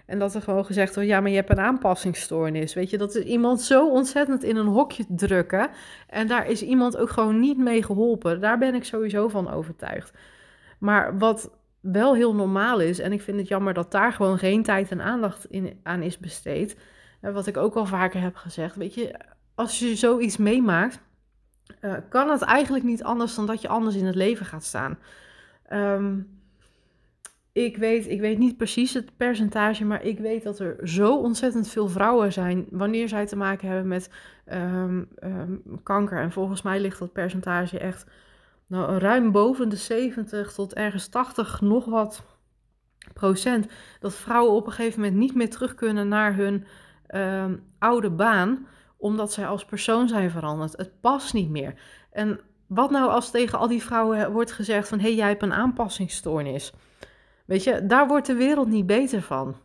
En 0.06 0.18
dat 0.18 0.34
er 0.34 0.42
gewoon 0.42 0.64
gezegd 0.64 0.94
wordt, 0.94 1.08
ja, 1.08 1.20
maar 1.20 1.30
je 1.30 1.36
hebt 1.36 1.50
een 1.50 1.60
aanpassingsstoornis. 1.60 2.74
Weet 2.74 2.90
je, 2.90 2.98
dat 2.98 3.14
is 3.14 3.24
iemand 3.24 3.60
zo 3.60 3.90
ontzettend 3.90 4.42
in 4.42 4.56
een 4.56 4.66
hokje 4.66 5.04
drukken. 5.08 5.70
En 6.08 6.26
daar 6.26 6.46
is 6.46 6.62
iemand 6.62 6.96
ook 6.96 7.10
gewoon 7.10 7.40
niet 7.40 7.58
mee 7.58 7.82
geholpen. 7.82 8.40
Daar 8.40 8.58
ben 8.58 8.74
ik 8.74 8.84
sowieso 8.84 9.28
van 9.28 9.50
overtuigd. 9.50 10.12
Maar 10.78 11.18
wat 11.18 11.50
wel 11.80 12.14
heel 12.14 12.34
normaal 12.34 12.80
is, 12.80 12.98
en 12.98 13.12
ik 13.12 13.22
vind 13.22 13.38
het 13.38 13.48
jammer 13.48 13.74
dat 13.74 13.90
daar 13.90 14.12
gewoon 14.12 14.38
geen 14.38 14.62
tijd 14.62 14.90
en 14.90 15.00
aandacht 15.00 15.44
in, 15.44 15.80
aan 15.82 16.02
is 16.02 16.18
besteed. 16.18 16.76
Wat 17.20 17.46
ik 17.46 17.56
ook 17.56 17.74
al 17.74 17.86
vaker 17.86 18.20
heb 18.20 18.36
gezegd, 18.36 18.76
weet 18.76 18.94
je, 18.94 19.14
als 19.54 19.78
je 19.78 19.96
zoiets 19.96 20.36
meemaakt, 20.36 21.00
uh, 21.80 21.94
kan 22.08 22.30
het 22.30 22.42
eigenlijk 22.42 22.84
niet 22.84 23.02
anders 23.02 23.34
dan 23.34 23.46
dat 23.46 23.60
je 23.60 23.68
anders 23.68 23.96
in 23.96 24.06
het 24.06 24.14
leven 24.14 24.46
gaat 24.46 24.64
staan. 24.64 24.98
Um, 25.72 26.41
ik 27.52 27.76
weet, 27.76 28.08
ik 28.08 28.20
weet 28.20 28.38
niet 28.38 28.56
precies 28.56 28.94
het 28.94 29.16
percentage, 29.16 29.84
maar 29.84 30.02
ik 30.02 30.18
weet 30.18 30.42
dat 30.42 30.58
er 30.58 30.88
zo 30.88 31.16
ontzettend 31.16 31.68
veel 31.68 31.88
vrouwen 31.88 32.32
zijn 32.32 32.66
wanneer 32.70 33.08
zij 33.08 33.26
te 33.26 33.36
maken 33.36 33.68
hebben 33.68 33.88
met 33.88 34.10
um, 34.52 35.08
um, 35.24 35.62
kanker. 35.82 36.20
En 36.20 36.32
volgens 36.32 36.62
mij 36.62 36.80
ligt 36.80 36.98
dat 36.98 37.12
percentage 37.12 37.78
echt 37.78 38.06
nou, 38.66 38.98
ruim 38.98 39.32
boven 39.32 39.68
de 39.68 39.76
70 39.76 40.52
tot 40.52 40.74
ergens 40.74 41.08
80 41.08 41.60
nog 41.60 41.84
wat 41.84 42.24
procent. 43.12 43.66
Dat 44.00 44.14
vrouwen 44.14 44.54
op 44.54 44.66
een 44.66 44.72
gegeven 44.72 45.00
moment 45.00 45.18
niet 45.18 45.34
meer 45.34 45.50
terug 45.50 45.74
kunnen 45.74 46.08
naar 46.08 46.34
hun 46.34 46.64
um, 47.14 47.62
oude 47.78 48.10
baan, 48.10 48.66
omdat 48.96 49.32
zij 49.32 49.46
als 49.46 49.64
persoon 49.64 50.08
zijn 50.08 50.30
veranderd. 50.30 50.76
Het 50.76 51.00
past 51.00 51.32
niet 51.32 51.50
meer. 51.50 51.74
En 52.10 52.40
wat 52.66 52.90
nou 52.90 53.10
als 53.10 53.30
tegen 53.30 53.58
al 53.58 53.68
die 53.68 53.82
vrouwen 53.82 54.32
wordt 54.32 54.52
gezegd 54.52 54.88
van 54.88 54.98
hé, 54.98 55.04
hey, 55.04 55.14
jij 55.14 55.28
hebt 55.28 55.42
een 55.42 55.52
aanpassingsstoornis. 55.52 56.72
Weet 57.52 57.64
je, 57.64 57.86
daar 57.86 58.08
wordt 58.08 58.26
de 58.26 58.34
wereld 58.34 58.68
niet 58.68 58.86
beter 58.86 59.22
van. 59.22 59.56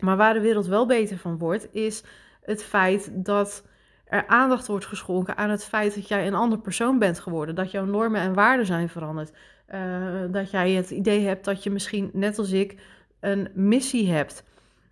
Maar 0.00 0.16
waar 0.16 0.34
de 0.34 0.40
wereld 0.40 0.66
wel 0.66 0.86
beter 0.86 1.18
van 1.18 1.38
wordt, 1.38 1.74
is 1.74 2.02
het 2.42 2.64
feit 2.64 3.10
dat 3.12 3.64
er 4.04 4.26
aandacht 4.26 4.66
wordt 4.66 4.86
geschonken 4.86 5.36
aan 5.36 5.50
het 5.50 5.64
feit 5.64 5.94
dat 5.94 6.08
jij 6.08 6.26
een 6.26 6.34
ander 6.34 6.58
persoon 6.58 6.98
bent 6.98 7.18
geworden. 7.18 7.54
Dat 7.54 7.70
jouw 7.70 7.84
normen 7.84 8.20
en 8.20 8.34
waarden 8.34 8.66
zijn 8.66 8.88
veranderd. 8.88 9.32
Uh, 9.74 10.22
dat 10.30 10.50
jij 10.50 10.70
het 10.70 10.90
idee 10.90 11.26
hebt 11.26 11.44
dat 11.44 11.62
je 11.62 11.70
misschien, 11.70 12.10
net 12.12 12.38
als 12.38 12.52
ik, 12.52 12.82
een 13.20 13.48
missie 13.54 14.10
hebt. 14.10 14.44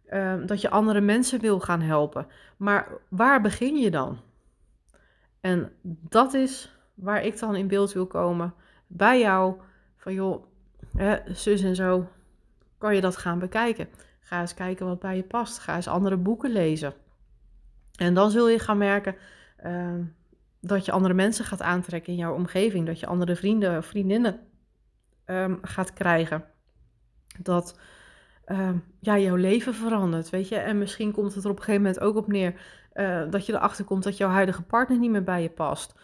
Uh, 0.09 0.35
dat 0.47 0.61
je 0.61 0.71
andere 0.71 1.01
mensen 1.01 1.41
wil 1.41 1.61
gaan 1.61 1.81
helpen. 1.81 2.27
Maar 2.57 2.89
waar 3.09 3.41
begin 3.41 3.77
je 3.77 3.91
dan? 3.91 4.19
En 5.41 5.73
dat 6.09 6.35
is 6.35 6.77
waar 6.95 7.25
ik 7.25 7.39
dan 7.39 7.57
in 7.57 7.69
beeld 7.69 7.93
wil 7.93 8.07
komen. 8.07 8.55
Bij 8.87 9.21
jou. 9.21 9.55
Van 9.97 10.15
joh, 10.15 10.45
zus 11.27 11.63
en 11.63 11.75
zo, 11.75 12.09
kan 12.79 12.95
je 12.95 13.01
dat 13.01 13.17
gaan 13.17 13.39
bekijken. 13.39 13.89
Ga 14.21 14.41
eens 14.41 14.55
kijken 14.55 14.87
wat 14.87 15.01
bij 15.01 15.17
je 15.17 15.23
past. 15.23 15.59
Ga 15.59 15.77
eens 15.77 15.89
andere 15.89 16.17
boeken 16.17 16.51
lezen. 16.51 16.95
En 17.97 18.15
dan 18.15 18.31
zul 18.31 18.49
je 18.49 18.59
gaan 18.59 18.79
merken 18.79 19.17
uh, 19.65 19.95
dat 20.61 20.85
je 20.85 20.93
andere 20.93 21.15
mensen 21.15 21.45
gaat 21.45 21.63
aantrekken 21.63 22.13
in 22.13 22.19
jouw 22.19 22.35
omgeving. 22.35 22.87
Dat 22.87 23.01
je 23.01 23.07
andere 23.07 23.37
vrienden 23.37 23.79
of 23.79 23.87
vriendinnen 23.87 24.41
um, 25.27 25.59
gaat 25.63 25.93
krijgen. 25.93 26.45
Dat 27.39 27.79
uh, 28.47 28.71
ja, 29.01 29.19
jouw 29.19 29.37
leven 29.37 29.75
verandert, 29.75 30.31
weet 30.31 30.49
je. 30.49 30.57
En 30.57 30.79
misschien 30.79 31.13
komt 31.13 31.35
het 31.35 31.45
er 31.45 31.51
op 31.51 31.57
een 31.57 31.63
gegeven 31.63 31.87
moment 31.87 32.03
ook 32.03 32.17
op 32.17 32.27
neer... 32.27 32.61
Uh, 32.95 33.23
dat 33.31 33.47
je 33.47 33.53
erachter 33.53 33.85
komt 33.85 34.03
dat 34.03 34.17
jouw 34.17 34.29
huidige 34.29 34.63
partner 34.63 34.99
niet 34.99 35.11
meer 35.11 35.25
bij 35.25 35.43
je 35.43 35.51
past. 35.51 35.95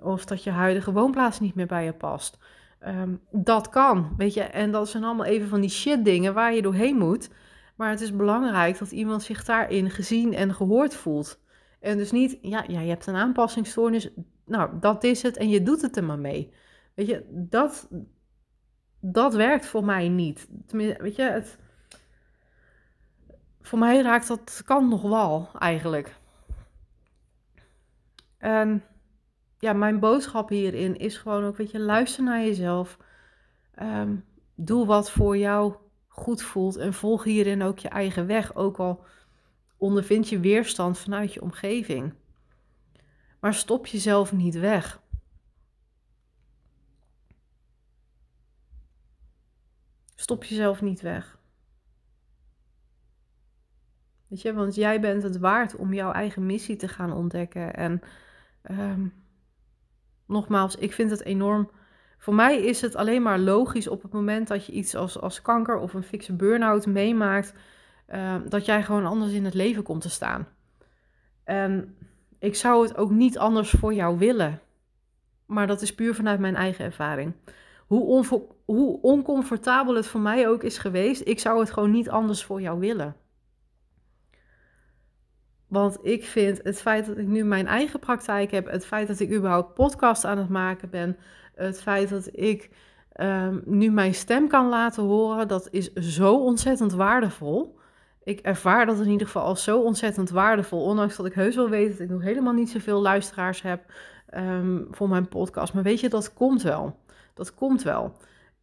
Of 0.00 0.24
dat 0.24 0.44
je 0.44 0.50
huidige 0.50 0.92
woonplaats 0.92 1.40
niet 1.40 1.54
meer 1.54 1.66
bij 1.66 1.84
je 1.84 1.92
past. 1.92 2.38
Um, 2.86 3.20
dat 3.30 3.68
kan, 3.68 4.14
weet 4.16 4.34
je. 4.34 4.42
En 4.42 4.70
dat 4.70 4.88
zijn 4.88 5.04
allemaal 5.04 5.26
even 5.26 5.48
van 5.48 5.60
die 5.60 5.70
shit 5.70 6.04
dingen 6.04 6.34
waar 6.34 6.54
je 6.54 6.62
doorheen 6.62 6.96
moet. 6.96 7.30
Maar 7.76 7.90
het 7.90 8.00
is 8.00 8.16
belangrijk 8.16 8.78
dat 8.78 8.90
iemand 8.90 9.22
zich 9.22 9.44
daarin 9.44 9.90
gezien 9.90 10.34
en 10.34 10.54
gehoord 10.54 10.94
voelt. 10.94 11.40
En 11.80 11.96
dus 11.96 12.12
niet, 12.12 12.38
ja, 12.40 12.64
ja 12.68 12.80
je 12.80 12.88
hebt 12.88 13.06
een 13.06 13.14
aanpassingsstoornis. 13.14 14.10
Nou, 14.46 14.70
dat 14.80 15.04
is 15.04 15.22
het 15.22 15.36
en 15.36 15.48
je 15.48 15.62
doet 15.62 15.82
het 15.82 15.96
er 15.96 16.04
maar 16.04 16.18
mee. 16.18 16.52
Weet 16.94 17.06
je, 17.06 17.26
dat, 17.30 17.88
dat 19.00 19.34
werkt 19.34 19.66
voor 19.66 19.84
mij 19.84 20.08
niet. 20.08 20.48
Tenminste, 20.66 21.02
weet 21.02 21.16
je, 21.16 21.22
het, 21.22 21.58
voor 23.60 23.78
mij 23.78 24.02
raakt 24.02 24.28
dat 24.28 24.62
kan 24.64 24.88
nog 24.88 25.02
wel 25.02 25.48
eigenlijk. 25.58 26.16
En 28.38 28.82
ja, 29.64 29.72
mijn 29.72 29.98
boodschap 29.98 30.48
hierin 30.48 30.96
is 30.96 31.16
gewoon 31.16 31.44
ook, 31.44 31.56
weet 31.56 31.70
je, 31.70 31.78
luister 31.78 32.24
naar 32.24 32.40
jezelf. 32.40 32.98
Um, 33.82 34.24
doe 34.54 34.86
wat 34.86 35.10
voor 35.10 35.36
jou 35.36 35.74
goed 36.08 36.42
voelt 36.42 36.76
en 36.76 36.94
volg 36.94 37.24
hierin 37.24 37.62
ook 37.62 37.78
je 37.78 37.88
eigen 37.88 38.26
weg. 38.26 38.54
Ook 38.54 38.78
al 38.78 39.04
ondervind 39.76 40.28
je 40.28 40.40
weerstand 40.40 40.98
vanuit 40.98 41.32
je 41.32 41.42
omgeving. 41.42 42.14
Maar 43.40 43.54
stop 43.54 43.86
jezelf 43.86 44.32
niet 44.32 44.54
weg. 44.54 45.02
Stop 50.14 50.44
jezelf 50.44 50.80
niet 50.80 51.00
weg. 51.00 51.38
Weet 54.26 54.42
je, 54.42 54.52
want 54.52 54.74
jij 54.74 55.00
bent 55.00 55.22
het 55.22 55.38
waard 55.38 55.76
om 55.76 55.94
jouw 55.94 56.12
eigen 56.12 56.46
missie 56.46 56.76
te 56.76 56.88
gaan 56.88 57.12
ontdekken. 57.12 57.74
En 57.74 58.00
um, 58.70 59.23
nogmaals, 60.34 60.76
ik 60.76 60.92
vind 60.92 61.10
het 61.10 61.24
enorm. 61.24 61.70
Voor 62.18 62.34
mij 62.34 62.62
is 62.62 62.80
het 62.80 62.96
alleen 62.96 63.22
maar 63.22 63.38
logisch 63.38 63.88
op 63.88 64.02
het 64.02 64.12
moment 64.12 64.48
dat 64.48 64.66
je 64.66 64.72
iets 64.72 64.94
als, 64.94 65.20
als 65.20 65.42
kanker 65.42 65.78
of 65.78 65.94
een 65.94 66.02
fikse 66.02 66.32
burn-out 66.32 66.86
meemaakt, 66.86 67.54
uh, 68.14 68.34
dat 68.48 68.64
jij 68.64 68.82
gewoon 68.82 69.06
anders 69.06 69.32
in 69.32 69.44
het 69.44 69.54
leven 69.54 69.82
komt 69.82 70.00
te 70.00 70.10
staan. 70.10 70.48
En 71.44 71.96
ik 72.38 72.54
zou 72.54 72.82
het 72.82 72.96
ook 72.96 73.10
niet 73.10 73.38
anders 73.38 73.70
voor 73.70 73.94
jou 73.94 74.18
willen. 74.18 74.60
Maar 75.46 75.66
dat 75.66 75.82
is 75.82 75.94
puur 75.94 76.14
vanuit 76.14 76.40
mijn 76.40 76.56
eigen 76.56 76.84
ervaring. 76.84 77.32
Hoe, 77.86 78.24
hoe 78.64 79.00
oncomfortabel 79.00 79.94
het 79.94 80.06
voor 80.06 80.20
mij 80.20 80.48
ook 80.48 80.62
is 80.62 80.78
geweest, 80.78 81.22
ik 81.24 81.40
zou 81.40 81.60
het 81.60 81.70
gewoon 81.70 81.90
niet 81.90 82.10
anders 82.10 82.44
voor 82.44 82.60
jou 82.60 82.78
willen. 82.80 83.16
Want 85.74 85.98
ik 86.02 86.24
vind 86.24 86.60
het 86.62 86.80
feit 86.80 87.06
dat 87.06 87.18
ik 87.18 87.26
nu 87.26 87.44
mijn 87.44 87.66
eigen 87.66 87.98
praktijk 87.98 88.50
heb, 88.50 88.70
het 88.70 88.86
feit 88.86 89.08
dat 89.08 89.20
ik 89.20 89.32
überhaupt 89.32 89.74
podcast 89.74 90.24
aan 90.24 90.38
het 90.38 90.48
maken 90.48 90.90
ben, 90.90 91.16
het 91.54 91.82
feit 91.82 92.08
dat 92.08 92.28
ik 92.32 92.70
um, 93.20 93.62
nu 93.64 93.90
mijn 93.90 94.14
stem 94.14 94.48
kan 94.48 94.68
laten 94.68 95.02
horen, 95.02 95.48
dat 95.48 95.68
is 95.70 95.92
zo 95.92 96.34
ontzettend 96.34 96.92
waardevol. 96.92 97.78
Ik 98.24 98.40
ervaar 98.40 98.86
dat 98.86 99.00
in 99.00 99.10
ieder 99.10 99.26
geval 99.26 99.42
als 99.42 99.64
zo 99.64 99.80
ontzettend 99.80 100.30
waardevol. 100.30 100.82
Ondanks 100.82 101.16
dat 101.16 101.26
ik 101.26 101.32
heus 101.34 101.56
wel 101.56 101.68
weet 101.68 101.90
dat 101.90 102.00
ik 102.00 102.08
nog 102.08 102.22
helemaal 102.22 102.52
niet 102.52 102.70
zoveel 102.70 103.00
luisteraars 103.00 103.62
heb 103.62 103.92
um, 104.36 104.86
voor 104.90 105.08
mijn 105.08 105.28
podcast. 105.28 105.74
Maar 105.74 105.82
weet 105.82 106.00
je, 106.00 106.08
dat 106.08 106.32
komt 106.34 106.62
wel. 106.62 106.96
Dat 107.34 107.54
komt 107.54 107.82
wel. 107.82 108.12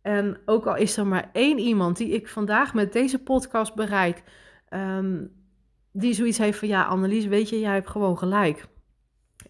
En 0.01 0.37
ook 0.45 0.65
al 0.65 0.75
is 0.75 0.97
er 0.97 1.07
maar 1.07 1.29
één 1.33 1.59
iemand 1.59 1.97
die 1.97 2.09
ik 2.09 2.27
vandaag 2.27 2.73
met 2.73 2.93
deze 2.93 3.19
podcast 3.19 3.75
bereik. 3.75 4.23
Um, 4.69 5.40
die 5.91 6.13
zoiets 6.13 6.37
heeft 6.37 6.59
van 6.59 6.67
ja, 6.67 6.83
Annelies, 6.83 7.25
weet 7.25 7.49
je, 7.49 7.59
jij 7.59 7.73
hebt 7.73 7.89
gewoon 7.89 8.17
gelijk. 8.17 8.67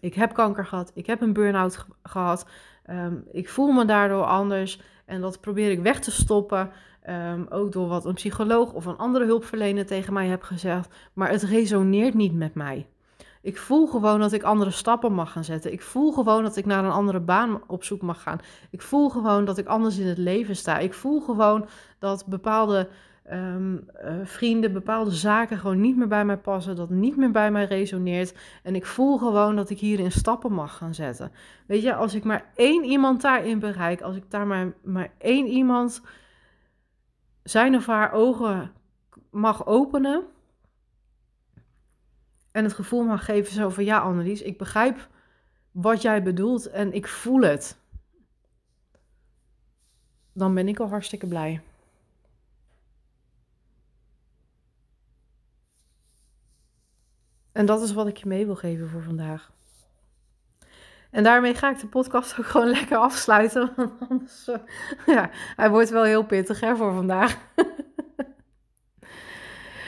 Ik 0.00 0.14
heb 0.14 0.32
kanker 0.34 0.66
gehad, 0.66 0.90
ik 0.94 1.06
heb 1.06 1.20
een 1.20 1.32
burn-out 1.32 1.86
gehad, 2.02 2.46
um, 2.90 3.24
ik 3.32 3.48
voel 3.48 3.72
me 3.72 3.84
daardoor 3.84 4.24
anders 4.24 4.80
en 5.06 5.20
dat 5.20 5.40
probeer 5.40 5.70
ik 5.70 5.80
weg 5.80 6.00
te 6.00 6.10
stoppen. 6.10 6.70
Um, 7.08 7.46
ook 7.48 7.72
door 7.72 7.88
wat 7.88 8.04
een 8.04 8.14
psycholoog 8.14 8.72
of 8.72 8.84
een 8.84 8.96
andere 8.96 9.24
hulpverlener 9.24 9.86
tegen 9.86 10.12
mij 10.12 10.26
heb 10.26 10.42
gezegd. 10.42 10.94
Maar 11.12 11.30
het 11.30 11.42
resoneert 11.42 12.14
niet 12.14 12.34
met 12.34 12.54
mij. 12.54 12.86
Ik 13.42 13.58
voel 13.58 13.86
gewoon 13.86 14.20
dat 14.20 14.32
ik 14.32 14.42
andere 14.42 14.70
stappen 14.70 15.12
mag 15.12 15.32
gaan 15.32 15.44
zetten. 15.44 15.72
Ik 15.72 15.82
voel 15.82 16.12
gewoon 16.12 16.42
dat 16.42 16.56
ik 16.56 16.66
naar 16.66 16.84
een 16.84 16.90
andere 16.90 17.20
baan 17.20 17.60
op 17.66 17.84
zoek 17.84 18.02
mag 18.02 18.22
gaan. 18.22 18.40
Ik 18.70 18.82
voel 18.82 19.08
gewoon 19.08 19.44
dat 19.44 19.58
ik 19.58 19.66
anders 19.66 19.98
in 19.98 20.06
het 20.06 20.18
leven 20.18 20.56
sta. 20.56 20.78
Ik 20.78 20.94
voel 20.94 21.20
gewoon 21.20 21.66
dat 21.98 22.26
bepaalde 22.26 22.88
um, 23.30 23.86
uh, 24.04 24.14
vrienden, 24.24 24.72
bepaalde 24.72 25.10
zaken 25.10 25.58
gewoon 25.58 25.80
niet 25.80 25.96
meer 25.96 26.08
bij 26.08 26.24
mij 26.24 26.36
passen, 26.36 26.76
dat 26.76 26.90
niet 26.90 27.16
meer 27.16 27.30
bij 27.30 27.50
mij 27.50 27.64
resoneert. 27.64 28.34
En 28.62 28.74
ik 28.74 28.86
voel 28.86 29.18
gewoon 29.18 29.56
dat 29.56 29.70
ik 29.70 29.78
hierin 29.78 30.12
stappen 30.12 30.52
mag 30.52 30.76
gaan 30.76 30.94
zetten. 30.94 31.32
Weet 31.66 31.82
je, 31.82 31.94
als 31.94 32.14
ik 32.14 32.24
maar 32.24 32.50
één 32.54 32.84
iemand 32.84 33.22
daarin 33.22 33.58
bereik, 33.58 34.00
als 34.00 34.16
ik 34.16 34.30
daar 34.30 34.46
maar, 34.46 34.72
maar 34.82 35.12
één 35.18 35.46
iemand 35.46 36.02
zijn 37.42 37.76
of 37.76 37.86
haar 37.86 38.12
ogen 38.12 38.72
mag 39.30 39.66
openen. 39.66 40.22
En 42.52 42.64
het 42.64 42.72
gevoel 42.72 43.04
mag 43.04 43.24
geven 43.24 43.52
zo 43.52 43.68
van 43.68 43.84
ja, 43.84 43.98
Annelies, 43.98 44.42
ik 44.42 44.58
begrijp 44.58 45.08
wat 45.70 46.02
jij 46.02 46.22
bedoelt 46.22 46.70
en 46.70 46.92
ik 46.92 47.08
voel 47.08 47.40
het. 47.40 47.80
Dan 50.32 50.54
ben 50.54 50.68
ik 50.68 50.80
al 50.80 50.88
hartstikke 50.88 51.26
blij. 51.26 51.60
En 57.52 57.66
dat 57.66 57.82
is 57.82 57.92
wat 57.92 58.06
ik 58.06 58.16
je 58.16 58.28
mee 58.28 58.46
wil 58.46 58.54
geven 58.54 58.88
voor 58.88 59.02
vandaag. 59.02 59.52
En 61.10 61.22
daarmee 61.22 61.54
ga 61.54 61.70
ik 61.70 61.80
de 61.80 61.86
podcast 61.86 62.38
ook 62.38 62.46
gewoon 62.46 62.70
lekker 62.78 62.96
afsluiten. 62.96 63.72
Want 63.76 63.92
anders, 64.08 64.48
uh, 64.48 64.56
ja, 65.06 65.30
hij 65.56 65.70
wordt 65.70 65.90
wel 65.90 66.04
heel 66.04 66.24
pittig 66.24 66.60
hè, 66.60 66.76
voor 66.76 66.92
vandaag. 66.92 67.38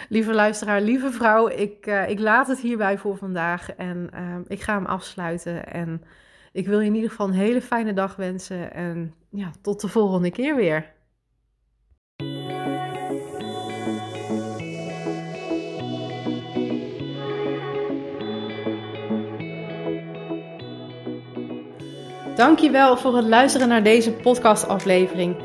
lieve 0.09 0.35
luisteraar, 0.35 0.81
lieve 0.81 1.11
vrouw, 1.11 1.49
ik, 1.49 1.87
uh, 1.87 2.09
ik 2.09 2.19
laat 2.19 2.47
het 2.47 2.59
hierbij 2.59 2.99
voor 2.99 3.17
vandaag. 3.17 3.71
En 3.71 4.11
uh, 4.15 4.37
ik 4.47 4.61
ga 4.61 4.75
hem 4.75 4.87
afsluiten. 4.87 5.73
En 5.73 6.03
ik 6.53 6.67
wil 6.67 6.81
je 6.81 6.87
in 6.87 6.95
ieder 6.95 7.11
geval 7.11 7.29
een 7.29 7.33
hele 7.33 7.63
fijne 7.63 7.93
dag 7.93 8.17
wensen. 8.17 8.73
En 8.73 9.15
ja, 9.29 9.51
tot 9.63 9.81
de 9.81 9.89
volgende 9.89 10.31
keer 10.31 10.57
weer. 10.57 10.94
Dankjewel 22.35 22.97
voor 22.97 23.17
het 23.17 23.27
luisteren 23.27 23.69
naar 23.69 23.83
deze 23.83 24.13
podcastaflevering. 24.13 25.37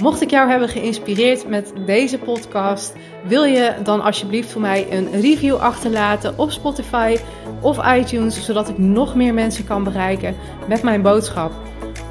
Mocht 0.00 0.20
ik 0.20 0.30
jou 0.30 0.50
hebben 0.50 0.68
geïnspireerd 0.68 1.48
met 1.48 1.72
deze 1.86 2.18
podcast, 2.18 2.94
wil 3.24 3.44
je 3.44 3.74
dan 3.82 4.00
alsjeblieft 4.00 4.52
voor 4.52 4.60
mij 4.60 4.86
een 4.90 5.20
review 5.20 5.56
achterlaten 5.56 6.38
op 6.38 6.50
Spotify 6.50 7.16
of 7.60 7.94
iTunes, 7.96 8.44
zodat 8.44 8.68
ik 8.68 8.78
nog 8.78 9.14
meer 9.14 9.34
mensen 9.34 9.64
kan 9.64 9.84
bereiken 9.84 10.36
met 10.68 10.82
mijn 10.82 11.02
boodschap. 11.02 11.52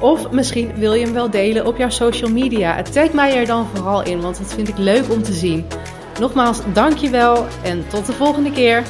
Of 0.00 0.30
misschien 0.30 0.74
wil 0.74 0.92
je 0.94 1.04
hem 1.04 1.14
wel 1.14 1.30
delen 1.30 1.66
op 1.66 1.76
jouw 1.76 1.90
social 1.90 2.30
media. 2.30 2.82
Tag 2.82 3.12
mij 3.12 3.36
er 3.36 3.46
dan 3.46 3.66
vooral 3.74 4.02
in, 4.02 4.20
want 4.20 4.38
dat 4.38 4.54
vind 4.54 4.68
ik 4.68 4.78
leuk 4.78 5.10
om 5.10 5.22
te 5.22 5.32
zien. 5.32 5.66
Nogmaals, 6.20 6.60
dankjewel 6.72 7.46
en 7.62 7.84
tot 7.88 8.06
de 8.06 8.12
volgende 8.12 8.50
keer. 8.50 8.82